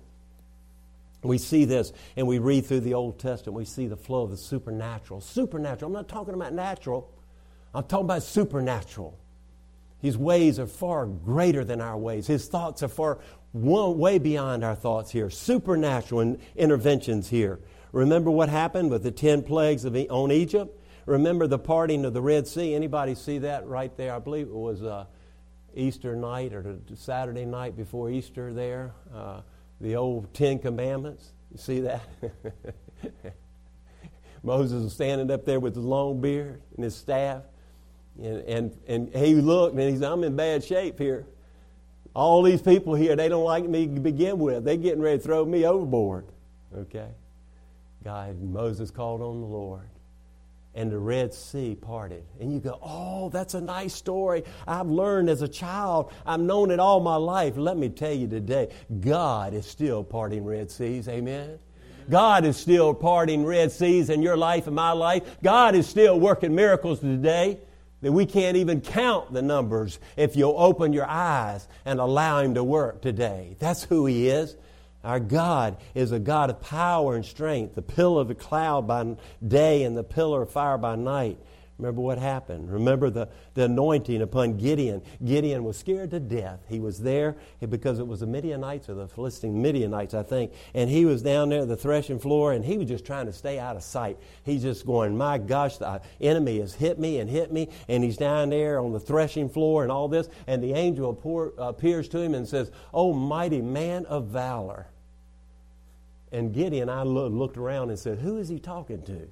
We 1.23 1.39
see 1.39 1.65
this 1.65 1.93
and 2.17 2.27
we 2.27 2.39
read 2.39 2.67
through 2.67 2.81
the 2.81 2.95
Old 2.95 3.19
Testament, 3.19 3.57
we 3.57 3.65
see 3.65 3.87
the 3.87 3.97
flow 3.97 4.23
of 4.23 4.31
the 4.31 4.37
supernatural. 4.37 5.21
Supernatural. 5.21 5.89
I'm 5.89 5.93
not 5.93 6.09
talking 6.09 6.35
about 6.35 6.53
natural, 6.53 7.11
I'm 7.75 7.85
talking 7.85 8.07
about 8.07 8.23
supernatural. 8.23 9.19
His 10.01 10.19
ways 10.19 10.59
are 10.59 10.67
far 10.67 11.07
greater 11.07 11.65
than 11.65 11.81
our 11.81 11.97
ways. 11.97 12.27
His 12.27 12.49
thoughts 12.49 12.83
are 12.83 12.89
far 12.89 13.21
way 13.53 14.19
beyond 14.19 14.65
our 14.65 14.75
thoughts 14.75 15.11
here. 15.11 15.31
Supernatural 15.31 16.39
interventions 16.57 17.29
here. 17.29 17.61
Remember 17.93 18.31
what 18.31 18.49
happened 18.49 18.91
with 18.91 19.03
the 19.03 19.11
ten 19.11 19.43
plagues 19.43 19.85
of, 19.85 19.95
on 19.95 20.33
Egypt? 20.33 20.79
Remember 21.05 21.47
the 21.47 21.59
parting 21.59 22.05
of 22.05 22.15
the 22.15 22.23
Red 22.23 22.47
Sea? 22.47 22.75
Anybody 22.75 23.15
see 23.15 23.39
that 23.39 23.67
right 23.67 23.95
there? 23.97 24.15
I 24.15 24.19
believe 24.19 24.47
it 24.47 24.55
was 24.55 24.83
uh, 24.83 25.07
Easter 25.75 26.15
night 26.17 26.53
or 26.53 26.79
Saturday 26.95 27.45
night 27.45 27.77
before 27.77 28.11
Easter 28.11 28.53
there. 28.53 28.93
Uh, 29.15 29.41
the 29.81 29.97
old 29.97 30.33
Ten 30.33 30.59
Commandments. 30.59 31.33
You 31.51 31.59
see 31.59 31.81
that? 31.81 32.03
Moses 34.43 34.83
was 34.83 34.95
standing 34.95 35.31
up 35.31 35.45
there 35.45 35.61
with 35.61 35.75
his 35.75 35.85
long 35.85 36.21
beard 36.21 36.63
and 36.75 36.85
his 36.85 36.97
staff. 36.97 37.43
And, 38.21 38.39
and, 38.43 38.79
and 38.87 39.15
he 39.15 39.35
looked 39.35 39.75
and 39.75 39.89
he 39.89 39.97
said, 39.97 40.11
I'm 40.11 40.25
in 40.25 40.37
bad 40.37 40.65
shape 40.65 40.99
here. 40.99 41.27
All 42.15 42.43
these 42.43 42.61
people 42.61 42.95
here, 42.95 43.17
they 43.17 43.29
don't 43.29 43.45
like 43.45 43.65
me 43.65 43.87
to 43.87 44.01
begin 44.01 44.39
with. 44.39 44.65
They're 44.65 44.77
getting 44.77 45.01
ready 45.01 45.19
to 45.19 45.25
throw 45.25 45.45
me 45.45 45.65
overboard. 45.65 46.27
Okay? 46.77 47.09
God, 48.05 48.41
Moses 48.41 48.91
called 48.91 49.23
on 49.23 49.41
the 49.41 49.47
Lord 49.47 49.89
and 50.75 50.91
the 50.91 50.99
Red 50.99 51.33
Sea 51.33 51.75
parted. 51.75 52.25
And 52.41 52.53
you 52.53 52.59
go, 52.59 52.79
oh, 52.83 53.29
that's 53.29 53.55
a 53.55 53.61
nice 53.61 53.95
story. 53.95 54.45
I've 54.67 54.89
learned 54.89 55.29
as 55.31 55.43
a 55.43 55.49
child. 55.49 56.13
I've 56.27 56.41
known 56.41 56.71
it 56.71 56.81
all 56.81 57.01
my 57.01 57.17
life. 57.17 57.57
Let 57.57 57.77
me 57.77 57.89
tell 57.89 58.13
you 58.13 58.27
today, 58.27 58.73
God 59.01 59.55
is 59.55 59.67
still 59.67 60.03
parting 60.03 60.45
Red 60.45 60.71
Seas. 60.71 61.09
Amen. 61.09 61.59
God 62.11 62.45
is 62.45 62.57
still 62.57 62.95
parting 62.95 63.45
Red 63.45 63.71
Seas 63.71 64.11
in 64.11 64.23
your 64.23 64.37
life 64.37 64.67
and 64.67 64.75
my 64.75 64.93
life. 64.93 65.23
God 65.43 65.75
is 65.75 65.87
still 65.87 66.19
working 66.19 66.55
miracles 66.55 67.01
today 67.01 67.59
that 68.03 68.13
we 68.13 68.27
can't 68.27 68.57
even 68.57 68.81
count 68.81 69.33
the 69.33 69.43
numbers 69.43 69.99
if 70.17 70.37
you'll 70.37 70.59
open 70.59 70.93
your 70.93 71.07
eyes 71.07 71.67
and 71.85 72.01
allow 72.01 72.41
Him 72.41 72.55
to 72.55 72.65
work 72.65 73.01
today. 73.01 73.57
That's 73.59 73.85
who 73.85 74.07
He 74.07 74.29
is. 74.29 74.57
Our 75.05 75.19
God 75.19 75.79
is 75.95 76.13
a 76.13 76.19
God 76.19 76.51
of 76.51 76.61
power 76.61 77.17
and 77.17 77.25
strength, 77.25 77.75
the 77.75 77.83
pillar 77.83 78.21
of 78.21 78.29
the 78.29 78.35
cloud 78.35 78.87
by 78.87 79.17
day 79.47 79.83
and 79.83 79.97
the 79.97 80.05
pillar 80.05 80.43
of 80.43 80.51
fire 80.51 80.79
by 80.79 80.95
night. 80.97 81.39
Remember 81.79 82.03
what 82.03 82.19
happened. 82.19 82.71
Remember 82.71 83.11
the, 83.11 83.29
the 83.55 83.65
anointing 83.65 84.23
upon 84.23 84.57
Gideon. 84.57 85.03
Gideon 85.25 85.65
was 85.65 85.77
scared 85.77 86.11
to 86.11 86.21
death. 86.21 86.61
He 86.69 86.79
was 86.79 87.01
there 87.01 87.37
because 87.69 87.99
it 87.99 88.07
was 88.07 88.21
the 88.21 88.27
Midianites 88.27 88.89
or 88.89 88.95
the 88.95 89.09
Philistine 89.09 89.61
Midianites, 89.61 90.15
I 90.15 90.23
think. 90.23 90.53
And 90.75 90.89
he 90.89 91.05
was 91.05 91.23
down 91.23 91.49
there 91.49 91.63
at 91.63 91.69
the 91.69 91.77
threshing 91.77 92.19
floor 92.19 92.53
and 92.53 92.65
he 92.65 92.79
was 92.79 92.89
just 92.89 93.05
trying 93.05 93.27
to 93.27 93.33
stay 93.33 93.59
out 93.59 93.75
of 93.75 93.83
sight. 93.83 94.19
He's 94.45 94.63
just 94.63 94.87
going, 94.87 95.17
My 95.17 95.39
gosh, 95.39 95.79
the 95.79 96.01
enemy 96.21 96.61
has 96.61 96.75
hit 96.75 96.99
me 96.99 97.19
and 97.19 97.29
hit 97.29 97.53
me. 97.53 97.69
And 97.89 98.05
he's 98.05 98.19
down 98.19 98.51
there 98.51 98.79
on 98.79 98.93
the 98.93 99.01
threshing 99.01 99.49
floor 99.49 99.83
and 99.83 99.91
all 99.91 100.09
this. 100.09 100.29
And 100.47 100.63
the 100.63 100.75
angel 100.75 101.11
appears 101.59 102.09
to 102.11 102.19
him 102.21 102.35
and 102.35 102.47
says, 102.47 102.71
Oh, 102.93 103.13
mighty 103.13 103.63
man 103.63 104.05
of 104.07 104.27
valor. 104.27 104.87
And 106.31 106.53
Gideon, 106.53 106.89
I 106.89 107.03
looked 107.03 107.57
around 107.57 107.91
and 107.91 107.99
said, 107.99 108.19
Who 108.19 108.39
is 108.39 108.49
he 108.49 108.61
talking 108.61 109.03
to? 109.03 109.29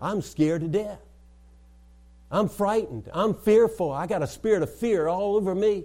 I'm 0.00 0.22
scared 0.22 0.62
to 0.62 0.68
death. 0.68 1.00
I'm 2.30 2.48
frightened. 2.48 3.08
I'm 3.12 3.34
fearful. 3.34 3.92
I 3.92 4.06
got 4.06 4.22
a 4.22 4.26
spirit 4.26 4.62
of 4.62 4.74
fear 4.74 5.06
all 5.06 5.36
over 5.36 5.54
me. 5.54 5.84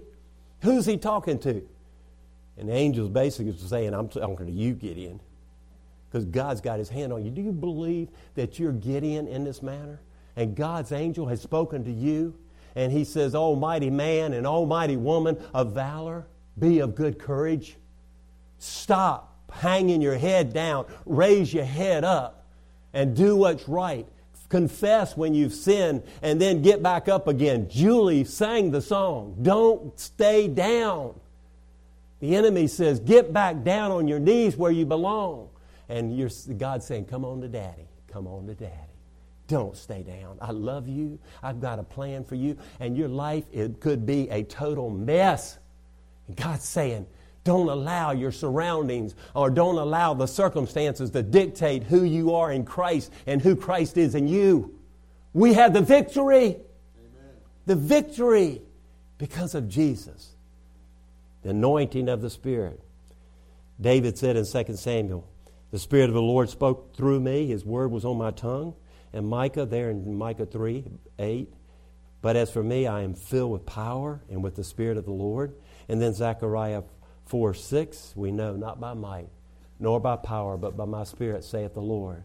Who's 0.62 0.86
he 0.86 0.96
talking 0.96 1.38
to? 1.40 1.62
And 2.58 2.68
the 2.68 2.74
angel's 2.74 3.08
basically 3.08 3.56
saying, 3.56 3.94
I'm 3.94 4.08
talking 4.08 4.46
to 4.46 4.52
you, 4.52 4.74
Gideon, 4.74 5.20
because 6.08 6.26
God's 6.26 6.60
got 6.60 6.78
his 6.78 6.88
hand 6.88 7.12
on 7.12 7.24
you. 7.24 7.30
Do 7.30 7.40
you 7.40 7.52
believe 7.52 8.08
that 8.34 8.58
you're 8.58 8.72
Gideon 8.72 9.28
in 9.28 9.44
this 9.44 9.62
manner? 9.62 10.00
And 10.36 10.54
God's 10.54 10.92
angel 10.92 11.26
has 11.26 11.40
spoken 11.40 11.84
to 11.84 11.90
you, 11.90 12.34
and 12.74 12.92
he 12.92 13.04
says, 13.04 13.34
Almighty 13.34 13.90
man 13.90 14.32
and 14.32 14.46
almighty 14.46 14.96
woman 14.96 15.38
of 15.54 15.72
valor, 15.72 16.26
be 16.58 16.80
of 16.80 16.94
good 16.94 17.18
courage. 17.18 17.76
Stop 18.58 19.34
hanging 19.50 20.02
your 20.02 20.16
head 20.18 20.52
down. 20.52 20.86
Raise 21.06 21.52
your 21.52 21.64
head 21.64 22.04
up 22.04 22.46
and 22.92 23.16
do 23.16 23.36
what's 23.36 23.68
right. 23.68 24.06
Confess 24.50 25.16
when 25.16 25.32
you've 25.32 25.54
sinned 25.54 26.02
and 26.20 26.40
then 26.40 26.60
get 26.60 26.82
back 26.82 27.08
up 27.08 27.28
again. 27.28 27.70
Julie 27.70 28.24
sang 28.24 28.72
the 28.72 28.82
song, 28.82 29.36
Don't 29.40 29.98
Stay 29.98 30.48
Down. 30.48 31.18
The 32.18 32.36
enemy 32.36 32.66
says, 32.66 33.00
Get 33.00 33.32
back 33.32 33.62
down 33.62 33.92
on 33.92 34.06
your 34.06 34.18
knees 34.18 34.56
where 34.56 34.72
you 34.72 34.84
belong. 34.84 35.48
And 35.88 36.16
you're, 36.16 36.30
God's 36.58 36.84
saying, 36.84 37.06
Come 37.06 37.24
on 37.24 37.40
to 37.40 37.48
daddy. 37.48 37.88
Come 38.08 38.26
on 38.26 38.46
to 38.48 38.54
daddy. 38.54 38.74
Don't 39.46 39.76
stay 39.76 40.02
down. 40.02 40.38
I 40.40 40.50
love 40.50 40.86
you. 40.88 41.18
I've 41.42 41.60
got 41.60 41.78
a 41.78 41.82
plan 41.82 42.24
for 42.24 42.34
you. 42.34 42.56
And 42.78 42.96
your 42.96 43.08
life, 43.08 43.44
it 43.52 43.80
could 43.80 44.04
be 44.04 44.28
a 44.30 44.42
total 44.44 44.90
mess. 44.90 45.58
And 46.28 46.36
God's 46.36 46.64
saying, 46.64 47.06
don't 47.50 47.68
allow 47.68 48.12
your 48.12 48.30
surroundings 48.30 49.16
or 49.34 49.50
don't 49.50 49.76
allow 49.76 50.14
the 50.14 50.28
circumstances 50.28 51.10
to 51.10 51.20
dictate 51.20 51.82
who 51.82 52.04
you 52.04 52.32
are 52.36 52.52
in 52.52 52.64
Christ 52.64 53.12
and 53.26 53.42
who 53.42 53.56
Christ 53.56 53.98
is 53.98 54.14
in 54.14 54.28
you. 54.28 54.78
We 55.32 55.54
have 55.54 55.72
the 55.72 55.80
victory. 55.80 56.44
Amen. 56.44 57.34
The 57.66 57.74
victory 57.74 58.62
because 59.18 59.56
of 59.56 59.68
Jesus. 59.68 60.36
The 61.42 61.50
anointing 61.50 62.08
of 62.08 62.22
the 62.22 62.30
Spirit. 62.30 62.80
David 63.80 64.16
said 64.16 64.36
in 64.36 64.46
2 64.46 64.76
Samuel, 64.76 65.28
The 65.72 65.80
Spirit 65.80 66.08
of 66.08 66.14
the 66.14 66.22
Lord 66.22 66.50
spoke 66.50 66.94
through 66.94 67.18
me, 67.18 67.48
His 67.48 67.64
word 67.64 67.90
was 67.90 68.04
on 68.04 68.16
my 68.16 68.30
tongue. 68.30 68.74
And 69.12 69.26
Micah, 69.26 69.66
there 69.66 69.90
in 69.90 70.16
Micah 70.16 70.46
3 70.46 70.84
8, 71.18 71.52
but 72.22 72.36
as 72.36 72.48
for 72.52 72.62
me, 72.62 72.86
I 72.86 73.02
am 73.02 73.14
filled 73.14 73.50
with 73.50 73.66
power 73.66 74.20
and 74.30 74.40
with 74.40 74.54
the 74.54 74.62
Spirit 74.62 74.98
of 74.98 75.04
the 75.04 75.10
Lord. 75.10 75.56
And 75.88 76.00
then 76.00 76.14
Zechariah 76.14 76.82
4 77.26 77.54
6, 77.54 78.12
we 78.16 78.32
know, 78.32 78.56
not 78.56 78.80
by 78.80 78.94
might, 78.94 79.28
nor 79.78 80.00
by 80.00 80.16
power, 80.16 80.56
but 80.56 80.76
by 80.76 80.84
my 80.84 81.04
Spirit, 81.04 81.44
saith 81.44 81.74
the 81.74 81.80
Lord. 81.80 82.24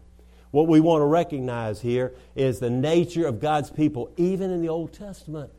What 0.50 0.68
we 0.68 0.80
want 0.80 1.02
to 1.02 1.06
recognize 1.06 1.80
here 1.80 2.14
is 2.34 2.58
the 2.58 2.70
nature 2.70 3.26
of 3.26 3.40
God's 3.40 3.70
people, 3.70 4.12
even 4.16 4.50
in 4.50 4.62
the 4.62 4.68
Old 4.68 4.92
Testament. 4.92 5.50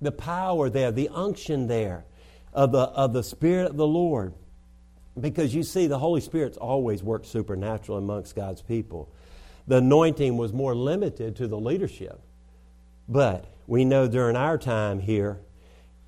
The 0.00 0.12
power 0.12 0.70
there, 0.70 0.92
the 0.92 1.08
unction 1.08 1.66
there 1.66 2.04
of 2.52 2.72
the, 2.72 2.78
of 2.78 3.12
the 3.12 3.22
Spirit 3.22 3.70
of 3.70 3.76
the 3.76 3.86
Lord. 3.86 4.34
Because 5.18 5.54
you 5.54 5.62
see, 5.62 5.86
the 5.86 5.98
Holy 5.98 6.20
Spirit's 6.20 6.56
always 6.56 7.02
worked 7.02 7.26
supernatural 7.26 7.98
amongst 7.98 8.36
God's 8.36 8.62
people. 8.62 9.12
The 9.66 9.78
anointing 9.78 10.36
was 10.36 10.52
more 10.52 10.74
limited 10.74 11.36
to 11.36 11.48
the 11.48 11.58
leadership. 11.58 12.20
But 13.08 13.46
we 13.66 13.84
know 13.84 14.06
during 14.06 14.36
our 14.36 14.58
time 14.58 15.00
here, 15.00 15.40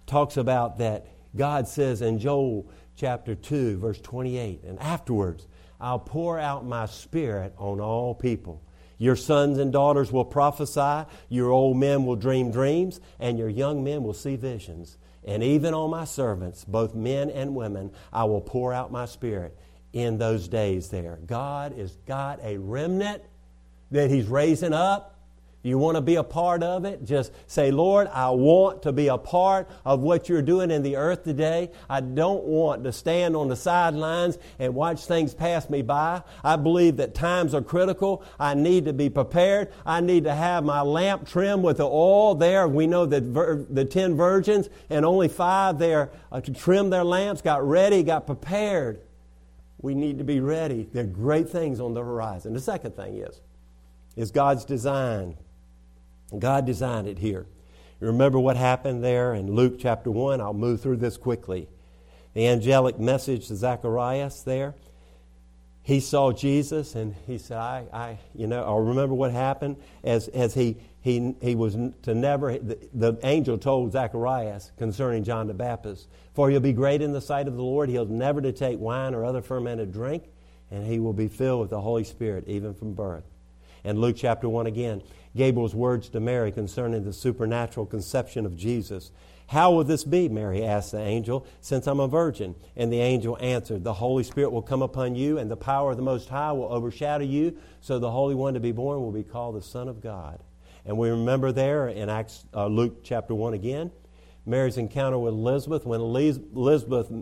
talks 0.06 0.36
about 0.36 0.78
that 0.78 1.06
God 1.36 1.68
says 1.68 2.02
in 2.02 2.18
Joel 2.18 2.70
chapter 2.96 3.34
2, 3.34 3.78
verse 3.78 4.00
28, 4.00 4.62
and 4.64 4.78
afterwards 4.80 5.46
I'll 5.80 5.98
pour 5.98 6.38
out 6.38 6.64
my 6.64 6.86
spirit 6.86 7.54
on 7.56 7.80
all 7.80 8.14
people. 8.14 8.62
Your 8.98 9.16
sons 9.16 9.58
and 9.58 9.72
daughters 9.72 10.12
will 10.12 10.26
prophesy, 10.26 11.08
your 11.30 11.50
old 11.50 11.78
men 11.78 12.04
will 12.04 12.16
dream 12.16 12.50
dreams, 12.50 13.00
and 13.18 13.38
your 13.38 13.48
young 13.48 13.82
men 13.82 14.02
will 14.02 14.12
see 14.12 14.36
visions. 14.36 14.98
And 15.24 15.42
even 15.42 15.72
on 15.72 15.90
my 15.90 16.04
servants, 16.04 16.64
both 16.64 16.94
men 16.94 17.30
and 17.30 17.54
women, 17.54 17.92
I 18.12 18.24
will 18.24 18.42
pour 18.42 18.74
out 18.74 18.92
my 18.92 19.06
spirit 19.06 19.56
in 19.92 20.18
those 20.18 20.48
days 20.48 20.88
there. 20.90 21.18
God 21.26 21.72
has 21.72 21.96
got 22.06 22.40
a 22.42 22.58
remnant 22.58 23.22
that 23.90 24.10
He's 24.10 24.26
raising 24.26 24.74
up 24.74 25.19
you 25.62 25.76
want 25.76 25.96
to 25.96 26.00
be 26.00 26.14
a 26.14 26.22
part 26.22 26.62
of 26.62 26.86
it? 26.86 27.04
Just 27.04 27.32
say, 27.46 27.70
Lord, 27.70 28.08
I 28.08 28.30
want 28.30 28.82
to 28.84 28.92
be 28.92 29.08
a 29.08 29.18
part 29.18 29.68
of 29.84 30.00
what 30.00 30.28
you're 30.28 30.40
doing 30.40 30.70
in 30.70 30.82
the 30.82 30.96
earth 30.96 31.24
today. 31.24 31.70
I 31.88 32.00
don't 32.00 32.44
want 32.44 32.84
to 32.84 32.92
stand 32.92 33.36
on 33.36 33.48
the 33.48 33.56
sidelines 33.56 34.38
and 34.58 34.74
watch 34.74 35.04
things 35.04 35.34
pass 35.34 35.68
me 35.68 35.82
by. 35.82 36.22
I 36.42 36.56
believe 36.56 36.96
that 36.96 37.14
times 37.14 37.54
are 37.54 37.60
critical. 37.60 38.24
I 38.38 38.54
need 38.54 38.86
to 38.86 38.94
be 38.94 39.10
prepared. 39.10 39.70
I 39.84 40.00
need 40.00 40.24
to 40.24 40.34
have 40.34 40.64
my 40.64 40.80
lamp 40.80 41.28
trimmed 41.28 41.62
with 41.62 41.76
the 41.76 41.86
oil 41.86 42.34
there. 42.34 42.66
We 42.66 42.86
know 42.86 43.04
that 43.04 43.22
vir- 43.24 43.66
the 43.68 43.84
ten 43.84 44.16
virgins 44.16 44.70
and 44.88 45.04
only 45.04 45.28
five 45.28 45.78
there 45.78 46.10
uh, 46.32 46.40
to 46.40 46.52
trim 46.54 46.88
their 46.88 47.04
lamps 47.04 47.42
got 47.42 47.66
ready, 47.66 48.02
got 48.02 48.26
prepared. 48.26 49.02
We 49.82 49.94
need 49.94 50.18
to 50.18 50.24
be 50.24 50.40
ready. 50.40 50.88
There 50.90 51.04
are 51.04 51.06
great 51.06 51.50
things 51.50 51.80
on 51.80 51.92
the 51.92 52.02
horizon. 52.02 52.54
The 52.54 52.60
second 52.60 52.96
thing 52.96 53.18
is, 53.18 53.40
is 54.16 54.30
God's 54.30 54.64
design. 54.64 55.36
God 56.38 56.66
designed 56.66 57.08
it 57.08 57.18
here. 57.18 57.46
You 58.00 58.06
remember 58.06 58.38
what 58.38 58.56
happened 58.56 59.04
there 59.04 59.34
in 59.34 59.52
Luke 59.52 59.76
chapter 59.78 60.10
1? 60.10 60.40
I'll 60.40 60.54
move 60.54 60.80
through 60.80 60.96
this 60.96 61.16
quickly. 61.16 61.68
The 62.34 62.46
angelic 62.46 62.98
message 62.98 63.48
to 63.48 63.56
Zacharias 63.56 64.42
there. 64.42 64.74
He 65.82 66.00
saw 66.00 66.32
Jesus 66.32 66.94
and 66.94 67.14
he 67.26 67.38
said, 67.38 67.58
I, 67.58 67.84
I 67.92 68.18
you 68.34 68.46
know, 68.46 68.62
I 68.62 68.78
remember 68.78 69.14
what 69.14 69.32
happened 69.32 69.76
as, 70.04 70.28
as 70.28 70.54
he, 70.54 70.76
he, 71.00 71.34
he 71.40 71.54
was 71.54 71.76
to 72.02 72.14
never, 72.14 72.58
the, 72.58 72.78
the 72.94 73.18
angel 73.22 73.58
told 73.58 73.92
Zacharias 73.92 74.70
concerning 74.78 75.24
John 75.24 75.46
the 75.46 75.54
Baptist, 75.54 76.06
For 76.34 76.48
he'll 76.48 76.60
be 76.60 76.72
great 76.72 77.02
in 77.02 77.12
the 77.12 77.20
sight 77.20 77.48
of 77.48 77.56
the 77.56 77.62
Lord. 77.62 77.88
He'll 77.88 78.06
never 78.06 78.40
to 78.40 78.52
take 78.52 78.78
wine 78.78 79.14
or 79.14 79.24
other 79.24 79.42
fermented 79.42 79.92
drink, 79.92 80.24
and 80.70 80.86
he 80.86 80.98
will 80.98 81.14
be 81.14 81.28
filled 81.28 81.62
with 81.62 81.70
the 81.70 81.80
Holy 81.80 82.04
Spirit 82.04 82.44
even 82.46 82.74
from 82.74 82.92
birth. 82.94 83.24
And 83.84 83.98
Luke 83.98 84.16
chapter 84.18 84.48
1 84.48 84.66
again, 84.66 85.02
Gabriel's 85.36 85.74
words 85.74 86.08
to 86.10 86.20
Mary 86.20 86.50
concerning 86.52 87.04
the 87.04 87.12
supernatural 87.12 87.86
conception 87.86 88.44
of 88.44 88.56
Jesus. 88.56 89.12
How 89.46 89.72
will 89.72 89.82
this 89.82 90.04
be? 90.04 90.28
Mary 90.28 90.64
asked 90.64 90.92
the 90.92 91.00
angel, 91.00 91.44
since 91.60 91.88
I'm 91.88 91.98
a 91.98 92.06
virgin. 92.06 92.54
And 92.76 92.92
the 92.92 93.00
angel 93.00 93.36
answered, 93.40 93.82
The 93.82 93.94
Holy 93.94 94.22
Spirit 94.22 94.50
will 94.52 94.62
come 94.62 94.80
upon 94.80 95.16
you, 95.16 95.38
and 95.38 95.50
the 95.50 95.56
power 95.56 95.90
of 95.90 95.96
the 95.96 96.04
Most 96.04 96.28
High 96.28 96.52
will 96.52 96.72
overshadow 96.72 97.24
you, 97.24 97.56
so 97.80 97.98
the 97.98 98.10
Holy 98.10 98.36
One 98.36 98.54
to 98.54 98.60
be 98.60 98.70
born 98.70 99.00
will 99.00 99.10
be 99.10 99.24
called 99.24 99.56
the 99.56 99.62
Son 99.62 99.88
of 99.88 100.00
God. 100.00 100.40
And 100.84 100.96
we 100.96 101.10
remember 101.10 101.50
there 101.52 101.88
in 101.88 102.08
Acts, 102.08 102.44
uh, 102.54 102.66
Luke 102.66 103.02
chapter 103.02 103.34
1 103.34 103.54
again, 103.54 103.90
Mary's 104.46 104.76
encounter 104.76 105.18
with 105.18 105.34
Elizabeth. 105.34 105.84
When 105.84 106.00
Elizabeth 106.00 107.12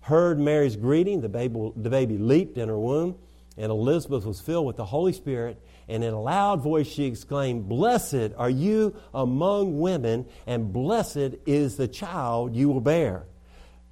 heard 0.00 0.40
Mary's 0.40 0.76
greeting, 0.76 1.20
the 1.20 1.28
baby, 1.28 1.72
the 1.76 1.90
baby 1.90 2.18
leaped 2.18 2.56
in 2.58 2.68
her 2.68 2.78
womb, 2.78 3.16
and 3.56 3.70
Elizabeth 3.70 4.24
was 4.24 4.40
filled 4.40 4.66
with 4.66 4.76
the 4.76 4.86
Holy 4.86 5.12
Spirit 5.12 5.62
and 5.88 6.02
in 6.02 6.12
a 6.12 6.20
loud 6.20 6.62
voice 6.62 6.86
she 6.86 7.04
exclaimed, 7.04 7.68
Blessed 7.68 8.32
are 8.36 8.50
you 8.50 8.96
among 9.12 9.78
women, 9.78 10.26
and 10.46 10.72
blessed 10.72 11.36
is 11.46 11.76
the 11.76 11.88
child 11.88 12.54
you 12.54 12.68
will 12.68 12.80
bear. 12.80 13.26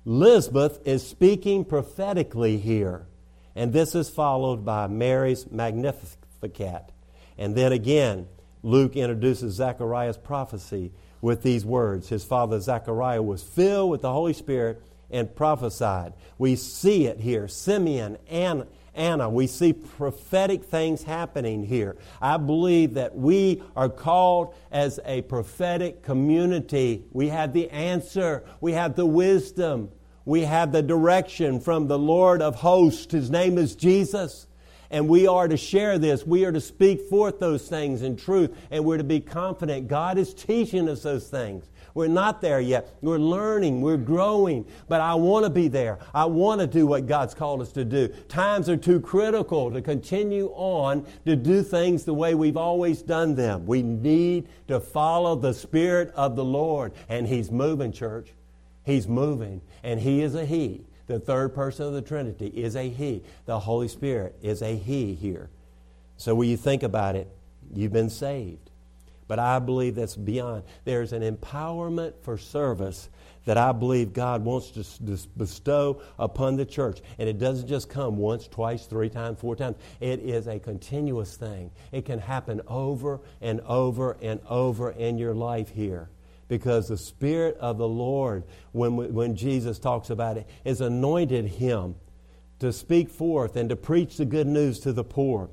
Elizabeth 0.04 0.80
is 0.86 1.06
speaking 1.06 1.64
prophetically 1.64 2.58
here. 2.58 3.06
And 3.54 3.72
this 3.72 3.94
is 3.94 4.08
followed 4.08 4.64
by 4.64 4.86
Mary's 4.86 5.50
Magnificat. 5.50 6.90
And 7.38 7.54
then 7.54 7.72
again, 7.72 8.28
Luke 8.62 8.96
introduces 8.96 9.54
Zechariah's 9.54 10.16
prophecy 10.16 10.92
with 11.20 11.42
these 11.42 11.64
words. 11.64 12.08
His 12.08 12.24
father 12.24 12.60
Zechariah 12.60 13.22
was 13.22 13.42
filled 13.42 13.90
with 13.90 14.02
the 14.02 14.12
Holy 14.12 14.32
Spirit 14.32 14.82
and 15.10 15.34
prophesied. 15.34 16.14
We 16.38 16.56
see 16.56 17.06
it 17.06 17.20
here. 17.20 17.46
Simeon 17.46 18.18
and 18.28 18.66
Anna, 18.94 19.30
we 19.30 19.46
see 19.46 19.72
prophetic 19.72 20.64
things 20.64 21.02
happening 21.02 21.64
here. 21.64 21.96
I 22.20 22.36
believe 22.36 22.94
that 22.94 23.16
we 23.16 23.62
are 23.74 23.88
called 23.88 24.54
as 24.70 25.00
a 25.04 25.22
prophetic 25.22 26.02
community. 26.02 27.04
We 27.12 27.28
have 27.28 27.52
the 27.52 27.70
answer, 27.70 28.44
we 28.60 28.72
have 28.72 28.94
the 28.94 29.06
wisdom, 29.06 29.90
we 30.24 30.42
have 30.42 30.72
the 30.72 30.82
direction 30.82 31.60
from 31.60 31.88
the 31.88 31.98
Lord 31.98 32.42
of 32.42 32.56
hosts. 32.56 33.12
His 33.12 33.30
name 33.30 33.58
is 33.58 33.74
Jesus. 33.74 34.46
And 34.90 35.08
we 35.08 35.26
are 35.26 35.48
to 35.48 35.56
share 35.56 35.98
this. 35.98 36.26
We 36.26 36.44
are 36.44 36.52
to 36.52 36.60
speak 36.60 37.00
forth 37.08 37.40
those 37.40 37.66
things 37.66 38.02
in 38.02 38.14
truth. 38.14 38.54
And 38.70 38.84
we're 38.84 38.98
to 38.98 39.04
be 39.04 39.20
confident 39.20 39.88
God 39.88 40.18
is 40.18 40.34
teaching 40.34 40.86
us 40.86 41.02
those 41.02 41.28
things. 41.28 41.64
We're 41.94 42.08
not 42.08 42.40
there 42.40 42.60
yet. 42.60 42.94
We're 43.00 43.18
learning, 43.18 43.80
we're 43.80 43.96
growing, 43.96 44.66
but 44.88 45.00
I 45.00 45.14
want 45.14 45.44
to 45.44 45.50
be 45.50 45.68
there. 45.68 45.98
I 46.14 46.24
want 46.24 46.60
to 46.60 46.66
do 46.66 46.86
what 46.86 47.06
God's 47.06 47.34
called 47.34 47.60
us 47.60 47.72
to 47.72 47.84
do. 47.84 48.08
Times 48.28 48.68
are 48.68 48.76
too 48.76 49.00
critical 49.00 49.70
to 49.70 49.82
continue 49.82 50.46
on 50.54 51.06
to 51.26 51.36
do 51.36 51.62
things 51.62 52.04
the 52.04 52.14
way 52.14 52.34
we've 52.34 52.56
always 52.56 53.02
done 53.02 53.34
them. 53.34 53.66
We 53.66 53.82
need 53.82 54.48
to 54.68 54.80
follow 54.80 55.36
the 55.36 55.52
Spirit 55.52 56.12
of 56.14 56.36
the 56.36 56.44
Lord, 56.44 56.92
and 57.08 57.26
He's 57.26 57.50
moving, 57.50 57.92
church. 57.92 58.32
He's 58.84 59.06
moving, 59.06 59.60
and 59.82 60.00
He 60.00 60.22
is 60.22 60.34
a 60.34 60.44
He. 60.44 60.86
The 61.06 61.20
third 61.20 61.54
person 61.54 61.86
of 61.86 61.92
the 61.92 62.02
Trinity 62.02 62.46
is 62.46 62.74
a 62.74 62.88
He. 62.88 63.22
The 63.44 63.60
Holy 63.60 63.88
Spirit 63.88 64.36
is 64.42 64.62
a 64.62 64.76
He 64.76 65.14
here. 65.14 65.50
So 66.16 66.34
when 66.34 66.48
you 66.48 66.56
think 66.56 66.82
about 66.82 67.16
it, 67.16 67.28
you've 67.74 67.92
been 67.92 68.10
saved. 68.10 68.70
But 69.32 69.38
I 69.38 69.60
believe 69.60 69.94
that's 69.94 70.14
beyond. 70.14 70.64
There's 70.84 71.14
an 71.14 71.22
empowerment 71.22 72.12
for 72.20 72.36
service 72.36 73.08
that 73.46 73.56
I 73.56 73.72
believe 73.72 74.12
God 74.12 74.44
wants 74.44 74.72
to 74.72 75.16
bestow 75.38 76.02
upon 76.18 76.56
the 76.56 76.66
church. 76.66 77.00
And 77.18 77.30
it 77.30 77.38
doesn't 77.38 77.66
just 77.66 77.88
come 77.88 78.18
once, 78.18 78.46
twice, 78.46 78.84
three 78.84 79.08
times, 79.08 79.40
four 79.40 79.56
times. 79.56 79.78
It 80.00 80.20
is 80.20 80.48
a 80.48 80.58
continuous 80.58 81.34
thing. 81.34 81.70
It 81.92 82.04
can 82.04 82.18
happen 82.18 82.60
over 82.68 83.22
and 83.40 83.62
over 83.62 84.18
and 84.20 84.38
over 84.50 84.90
in 84.90 85.16
your 85.16 85.34
life 85.34 85.70
here. 85.70 86.10
Because 86.48 86.88
the 86.88 86.98
Spirit 86.98 87.56
of 87.56 87.78
the 87.78 87.88
Lord, 87.88 88.44
when, 88.72 89.14
when 89.14 89.34
Jesus 89.34 89.78
talks 89.78 90.10
about 90.10 90.36
it, 90.36 90.46
is 90.66 90.82
anointed 90.82 91.46
him 91.46 91.94
to 92.58 92.70
speak 92.70 93.08
forth 93.08 93.56
and 93.56 93.70
to 93.70 93.76
preach 93.76 94.18
the 94.18 94.26
good 94.26 94.46
news 94.46 94.78
to 94.80 94.92
the 94.92 95.04
poor 95.04 95.48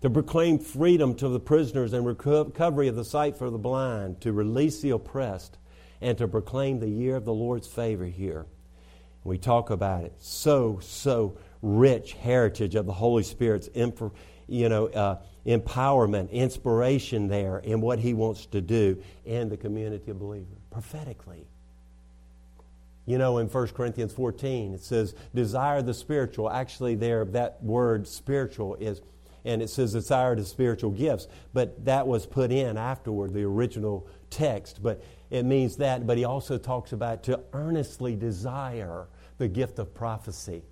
to 0.00 0.10
proclaim 0.10 0.58
freedom 0.58 1.14
to 1.16 1.28
the 1.28 1.40
prisoners 1.40 1.92
and 1.92 2.06
recovery 2.06 2.88
of 2.88 2.96
the 2.96 3.04
sight 3.04 3.36
for 3.36 3.50
the 3.50 3.58
blind, 3.58 4.20
to 4.20 4.32
release 4.32 4.80
the 4.80 4.90
oppressed, 4.90 5.58
and 6.00 6.16
to 6.18 6.28
proclaim 6.28 6.78
the 6.78 6.88
year 6.88 7.16
of 7.16 7.24
the 7.24 7.34
Lord's 7.34 7.66
favor 7.66 8.06
here. 8.06 8.46
We 9.24 9.38
talk 9.38 9.70
about 9.70 10.04
it. 10.04 10.14
So, 10.18 10.78
so 10.80 11.36
rich 11.60 12.12
heritage 12.12 12.76
of 12.76 12.86
the 12.86 12.92
Holy 12.92 13.24
Spirit's 13.24 13.68
you 14.46 14.68
know, 14.68 14.86
uh, 14.86 15.18
empowerment, 15.46 16.30
inspiration 16.30 17.28
there 17.28 17.58
in 17.58 17.80
what 17.80 17.98
He 17.98 18.14
wants 18.14 18.46
to 18.46 18.60
do 18.60 19.02
in 19.24 19.48
the 19.48 19.56
community 19.56 20.10
of 20.10 20.18
believers, 20.18 20.58
prophetically. 20.70 21.46
You 23.06 23.16
know, 23.16 23.38
in 23.38 23.46
1 23.48 23.68
Corinthians 23.68 24.12
14, 24.12 24.74
it 24.74 24.82
says, 24.82 25.14
desire 25.34 25.80
the 25.80 25.94
spiritual. 25.94 26.50
Actually, 26.50 26.94
there, 26.94 27.24
that 27.26 27.62
word 27.62 28.06
spiritual 28.06 28.76
is 28.76 29.00
and 29.44 29.62
it 29.62 29.70
says 29.70 29.92
desire 29.92 30.36
to 30.36 30.44
spiritual 30.44 30.90
gifts, 30.90 31.28
but 31.52 31.84
that 31.84 32.06
was 32.06 32.26
put 32.26 32.52
in 32.52 32.76
afterward, 32.76 33.32
the 33.32 33.44
original 33.44 34.06
text. 34.30 34.82
But 34.82 35.02
it 35.30 35.44
means 35.44 35.76
that, 35.76 36.06
but 36.06 36.18
he 36.18 36.24
also 36.24 36.58
talks 36.58 36.92
about 36.92 37.24
to 37.24 37.40
earnestly 37.52 38.16
desire 38.16 39.06
the 39.38 39.48
gift 39.48 39.78
of 39.78 39.94
prophecy. 39.94 40.62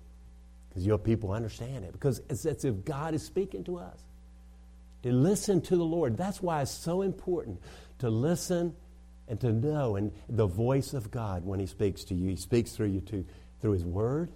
Because 0.69 0.85
your 0.85 0.97
people 0.97 1.31
understand 1.31 1.85
it. 1.85 1.91
Because 1.91 2.21
it's 2.29 2.45
as 2.45 2.65
if 2.65 2.85
God 2.85 3.13
is 3.13 3.23
speaking 3.23 3.63
to 3.63 3.77
us. 3.77 3.99
To 5.03 5.11
listen 5.11 5.61
to 5.61 5.75
the 5.75 5.85
Lord. 5.85 6.17
That's 6.17 6.41
why 6.41 6.61
it's 6.61 6.71
so 6.71 7.01
important 7.01 7.61
to 7.99 8.09
listen 8.09 8.75
and 9.27 9.39
to 9.41 9.51
know 9.51 9.95
and 9.95 10.11
the 10.29 10.47
voice 10.47 10.93
of 10.93 11.11
God 11.11 11.45
when 11.45 11.59
He 11.59 11.65
speaks 11.65 12.03
to 12.05 12.15
you. 12.15 12.29
He 12.29 12.35
speaks 12.35 12.71
through 12.71 12.87
you 12.87 13.01
to, 13.01 13.25
through 13.61 13.71
His 13.71 13.85
Word, 13.85 14.31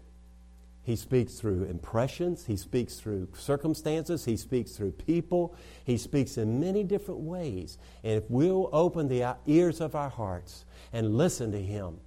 he 0.83 0.95
speaks 0.95 1.35
through 1.35 1.65
impressions, 1.65 2.45
he 2.45 2.55
speaks 2.57 2.95
through 2.95 3.27
circumstances, 3.35 4.25
he 4.25 4.35
speaks 4.35 4.71
through 4.71 4.91
people, 4.91 5.55
he 5.85 5.97
speaks 5.97 6.37
in 6.37 6.59
many 6.59 6.83
different 6.83 7.19
ways. 7.19 7.77
And 8.03 8.13
if 8.13 8.29
we'll 8.29 8.69
open 8.73 9.07
the 9.07 9.35
ears 9.45 9.79
of 9.79 9.95
our 9.95 10.09
hearts 10.09 10.65
and 10.91 11.15
listen 11.15 11.51
to 11.51 11.61
him, 11.61 11.99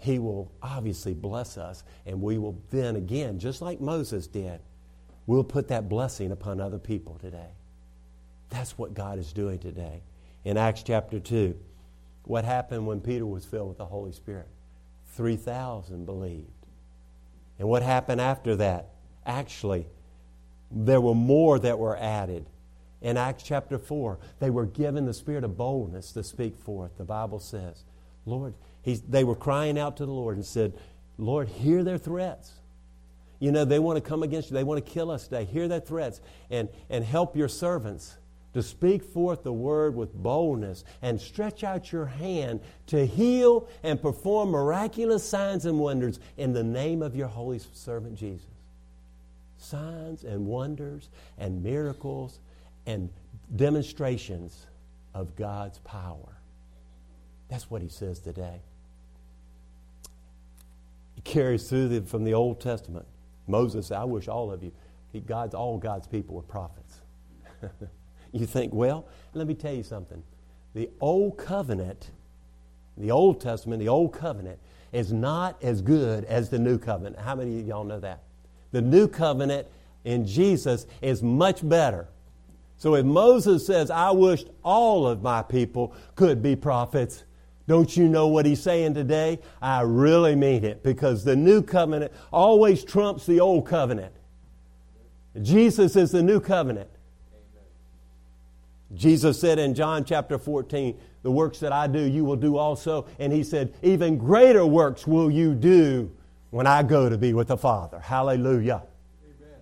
he 0.00 0.18
will 0.18 0.50
obviously 0.60 1.14
bless 1.14 1.56
us, 1.56 1.84
and 2.04 2.20
we 2.20 2.36
will 2.36 2.60
then 2.70 2.96
again, 2.96 3.38
just 3.38 3.62
like 3.62 3.80
Moses 3.80 4.26
did, 4.26 4.60
we'll 5.28 5.44
put 5.44 5.68
that 5.68 5.88
blessing 5.88 6.32
upon 6.32 6.60
other 6.60 6.78
people 6.78 7.16
today. 7.20 7.50
That's 8.50 8.76
what 8.76 8.94
God 8.94 9.20
is 9.20 9.32
doing 9.32 9.60
today. 9.60 10.02
In 10.44 10.56
Acts 10.56 10.82
chapter 10.82 11.20
2, 11.20 11.56
what 12.24 12.44
happened 12.44 12.88
when 12.88 13.00
Peter 13.00 13.24
was 13.24 13.44
filled 13.44 13.68
with 13.68 13.78
the 13.78 13.86
Holy 13.86 14.10
Spirit? 14.10 14.48
3,000 15.12 16.04
believed. 16.04 16.61
And 17.62 17.68
what 17.68 17.84
happened 17.84 18.20
after 18.20 18.56
that? 18.56 18.88
Actually, 19.24 19.86
there 20.72 21.00
were 21.00 21.14
more 21.14 21.60
that 21.60 21.78
were 21.78 21.96
added. 21.96 22.44
In 23.00 23.16
Acts 23.16 23.44
chapter 23.44 23.78
4, 23.78 24.18
they 24.40 24.50
were 24.50 24.66
given 24.66 25.06
the 25.06 25.14
spirit 25.14 25.44
of 25.44 25.56
boldness 25.56 26.10
to 26.14 26.24
speak 26.24 26.58
forth. 26.58 26.98
The 26.98 27.04
Bible 27.04 27.38
says, 27.38 27.84
Lord, 28.26 28.54
they 28.84 29.22
were 29.22 29.36
crying 29.36 29.78
out 29.78 29.96
to 29.98 30.06
the 30.06 30.10
Lord 30.10 30.34
and 30.34 30.44
said, 30.44 30.72
Lord, 31.18 31.46
hear 31.46 31.84
their 31.84 31.98
threats. 31.98 32.50
You 33.38 33.52
know, 33.52 33.64
they 33.64 33.78
want 33.78 33.96
to 33.96 34.00
come 34.00 34.24
against 34.24 34.50
you. 34.50 34.54
They 34.56 34.64
want 34.64 34.84
to 34.84 34.92
kill 34.92 35.12
us 35.12 35.28
today. 35.28 35.44
Hear 35.44 35.68
their 35.68 35.78
threats 35.78 36.20
and, 36.50 36.68
and 36.90 37.04
help 37.04 37.36
your 37.36 37.46
servants 37.46 38.16
to 38.54 38.62
speak 38.62 39.02
forth 39.02 39.42
the 39.42 39.52
word 39.52 39.94
with 39.94 40.12
boldness 40.14 40.84
and 41.00 41.20
stretch 41.20 41.64
out 41.64 41.90
your 41.90 42.06
hand 42.06 42.60
to 42.86 43.06
heal 43.06 43.68
and 43.82 44.00
perform 44.00 44.50
miraculous 44.50 45.26
signs 45.26 45.64
and 45.64 45.78
wonders 45.78 46.20
in 46.36 46.52
the 46.52 46.62
name 46.62 47.02
of 47.02 47.16
your 47.16 47.28
holy 47.28 47.60
servant 47.72 48.16
Jesus. 48.16 48.46
Signs 49.56 50.24
and 50.24 50.46
wonders 50.46 51.08
and 51.38 51.62
miracles 51.62 52.40
and 52.86 53.08
demonstrations 53.54 54.66
of 55.14 55.34
God's 55.36 55.78
power. 55.78 56.36
That's 57.48 57.70
what 57.70 57.82
he 57.82 57.88
says 57.88 58.18
today. 58.18 58.60
He 61.14 61.20
carries 61.22 61.68
through 61.68 61.88
the, 61.88 62.02
from 62.02 62.24
the 62.24 62.34
Old 62.34 62.60
Testament. 62.60 63.06
Moses, 63.46 63.90
I 63.90 64.04
wish 64.04 64.28
all 64.28 64.50
of 64.50 64.62
you, 64.62 64.72
he, 65.12 65.20
God's, 65.20 65.54
all 65.54 65.78
God's 65.78 66.06
people 66.06 66.34
were 66.34 66.42
prophets. 66.42 67.00
You 68.32 68.46
think, 68.46 68.72
well, 68.72 69.06
let 69.34 69.46
me 69.46 69.54
tell 69.54 69.74
you 69.74 69.82
something. 69.82 70.22
The 70.74 70.88
Old 71.00 71.36
Covenant, 71.36 72.10
the 72.96 73.10
Old 73.10 73.40
Testament, 73.40 73.80
the 73.80 73.88
Old 73.88 74.12
Covenant, 74.12 74.58
is 74.92 75.12
not 75.12 75.62
as 75.62 75.82
good 75.82 76.24
as 76.24 76.48
the 76.48 76.58
New 76.58 76.78
Covenant. 76.78 77.18
How 77.18 77.34
many 77.34 77.60
of 77.60 77.66
y'all 77.66 77.84
know 77.84 78.00
that? 78.00 78.22
The 78.72 78.82
New 78.82 79.06
Covenant 79.06 79.66
in 80.04 80.26
Jesus 80.26 80.86
is 81.00 81.22
much 81.22 81.66
better. 81.66 82.08
So 82.76 82.94
if 82.96 83.04
Moses 83.04 83.64
says, 83.64 83.90
I 83.90 84.10
wished 84.10 84.48
all 84.64 85.06
of 85.06 85.22
my 85.22 85.42
people 85.42 85.94
could 86.16 86.42
be 86.42 86.56
prophets, 86.56 87.24
don't 87.68 87.96
you 87.96 88.08
know 88.08 88.26
what 88.26 88.44
he's 88.44 88.60
saying 88.60 88.94
today? 88.94 89.38
I 89.60 89.82
really 89.82 90.34
mean 90.34 90.64
it 90.64 90.82
because 90.82 91.24
the 91.24 91.36
new 91.36 91.62
covenant 91.62 92.12
always 92.32 92.82
trumps 92.82 93.24
the 93.24 93.40
old 93.40 93.66
covenant. 93.66 94.12
Jesus 95.40 95.96
is 95.96 96.10
the 96.10 96.22
new 96.22 96.40
covenant. 96.40 96.90
Jesus 98.94 99.40
said 99.40 99.58
in 99.58 99.74
John 99.74 100.04
chapter 100.04 100.38
14, 100.38 100.98
The 101.22 101.30
works 101.30 101.58
that 101.60 101.72
I 101.72 101.86
do, 101.86 102.00
you 102.00 102.24
will 102.24 102.36
do 102.36 102.56
also. 102.56 103.06
And 103.18 103.32
he 103.32 103.42
said, 103.42 103.74
Even 103.82 104.18
greater 104.18 104.66
works 104.66 105.06
will 105.06 105.30
you 105.30 105.54
do 105.54 106.10
when 106.50 106.66
I 106.66 106.82
go 106.82 107.08
to 107.08 107.16
be 107.16 107.32
with 107.32 107.48
the 107.48 107.56
Father. 107.56 107.98
Hallelujah. 107.98 108.82
Amen. 109.24 109.58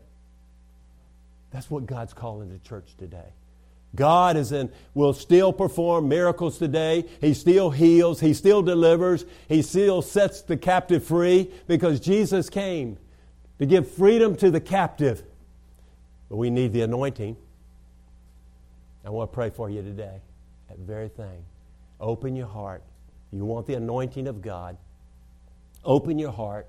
That's 1.50 1.70
what 1.70 1.86
God's 1.86 2.12
calling 2.12 2.48
the 2.48 2.58
church 2.58 2.96
today. 2.98 3.32
God 3.94 4.36
is 4.36 4.52
in, 4.52 4.70
will 4.94 5.12
still 5.12 5.52
perform 5.52 6.08
miracles 6.08 6.58
today. 6.58 7.04
He 7.20 7.34
still 7.34 7.70
heals. 7.70 8.20
He 8.20 8.34
still 8.34 8.62
delivers. 8.62 9.24
He 9.48 9.62
still 9.62 10.00
sets 10.02 10.42
the 10.42 10.56
captive 10.56 11.04
free 11.04 11.50
because 11.66 11.98
Jesus 11.98 12.48
came 12.48 12.98
to 13.58 13.66
give 13.66 13.90
freedom 13.90 14.36
to 14.36 14.50
the 14.50 14.60
captive. 14.60 15.24
But 16.28 16.36
we 16.36 16.50
need 16.50 16.72
the 16.72 16.82
anointing. 16.82 17.36
I 19.04 19.10
want 19.10 19.30
to 19.30 19.34
pray 19.34 19.50
for 19.50 19.70
you 19.70 19.82
today. 19.82 20.20
That 20.68 20.78
very 20.78 21.08
thing. 21.08 21.44
Open 22.00 22.36
your 22.36 22.46
heart. 22.46 22.82
You 23.32 23.44
want 23.44 23.66
the 23.66 23.74
anointing 23.74 24.26
of 24.26 24.42
God. 24.42 24.76
Open 25.84 26.18
your 26.18 26.32
heart 26.32 26.66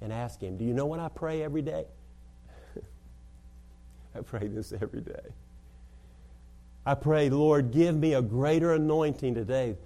and 0.00 0.12
ask 0.12 0.40
Him. 0.40 0.56
Do 0.56 0.64
you 0.64 0.72
know 0.72 0.86
what 0.86 1.00
I 1.00 1.08
pray 1.08 1.42
every 1.42 1.62
day? 1.62 1.84
I 4.14 4.20
pray 4.20 4.48
this 4.48 4.72
every 4.72 5.00
day. 5.00 5.32
I 6.84 6.94
pray, 6.94 7.30
Lord, 7.30 7.72
give 7.72 7.96
me 7.96 8.14
a 8.14 8.22
greater 8.22 8.72
anointing 8.72 9.34
today 9.34 9.76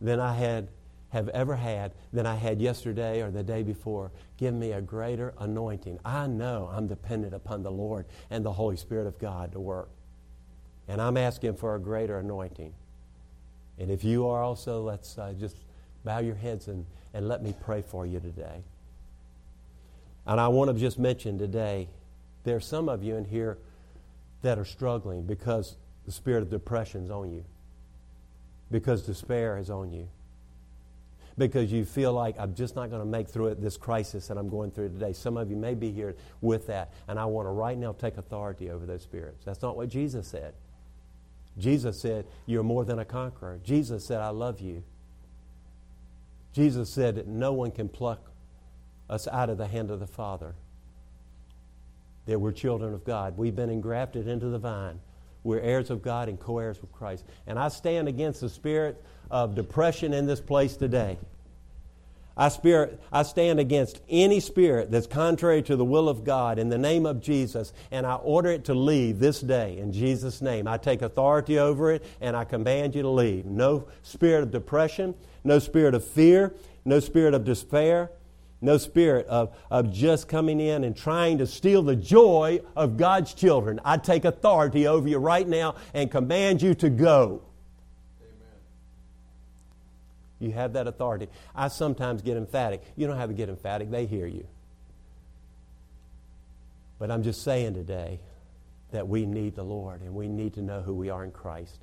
than 0.00 0.18
I 0.20 0.34
had 0.34 0.68
have 1.10 1.28
ever 1.30 1.56
had 1.56 1.92
than 2.12 2.26
I 2.26 2.34
had 2.34 2.60
yesterday 2.60 3.22
or 3.22 3.30
the 3.30 3.42
day 3.42 3.62
before. 3.62 4.10
Give 4.36 4.52
me 4.52 4.72
a 4.72 4.80
greater 4.80 5.32
anointing. 5.38 5.98
I 6.04 6.26
know 6.26 6.70
I'm 6.72 6.86
dependent 6.86 7.34
upon 7.34 7.62
the 7.62 7.70
Lord 7.70 8.04
and 8.30 8.44
the 8.44 8.52
Holy 8.52 8.76
Spirit 8.76 9.06
of 9.06 9.18
God 9.18 9.52
to 9.52 9.60
work. 9.60 9.88
And 10.88 11.02
I'm 11.02 11.16
asking 11.16 11.56
for 11.56 11.74
a 11.74 11.78
greater 11.78 12.18
anointing. 12.18 12.72
And 13.78 13.90
if 13.90 14.02
you 14.02 14.26
are 14.26 14.42
also, 14.42 14.82
let's 14.82 15.18
uh, 15.18 15.34
just 15.38 15.56
bow 16.04 16.18
your 16.18 16.34
heads 16.34 16.68
and, 16.68 16.86
and 17.14 17.28
let 17.28 17.42
me 17.42 17.54
pray 17.60 17.82
for 17.82 18.06
you 18.06 18.18
today. 18.18 18.62
And 20.26 20.40
I 20.40 20.48
want 20.48 20.70
to 20.70 20.78
just 20.78 20.98
mention 20.98 21.38
today, 21.38 21.88
there's 22.44 22.66
some 22.66 22.88
of 22.88 23.02
you 23.02 23.16
in 23.16 23.24
here 23.24 23.58
that 24.42 24.58
are 24.58 24.64
struggling 24.64 25.24
because 25.24 25.76
the 26.06 26.12
spirit 26.12 26.42
of 26.42 26.50
depression 26.50 27.04
is 27.04 27.10
on 27.10 27.30
you. 27.30 27.44
Because 28.70 29.02
despair 29.02 29.58
is 29.58 29.70
on 29.70 29.92
you. 29.92 30.08
Because 31.36 31.70
you 31.70 31.84
feel 31.84 32.12
like 32.12 32.36
I'm 32.38 32.54
just 32.54 32.74
not 32.74 32.90
going 32.90 33.00
to 33.00 33.08
make 33.08 33.28
through 33.28 33.48
it, 33.48 33.62
this 33.62 33.76
crisis 33.76 34.26
that 34.28 34.36
I'm 34.36 34.48
going 34.48 34.70
through 34.70 34.88
today. 34.88 35.12
Some 35.12 35.36
of 35.36 35.50
you 35.50 35.56
may 35.56 35.74
be 35.74 35.92
here 35.92 36.16
with 36.40 36.66
that, 36.66 36.92
and 37.06 37.18
I 37.18 37.26
want 37.26 37.46
to 37.46 37.50
right 37.50 37.78
now 37.78 37.92
take 37.92 38.16
authority 38.16 38.70
over 38.70 38.86
those 38.86 39.02
spirits. 39.02 39.44
That's 39.44 39.62
not 39.62 39.76
what 39.76 39.88
Jesus 39.88 40.26
said. 40.26 40.54
Jesus 41.58 42.00
said, 42.00 42.26
You're 42.46 42.62
more 42.62 42.84
than 42.84 42.98
a 42.98 43.04
conqueror. 43.04 43.58
Jesus 43.64 44.04
said, 44.04 44.20
I 44.20 44.28
love 44.28 44.60
you. 44.60 44.82
Jesus 46.52 46.90
said 46.90 47.26
no 47.28 47.52
one 47.52 47.70
can 47.70 47.88
pluck 47.88 48.30
us 49.08 49.28
out 49.28 49.50
of 49.50 49.58
the 49.58 49.66
hand 49.66 49.90
of 49.90 50.00
the 50.00 50.06
Father. 50.06 50.54
That 52.26 52.40
we're 52.40 52.52
children 52.52 52.94
of 52.94 53.04
God. 53.04 53.38
We've 53.38 53.56
been 53.56 53.70
engrafted 53.70 54.28
into 54.28 54.46
the 54.46 54.58
vine. 54.58 55.00
We're 55.44 55.60
heirs 55.60 55.90
of 55.90 56.02
God 56.02 56.28
and 56.28 56.38
co 56.38 56.58
heirs 56.58 56.80
with 56.80 56.92
Christ. 56.92 57.24
And 57.46 57.58
I 57.58 57.68
stand 57.68 58.08
against 58.08 58.40
the 58.40 58.48
spirit 58.48 59.02
of 59.30 59.54
depression 59.54 60.12
in 60.12 60.26
this 60.26 60.40
place 60.40 60.76
today. 60.76 61.18
I, 62.38 62.48
spirit, 62.50 63.00
I 63.10 63.24
stand 63.24 63.58
against 63.58 64.00
any 64.08 64.38
spirit 64.38 64.92
that's 64.92 65.08
contrary 65.08 65.60
to 65.62 65.74
the 65.74 65.84
will 65.84 66.08
of 66.08 66.22
God 66.22 66.60
in 66.60 66.68
the 66.68 66.78
name 66.78 67.04
of 67.04 67.20
Jesus, 67.20 67.72
and 67.90 68.06
I 68.06 68.14
order 68.14 68.50
it 68.50 68.64
to 68.66 68.74
leave 68.74 69.18
this 69.18 69.40
day 69.40 69.76
in 69.78 69.92
Jesus' 69.92 70.40
name. 70.40 70.68
I 70.68 70.78
take 70.78 71.02
authority 71.02 71.58
over 71.58 71.90
it, 71.90 72.04
and 72.20 72.36
I 72.36 72.44
command 72.44 72.94
you 72.94 73.02
to 73.02 73.08
leave. 73.08 73.44
No 73.44 73.88
spirit 74.02 74.44
of 74.44 74.52
depression, 74.52 75.16
no 75.42 75.58
spirit 75.58 75.94
of 75.94 76.04
fear, 76.04 76.54
no 76.84 77.00
spirit 77.00 77.34
of 77.34 77.44
despair, 77.44 78.12
no 78.60 78.78
spirit 78.78 79.26
of, 79.26 79.56
of 79.68 79.92
just 79.92 80.28
coming 80.28 80.60
in 80.60 80.84
and 80.84 80.96
trying 80.96 81.38
to 81.38 81.46
steal 81.46 81.82
the 81.82 81.96
joy 81.96 82.60
of 82.76 82.96
God's 82.96 83.34
children. 83.34 83.80
I 83.84 83.96
take 83.96 84.24
authority 84.24 84.86
over 84.86 85.08
you 85.08 85.18
right 85.18 85.46
now 85.46 85.74
and 85.92 86.08
command 86.08 86.62
you 86.62 86.74
to 86.76 86.88
go. 86.88 87.42
You 90.38 90.52
have 90.52 90.74
that 90.74 90.86
authority. 90.86 91.28
I 91.54 91.68
sometimes 91.68 92.22
get 92.22 92.36
emphatic. 92.36 92.82
You 92.96 93.06
don't 93.06 93.16
have 93.16 93.30
to 93.30 93.34
get 93.34 93.48
emphatic, 93.48 93.90
they 93.90 94.06
hear 94.06 94.26
you. 94.26 94.46
But 96.98 97.10
I'm 97.10 97.22
just 97.22 97.42
saying 97.42 97.74
today 97.74 98.20
that 98.90 99.06
we 99.06 99.26
need 99.26 99.54
the 99.54 99.64
Lord 99.64 100.00
and 100.02 100.14
we 100.14 100.28
need 100.28 100.54
to 100.54 100.62
know 100.62 100.82
who 100.82 100.94
we 100.94 101.10
are 101.10 101.24
in 101.24 101.30
Christ. 101.30 101.80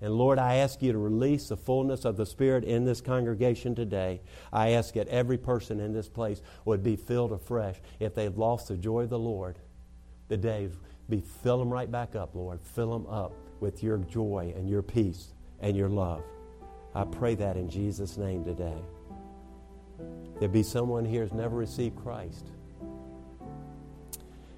And 0.00 0.14
Lord, 0.14 0.38
I 0.38 0.56
ask 0.56 0.80
you 0.80 0.92
to 0.92 0.98
release 0.98 1.48
the 1.48 1.56
fullness 1.56 2.04
of 2.04 2.16
the 2.16 2.26
Spirit 2.26 2.64
in 2.64 2.84
this 2.84 3.00
congregation 3.00 3.74
today. 3.74 4.20
I 4.52 4.70
ask 4.70 4.94
that 4.94 5.08
every 5.08 5.38
person 5.38 5.80
in 5.80 5.92
this 5.92 6.08
place 6.08 6.40
would 6.64 6.82
be 6.82 6.94
filled 6.94 7.32
afresh. 7.32 7.76
If 7.98 8.14
they've 8.14 8.36
lost 8.36 8.68
the 8.68 8.76
joy 8.76 9.02
of 9.02 9.10
the 9.10 9.18
Lord, 9.18 9.58
the 10.28 10.36
day 10.36 10.68
be 11.08 11.20
fill 11.42 11.58
them 11.58 11.72
right 11.72 11.90
back 11.90 12.14
up, 12.14 12.34
Lord. 12.34 12.60
Fill 12.60 12.92
them 12.92 13.06
up 13.06 13.32
with 13.60 13.82
your 13.82 13.98
joy 13.98 14.52
and 14.56 14.68
your 14.68 14.82
peace 14.82 15.32
and 15.60 15.76
your 15.76 15.88
love. 15.88 16.22
I 16.94 17.04
pray 17.04 17.34
that 17.36 17.56
in 17.56 17.68
Jesus' 17.68 18.16
name 18.16 18.44
today. 18.44 18.78
There 20.40 20.48
be 20.48 20.62
someone 20.62 21.04
here 21.04 21.22
who's 21.22 21.32
never 21.32 21.56
received 21.56 21.96
Christ. 21.96 22.46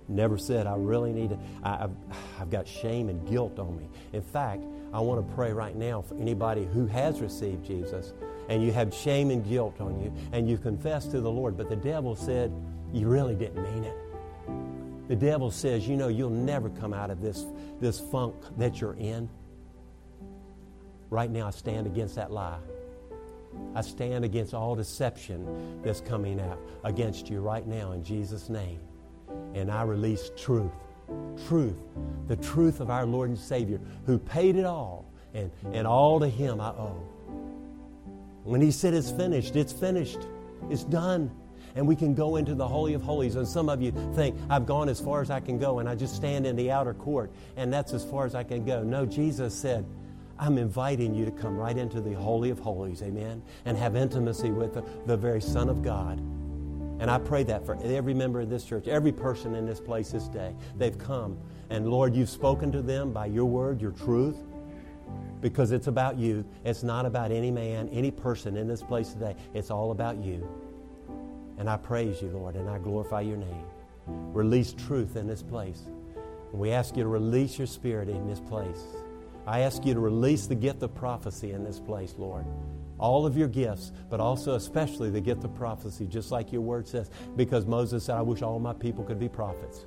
Never 0.08 0.36
said, 0.36 0.66
I 0.66 0.74
really 0.76 1.12
need 1.12 1.30
to, 1.30 1.38
I, 1.62 1.78
have 1.78 1.92
I've 2.40 2.50
got 2.50 2.66
shame 2.66 3.08
and 3.08 3.26
guilt 3.28 3.58
on 3.58 3.76
me. 3.76 3.88
In 4.12 4.22
fact, 4.22 4.64
I 4.92 5.00
want 5.00 5.26
to 5.26 5.34
pray 5.34 5.52
right 5.52 5.76
now 5.76 6.02
for 6.02 6.16
anybody 6.16 6.66
who 6.66 6.86
has 6.86 7.20
received 7.20 7.64
Jesus 7.64 8.12
and 8.48 8.62
you 8.62 8.72
have 8.72 8.92
shame 8.92 9.30
and 9.30 9.48
guilt 9.48 9.80
on 9.80 10.00
you 10.00 10.12
and 10.32 10.50
you 10.50 10.58
confess 10.58 11.06
to 11.06 11.20
the 11.20 11.30
Lord, 11.30 11.56
but 11.56 11.68
the 11.68 11.76
devil 11.76 12.16
said, 12.16 12.52
You 12.92 13.06
really 13.08 13.36
didn't 13.36 13.62
mean 13.62 13.84
it. 13.84 13.96
The 15.08 15.16
devil 15.16 15.50
says, 15.50 15.86
You 15.86 15.96
know, 15.96 16.08
you'll 16.08 16.30
never 16.30 16.70
come 16.70 16.92
out 16.92 17.10
of 17.10 17.20
this, 17.22 17.46
this 17.80 18.00
funk 18.00 18.34
that 18.58 18.80
you're 18.80 18.94
in. 18.94 19.28
Right 21.10 21.30
now, 21.30 21.48
I 21.48 21.50
stand 21.50 21.86
against 21.86 22.14
that 22.14 22.30
lie. 22.30 22.58
I 23.74 23.80
stand 23.82 24.24
against 24.24 24.54
all 24.54 24.76
deception 24.76 25.82
that's 25.82 26.00
coming 26.00 26.40
out 26.40 26.58
against 26.84 27.28
you 27.28 27.40
right 27.40 27.66
now 27.66 27.92
in 27.92 28.04
Jesus' 28.04 28.48
name. 28.48 28.80
And 29.54 29.70
I 29.70 29.82
release 29.82 30.30
truth 30.36 30.72
truth, 31.46 31.76
the 32.28 32.36
truth 32.36 32.80
of 32.80 32.90
our 32.90 33.06
Lord 33.06 33.30
and 33.30 33.38
Savior, 33.38 33.80
who 34.06 34.18
paid 34.18 34.56
it 34.56 34.64
all, 34.64 35.04
and, 35.34 35.50
and 35.72 35.86
all 35.86 36.20
to 36.20 36.28
Him 36.28 36.60
I 36.60 36.68
owe. 36.68 37.02
When 38.44 38.60
He 38.60 38.70
said 38.70 38.94
it's 38.94 39.10
finished, 39.10 39.56
it's 39.56 39.72
finished, 39.72 40.20
it's 40.68 40.84
done. 40.84 41.30
And 41.76 41.86
we 41.86 41.94
can 41.94 42.14
go 42.14 42.34
into 42.34 42.56
the 42.56 42.66
Holy 42.66 42.94
of 42.94 43.02
Holies. 43.02 43.36
And 43.36 43.46
some 43.46 43.68
of 43.68 43.80
you 43.80 43.92
think, 44.16 44.36
I've 44.48 44.66
gone 44.66 44.88
as 44.88 45.00
far 45.00 45.22
as 45.22 45.30
I 45.30 45.38
can 45.38 45.56
go, 45.56 45.78
and 45.78 45.88
I 45.88 45.94
just 45.94 46.16
stand 46.16 46.44
in 46.44 46.56
the 46.56 46.70
outer 46.72 46.94
court, 46.94 47.30
and 47.56 47.72
that's 47.72 47.92
as 47.92 48.04
far 48.04 48.26
as 48.26 48.34
I 48.34 48.42
can 48.42 48.64
go. 48.64 48.82
No, 48.82 49.06
Jesus 49.06 49.54
said, 49.54 49.84
I'm 50.40 50.56
inviting 50.56 51.14
you 51.14 51.26
to 51.26 51.30
come 51.30 51.54
right 51.54 51.76
into 51.76 52.00
the 52.00 52.14
Holy 52.14 52.48
of 52.48 52.58
Holies, 52.58 53.02
amen, 53.02 53.42
and 53.66 53.76
have 53.76 53.94
intimacy 53.94 54.50
with 54.50 54.72
the, 54.72 54.82
the 55.04 55.14
very 55.14 55.42
Son 55.42 55.68
of 55.68 55.82
God. 55.82 56.18
And 56.98 57.10
I 57.10 57.18
pray 57.18 57.42
that 57.42 57.66
for 57.66 57.78
every 57.82 58.14
member 58.14 58.40
of 58.40 58.48
this 58.48 58.64
church, 58.64 58.88
every 58.88 59.12
person 59.12 59.54
in 59.54 59.66
this 59.66 59.80
place 59.80 60.12
this 60.12 60.28
day. 60.28 60.54
They've 60.78 60.96
come. 60.96 61.38
And 61.68 61.88
Lord, 61.88 62.14
you've 62.14 62.30
spoken 62.30 62.72
to 62.72 62.80
them 62.80 63.12
by 63.12 63.26
your 63.26 63.44
word, 63.44 63.82
your 63.82 63.90
truth, 63.92 64.38
because 65.42 65.72
it's 65.72 65.88
about 65.88 66.16
you. 66.16 66.42
It's 66.64 66.82
not 66.82 67.04
about 67.04 67.32
any 67.32 67.50
man, 67.50 67.90
any 67.90 68.10
person 68.10 68.56
in 68.56 68.66
this 68.66 68.82
place 68.82 69.12
today. 69.12 69.36
It's 69.52 69.70
all 69.70 69.90
about 69.90 70.24
you. 70.24 70.48
And 71.58 71.68
I 71.68 71.76
praise 71.76 72.22
you, 72.22 72.28
Lord, 72.28 72.56
and 72.56 72.68
I 72.68 72.78
glorify 72.78 73.20
your 73.20 73.36
name. 73.36 73.66
Release 74.06 74.72
truth 74.72 75.16
in 75.16 75.26
this 75.26 75.42
place. 75.42 75.82
And 76.52 76.58
we 76.58 76.70
ask 76.70 76.96
you 76.96 77.02
to 77.02 77.08
release 77.10 77.58
your 77.58 77.66
spirit 77.66 78.08
in 78.08 78.26
this 78.26 78.40
place. 78.40 78.84
I 79.46 79.60
ask 79.60 79.84
you 79.84 79.94
to 79.94 80.00
release 80.00 80.46
the 80.46 80.54
gift 80.54 80.82
of 80.82 80.94
prophecy 80.94 81.52
in 81.52 81.64
this 81.64 81.80
place, 81.80 82.14
Lord 82.18 82.46
all 83.00 83.24
of 83.26 83.36
your 83.36 83.48
gifts, 83.48 83.92
but 84.10 84.20
also 84.20 84.54
especially 84.54 85.10
the 85.10 85.20
gift 85.20 85.42
of 85.42 85.54
prophecy, 85.54 86.06
just 86.06 86.30
like 86.30 86.52
your 86.52 86.60
word 86.60 86.86
says. 86.86 87.10
Because 87.34 87.66
Moses 87.66 88.04
said, 88.04 88.16
I 88.16 88.22
wish 88.22 88.42
all 88.42 88.60
my 88.60 88.74
people 88.74 89.02
could 89.04 89.18
be 89.18 89.28
prophets. 89.28 89.86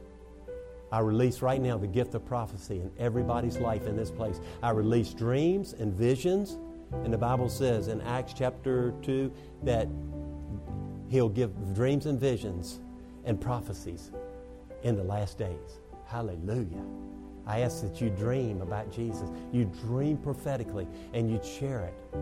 I 0.91 0.99
release 0.99 1.41
right 1.41 1.61
now 1.61 1.77
the 1.77 1.87
gift 1.87 2.13
of 2.15 2.25
prophecy 2.25 2.79
in 2.79 2.91
everybody's 2.97 3.57
life 3.57 3.87
in 3.87 3.95
this 3.95 4.11
place. 4.11 4.39
I 4.61 4.71
release 4.71 5.13
dreams 5.13 5.73
and 5.73 5.93
visions. 5.93 6.57
And 6.91 7.13
the 7.13 7.17
Bible 7.17 7.49
says 7.49 7.87
in 7.87 8.01
Acts 8.01 8.33
chapter 8.33 8.93
2 9.03 9.31
that 9.63 9.87
He'll 11.09 11.29
give 11.29 11.51
dreams 11.73 12.07
and 12.07 12.19
visions 12.19 12.79
and 13.25 13.39
prophecies 13.39 14.11
in 14.83 14.95
the 14.95 15.03
last 15.03 15.37
days. 15.37 15.79
Hallelujah. 16.07 16.83
I 17.45 17.61
ask 17.61 17.81
that 17.81 18.01
you 18.01 18.09
dream 18.09 18.61
about 18.61 18.91
Jesus. 18.91 19.29
You 19.51 19.65
dream 19.65 20.17
prophetically 20.17 20.87
and 21.13 21.29
you 21.29 21.39
share 21.43 21.85
it 21.85 22.17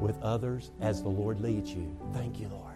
with 0.00 0.20
others 0.22 0.70
as 0.80 1.02
the 1.02 1.08
Lord 1.08 1.40
leads 1.40 1.70
you. 1.70 1.96
Thank 2.12 2.40
you, 2.40 2.48
Lord. 2.48 2.74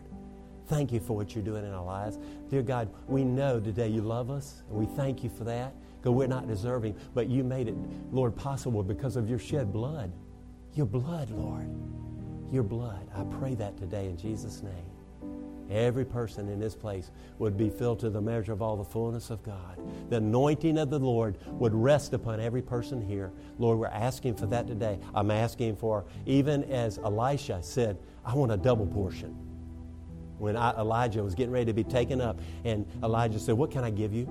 Thank 0.67 0.93
you 0.93 1.01
for 1.01 1.17
what 1.17 1.35
you're 1.35 1.45
doing 1.45 1.65
in 1.65 1.73
our 1.73 1.85
lives. 1.85 2.19
Dear 2.51 2.63
God, 2.63 2.91
we 3.07 3.25
know 3.25 3.59
today 3.59 3.89
you 3.89 4.03
love 4.03 4.31
us, 4.31 4.63
and 4.69 4.79
we 4.79 4.85
thank 4.85 5.25
you 5.25 5.31
for 5.31 5.45
that 5.45 5.75
because 5.97 6.13
we're 6.13 6.27
not 6.27 6.47
deserving, 6.47 6.95
but 7.15 7.29
you 7.29 7.43
made 7.43 7.69
it, 7.69 7.75
Lord, 8.13 8.37
possible 8.37 8.83
because 8.83 9.17
of 9.17 9.31
your 9.31 9.39
shed 9.39 9.73
blood. 9.73 10.13
Your 10.75 10.87
blood, 10.87 11.31
Lord. 11.31 11.69
Your 12.53 12.63
blood. 12.63 13.09
I 13.15 13.25
pray 13.39 13.55
that 13.55 13.79
today 13.79 14.07
in 14.07 14.17
Jesus' 14.17 14.63
name. 14.63 14.98
Every 15.71 16.05
person 16.05 16.49
in 16.49 16.59
this 16.59 16.75
place 16.75 17.11
would 17.39 17.57
be 17.57 17.69
filled 17.69 18.01
to 18.01 18.11
the 18.11 18.21
measure 18.21 18.53
of 18.53 18.63
all 18.63 18.77
the 18.77 18.85
fullness 18.85 19.31
of 19.31 19.43
God. 19.43 19.79
The 20.09 20.17
anointing 20.17 20.79
of 20.79 20.89
the 20.89 20.99
Lord 20.99 21.39
would 21.47 21.75
rest 21.75 22.15
upon 22.15 22.41
every 22.41 22.63
person 22.63 23.03
here. 23.03 23.33
Lord, 23.59 23.79
we're 23.79 23.87
asking 23.87 24.37
for 24.37 24.47
that 24.47 24.67
today. 24.67 24.99
I'm 25.15 25.31
asking 25.31 25.77
for, 25.77 26.07
even 26.25 26.65
as 26.65 26.99
Elisha 26.99 27.63
said, 27.63 27.99
I 28.25 28.35
want 28.35 28.53
a 28.53 28.57
double 28.57 28.87
portion. 28.87 29.37
When 30.39 30.57
I, 30.57 30.71
Elijah 30.79 31.23
was 31.23 31.35
getting 31.35 31.53
ready 31.53 31.67
to 31.67 31.73
be 31.73 31.85
taken 31.85 32.21
up, 32.21 32.41
and 32.65 32.87
Elijah 33.03 33.39
said, 33.39 33.55
What 33.57 33.71
can 33.71 33.85
I 33.85 33.91
give 33.91 34.15
you? 34.15 34.27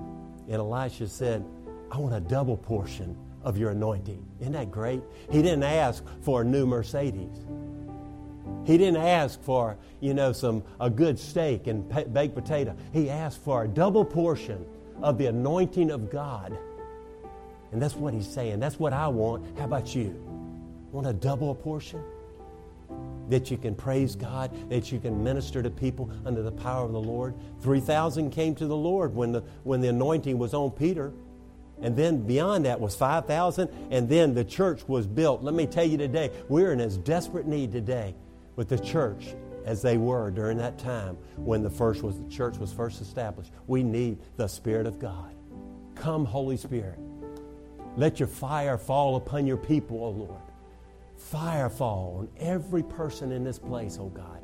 And 0.46 0.56
Elisha 0.56 1.06
said, 1.06 1.44
I 1.90 1.98
want 1.98 2.14
a 2.14 2.20
double 2.20 2.56
portion 2.56 3.16
of 3.42 3.58
your 3.58 3.70
anointing. 3.70 4.24
Isn't 4.40 4.54
that 4.54 4.70
great? 4.70 5.02
He 5.30 5.42
didn't 5.42 5.62
ask 5.62 6.04
for 6.22 6.42
a 6.42 6.44
new 6.44 6.66
Mercedes. 6.66 7.46
He 8.68 8.76
didn't 8.76 9.00
ask 9.00 9.42
for, 9.44 9.78
you 9.98 10.12
know, 10.12 10.32
some 10.32 10.62
a 10.78 10.90
good 10.90 11.18
steak 11.18 11.68
and 11.68 11.88
baked 12.12 12.34
potato. 12.34 12.76
He 12.92 13.08
asked 13.08 13.42
for 13.42 13.64
a 13.64 13.66
double 13.66 14.04
portion 14.04 14.62
of 15.00 15.16
the 15.16 15.24
anointing 15.24 15.90
of 15.90 16.10
God. 16.10 16.54
And 17.72 17.80
that's 17.80 17.94
what 17.94 18.12
he's 18.12 18.28
saying. 18.28 18.60
That's 18.60 18.78
what 18.78 18.92
I 18.92 19.08
want. 19.08 19.58
How 19.58 19.64
about 19.64 19.94
you? 19.94 20.10
Want 20.92 21.06
a 21.06 21.14
double 21.14 21.54
portion? 21.54 22.02
That 23.30 23.50
you 23.50 23.56
can 23.56 23.74
praise 23.74 24.14
God, 24.14 24.50
that 24.68 24.92
you 24.92 25.00
can 25.00 25.24
minister 25.24 25.62
to 25.62 25.70
people 25.70 26.10
under 26.26 26.42
the 26.42 26.52
power 26.52 26.84
of 26.84 26.92
the 26.92 27.00
Lord. 27.00 27.32
3,000 27.62 28.30
came 28.30 28.54
to 28.56 28.66
the 28.66 28.76
Lord 28.76 29.14
when 29.14 29.32
the, 29.32 29.40
when 29.64 29.80
the 29.80 29.88
anointing 29.88 30.38
was 30.38 30.52
on 30.52 30.72
Peter. 30.72 31.14
And 31.80 31.96
then 31.96 32.26
beyond 32.26 32.66
that 32.66 32.78
was 32.78 32.94
5,000, 32.94 33.70
and 33.90 34.10
then 34.10 34.34
the 34.34 34.44
church 34.44 34.86
was 34.86 35.06
built. 35.06 35.42
Let 35.42 35.54
me 35.54 35.64
tell 35.64 35.86
you 35.86 35.96
today, 35.96 36.30
we're 36.50 36.70
in 36.74 36.82
as 36.82 36.98
desperate 36.98 37.46
need 37.46 37.72
today 37.72 38.14
with 38.58 38.68
the 38.68 38.78
church 38.78 39.36
as 39.64 39.80
they 39.82 39.96
were 39.96 40.32
during 40.32 40.58
that 40.58 40.76
time 40.80 41.16
when 41.36 41.62
the 41.62 41.70
first 41.70 42.02
was 42.02 42.20
the 42.20 42.28
church 42.28 42.58
was 42.58 42.72
first 42.72 43.00
established. 43.00 43.52
We 43.68 43.84
need 43.84 44.18
the 44.36 44.48
Spirit 44.48 44.84
of 44.84 44.98
God. 44.98 45.32
Come, 45.94 46.24
Holy 46.24 46.56
Spirit. 46.56 46.98
Let 47.96 48.18
your 48.18 48.26
fire 48.26 48.76
fall 48.76 49.14
upon 49.14 49.46
your 49.46 49.56
people, 49.56 50.02
O 50.02 50.10
Lord. 50.10 50.42
Fire 51.16 51.70
fall 51.70 52.16
on 52.18 52.28
every 52.36 52.82
person 52.82 53.30
in 53.30 53.44
this 53.44 53.60
place, 53.60 53.96
oh 54.00 54.08
God. 54.08 54.42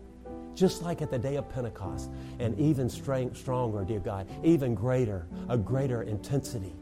Just 0.55 0.83
like 0.83 1.03
at 1.03 1.11
the 1.11 1.19
day 1.19 1.35
of 1.35 1.49
Pentecost, 1.49 2.09
and 2.39 2.57
even 2.61 2.89
strength, 2.89 3.37
stronger, 3.37 3.85
dear 3.85 3.99
God, 3.99 4.29
even 4.45 4.77
greater, 4.77 5.27
a 5.49 5.59
greater 5.59 6.03
intensity. 6.03 6.73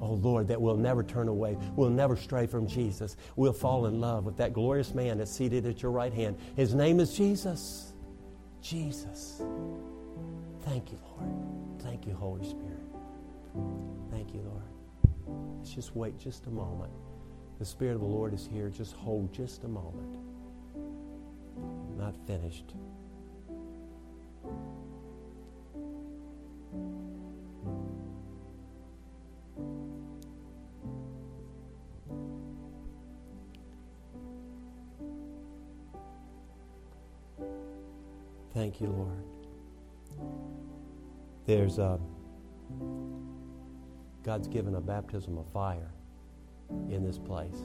Oh 0.00 0.14
Lord, 0.14 0.48
that 0.48 0.60
we'll 0.60 0.76
never 0.76 1.02
turn 1.02 1.28
away. 1.28 1.58
We'll 1.76 1.90
never 1.90 2.16
stray 2.16 2.46
from 2.46 2.66
Jesus. 2.66 3.16
We'll 3.36 3.52
fall 3.52 3.86
in 3.86 4.00
love 4.00 4.24
with 4.24 4.36
that 4.38 4.52
glorious 4.52 4.94
man 4.94 5.18
that's 5.18 5.30
seated 5.30 5.66
at 5.66 5.82
your 5.82 5.92
right 5.92 6.12
hand. 6.12 6.36
His 6.56 6.74
name 6.74 7.00
is 7.00 7.14
Jesus. 7.14 7.92
Jesus. 8.62 9.42
Thank 10.62 10.92
you, 10.92 10.98
Lord. 11.02 11.80
Thank 11.82 12.06
you, 12.06 12.14
Holy 12.14 12.44
Spirit. 12.44 12.80
Thank 14.10 14.32
you, 14.32 14.40
Lord. 14.40 15.56
Let's 15.58 15.72
just 15.72 15.94
wait 15.94 16.18
just 16.18 16.46
a 16.46 16.50
moment. 16.50 16.92
The 17.58 17.64
Spirit 17.64 17.94
of 17.94 18.00
the 18.00 18.06
Lord 18.06 18.32
is 18.32 18.48
here. 18.50 18.70
Just 18.70 18.94
hold 18.94 19.32
just 19.32 19.64
a 19.64 19.68
moment. 19.68 20.16
Not 21.98 22.14
finished. 22.26 22.74
Thank 38.54 38.80
you, 38.80 38.88
Lord. 38.88 39.24
There's 41.46 41.78
a, 41.78 41.98
God's 44.22 44.48
given 44.48 44.74
a 44.74 44.80
baptism 44.80 45.38
of 45.38 45.46
fire 45.52 45.90
in 46.90 47.04
this 47.04 47.18
place. 47.18 47.56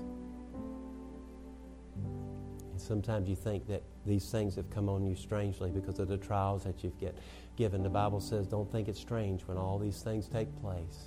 And 1.96 2.82
sometimes 2.82 3.28
you 3.30 3.36
think 3.36 3.68
that 3.68 3.84
these 4.06 4.30
things 4.30 4.56
have 4.56 4.70
come 4.70 4.90
on 4.90 5.06
you 5.06 5.16
strangely 5.16 5.72
because 5.72 6.00
of 6.00 6.08
the 6.08 6.18
trials 6.18 6.64
that 6.64 6.84
you've 6.84 7.00
get 7.00 7.18
given. 7.56 7.84
The 7.84 7.90
Bible 7.90 8.20
says, 8.20 8.48
don't 8.48 8.72
think 8.72 8.88
it's 8.88 9.00
strange 9.00 9.42
when 9.44 9.58
all 9.58 9.80
these 9.80 10.02
things 10.02 10.28
take 10.28 10.50
place. 10.62 11.06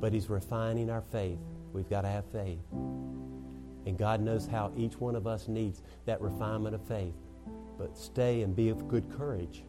But 0.00 0.12
He's 0.12 0.28
refining 0.28 0.90
our 0.90 1.02
faith. 1.02 1.38
We've 1.72 1.88
got 1.88 2.02
to 2.02 2.08
have 2.08 2.24
faith. 2.26 2.60
And 3.86 3.98
God 3.98 4.20
knows 4.20 4.46
how 4.46 4.72
each 4.76 5.00
one 5.00 5.16
of 5.16 5.26
us 5.26 5.48
needs 5.48 5.82
that 6.06 6.20
refinement 6.20 6.74
of 6.74 6.82
faith. 6.86 7.14
But 7.78 7.96
stay 7.96 8.42
and 8.42 8.54
be 8.54 8.68
of 8.68 8.88
good 8.88 9.10
courage 9.16 9.64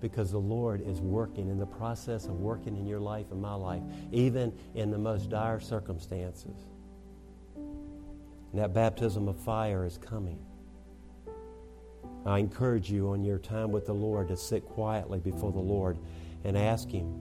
because 0.00 0.32
the 0.32 0.38
Lord 0.38 0.80
is 0.80 1.00
working 1.00 1.48
in 1.48 1.58
the 1.58 1.66
process 1.66 2.26
of 2.26 2.40
working 2.40 2.76
in 2.76 2.86
your 2.86 3.00
life 3.00 3.30
and 3.30 3.40
my 3.40 3.54
life, 3.54 3.82
even 4.10 4.52
in 4.74 4.90
the 4.90 4.98
most 4.98 5.30
dire 5.30 5.60
circumstances. 5.60 6.66
And 7.54 8.60
that 8.60 8.74
baptism 8.74 9.28
of 9.28 9.38
fire 9.38 9.86
is 9.86 9.98
coming. 9.98 10.38
I 12.26 12.38
encourage 12.38 12.90
you 12.90 13.10
on 13.10 13.24
your 13.24 13.38
time 13.38 13.72
with 13.72 13.86
the 13.86 13.94
Lord 13.94 14.28
to 14.28 14.36
sit 14.36 14.64
quietly 14.64 15.20
before 15.20 15.52
the 15.52 15.58
Lord 15.58 15.98
and 16.44 16.56
ask 16.56 16.88
Him 16.88 17.20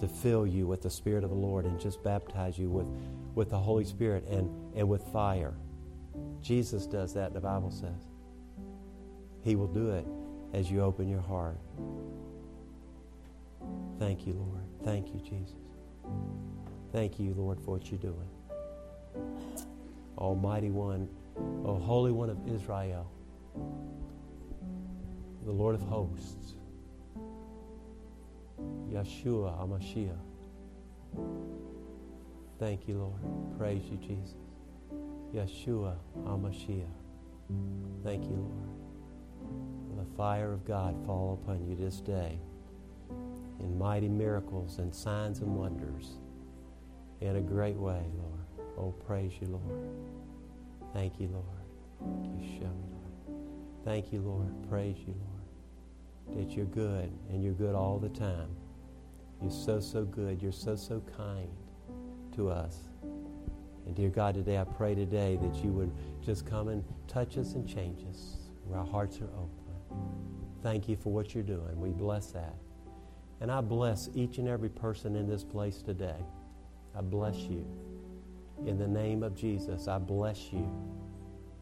to 0.00 0.08
fill 0.08 0.46
you 0.46 0.66
with 0.66 0.82
the 0.82 0.90
Spirit 0.90 1.24
of 1.24 1.30
the 1.30 1.36
Lord 1.36 1.64
and 1.64 1.78
just 1.78 2.02
baptize 2.02 2.58
you 2.58 2.70
with, 2.70 2.86
with 3.34 3.50
the 3.50 3.58
Holy 3.58 3.84
Spirit 3.84 4.24
and, 4.28 4.50
and 4.74 4.88
with 4.88 5.02
fire. 5.12 5.54
Jesus 6.40 6.86
does 6.86 7.12
that, 7.14 7.34
the 7.34 7.40
Bible 7.40 7.70
says. 7.70 8.08
He 9.42 9.56
will 9.56 9.68
do 9.68 9.90
it 9.90 10.06
as 10.52 10.70
you 10.70 10.82
open 10.82 11.08
your 11.08 11.20
heart. 11.20 11.58
Thank 13.98 14.26
you, 14.26 14.34
Lord. 14.34 14.62
Thank 14.84 15.08
you, 15.08 15.20
Jesus. 15.20 15.56
Thank 16.92 17.18
you, 17.18 17.34
Lord, 17.36 17.60
for 17.60 17.72
what 17.72 17.90
you're 17.90 18.00
doing. 18.00 18.28
Almighty 20.16 20.70
One, 20.70 21.08
O 21.64 21.76
Holy 21.76 22.12
One 22.12 22.30
of 22.30 22.38
Israel, 22.48 23.10
the 25.44 25.52
Lord 25.52 25.74
of 25.74 25.82
hosts, 25.82 26.54
Yeshua 28.90 29.58
HaMashiach. 29.58 30.18
Thank 32.58 32.88
you, 32.88 32.98
Lord. 32.98 33.58
Praise 33.58 33.82
you, 33.90 33.96
Jesus. 33.98 34.34
Yeshua 35.34 35.94
HaMashiach. 36.24 36.86
Thank 38.02 38.24
you, 38.24 38.36
Lord 38.36 38.77
the 39.96 40.16
fire 40.16 40.52
of 40.52 40.64
God 40.64 40.94
fall 41.06 41.40
upon 41.42 41.66
you 41.66 41.74
this 41.74 42.00
day 42.00 42.38
in 43.60 43.78
mighty 43.78 44.08
miracles 44.08 44.78
and 44.78 44.94
signs 44.94 45.40
and 45.40 45.56
wonders 45.56 46.18
in 47.20 47.36
a 47.36 47.40
great 47.40 47.76
way, 47.76 48.02
Lord. 48.16 48.68
Oh, 48.78 48.94
praise 49.06 49.32
you, 49.40 49.48
Lord. 49.48 49.90
Thank 50.94 51.18
you, 51.18 51.28
Lord. 51.28 51.44
Thank 52.00 52.40
you, 52.40 52.48
show 52.58 52.66
me, 52.66 52.88
Lord. 52.92 53.42
Thank 53.84 54.12
you, 54.12 54.20
Lord. 54.20 54.48
Praise 54.68 54.96
you, 55.06 55.14
Lord. 55.14 56.38
That 56.38 56.56
you're 56.56 56.66
good 56.66 57.10
and 57.30 57.42
you're 57.42 57.54
good 57.54 57.74
all 57.74 57.98
the 57.98 58.10
time. 58.10 58.48
You're 59.42 59.50
so, 59.50 59.80
so 59.80 60.04
good. 60.04 60.40
You're 60.40 60.52
so, 60.52 60.76
so 60.76 61.02
kind 61.16 61.48
to 62.36 62.50
us. 62.50 62.78
And 63.02 63.96
dear 63.96 64.10
God, 64.10 64.34
today 64.34 64.58
I 64.58 64.64
pray 64.64 64.94
today 64.94 65.38
that 65.42 65.64
you 65.64 65.72
would 65.72 65.90
just 66.24 66.46
come 66.46 66.68
and 66.68 66.84
touch 67.08 67.36
us 67.38 67.54
and 67.54 67.66
change 67.68 68.04
us 68.10 68.37
where 68.68 68.80
our 68.80 68.86
hearts 68.86 69.20
are 69.20 69.30
open. 69.36 69.98
Thank 70.62 70.88
you 70.88 70.96
for 70.96 71.12
what 71.12 71.34
you're 71.34 71.44
doing. 71.44 71.80
We 71.80 71.90
bless 71.90 72.32
that. 72.32 72.54
And 73.40 73.50
I 73.50 73.60
bless 73.60 74.08
each 74.14 74.38
and 74.38 74.48
every 74.48 74.68
person 74.68 75.16
in 75.16 75.28
this 75.28 75.44
place 75.44 75.80
today. 75.80 76.16
I 76.96 77.00
bless 77.00 77.36
you. 77.36 77.66
In 78.66 78.76
the 78.76 78.88
name 78.88 79.22
of 79.22 79.36
Jesus, 79.36 79.86
I 79.86 79.98
bless 79.98 80.52
you. 80.52 80.68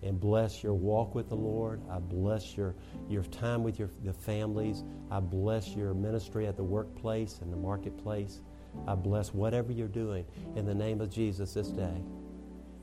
And 0.03 0.19
bless 0.21 0.63
your 0.63 0.75
walk 0.75 1.15
with 1.15 1.29
the 1.29 1.37
Lord. 1.37 1.83
I 1.91 1.99
bless 1.99 2.57
your, 2.57 2.75
your 3.09 3.25
time 3.25 3.63
with 3.63 3.79
your 3.79 3.91
the 4.05 4.13
families. 4.13 4.85
I 5.11 5.21
bless 5.21 5.69
your 5.69 5.95
ministry 5.95 6.47
at 6.47 6.57
the 6.57 6.65
workplace 6.65 7.41
and 7.43 7.53
the 7.53 7.57
marketplace. 7.57 8.41
I 8.87 8.95
bless 8.95 9.35
whatever 9.35 9.73
you're 9.73 9.89
doing 9.89 10.25
in 10.55 10.65
the 10.65 10.75
name 10.75 11.01
of 11.01 11.11
Jesus 11.11 11.55
this 11.55 11.69
day 11.69 12.03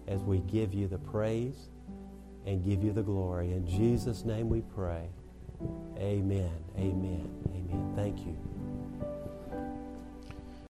as 0.07 0.21
we 0.21 0.39
give 0.39 0.74
you 0.74 0.88
the 0.88 0.97
praise 0.97 1.69
and 2.46 2.64
give 2.64 2.84
you 2.84 2.91
the 2.91 3.04
glory. 3.04 3.52
In 3.52 3.68
Jesus' 3.68 4.26
name 4.26 4.50
we 4.50 4.62
pray. 4.62 5.10
Amen. 5.98 6.52
Amen. 6.78 7.30
Amen. 7.50 7.94
Thank 7.96 8.20
you. 8.26 8.38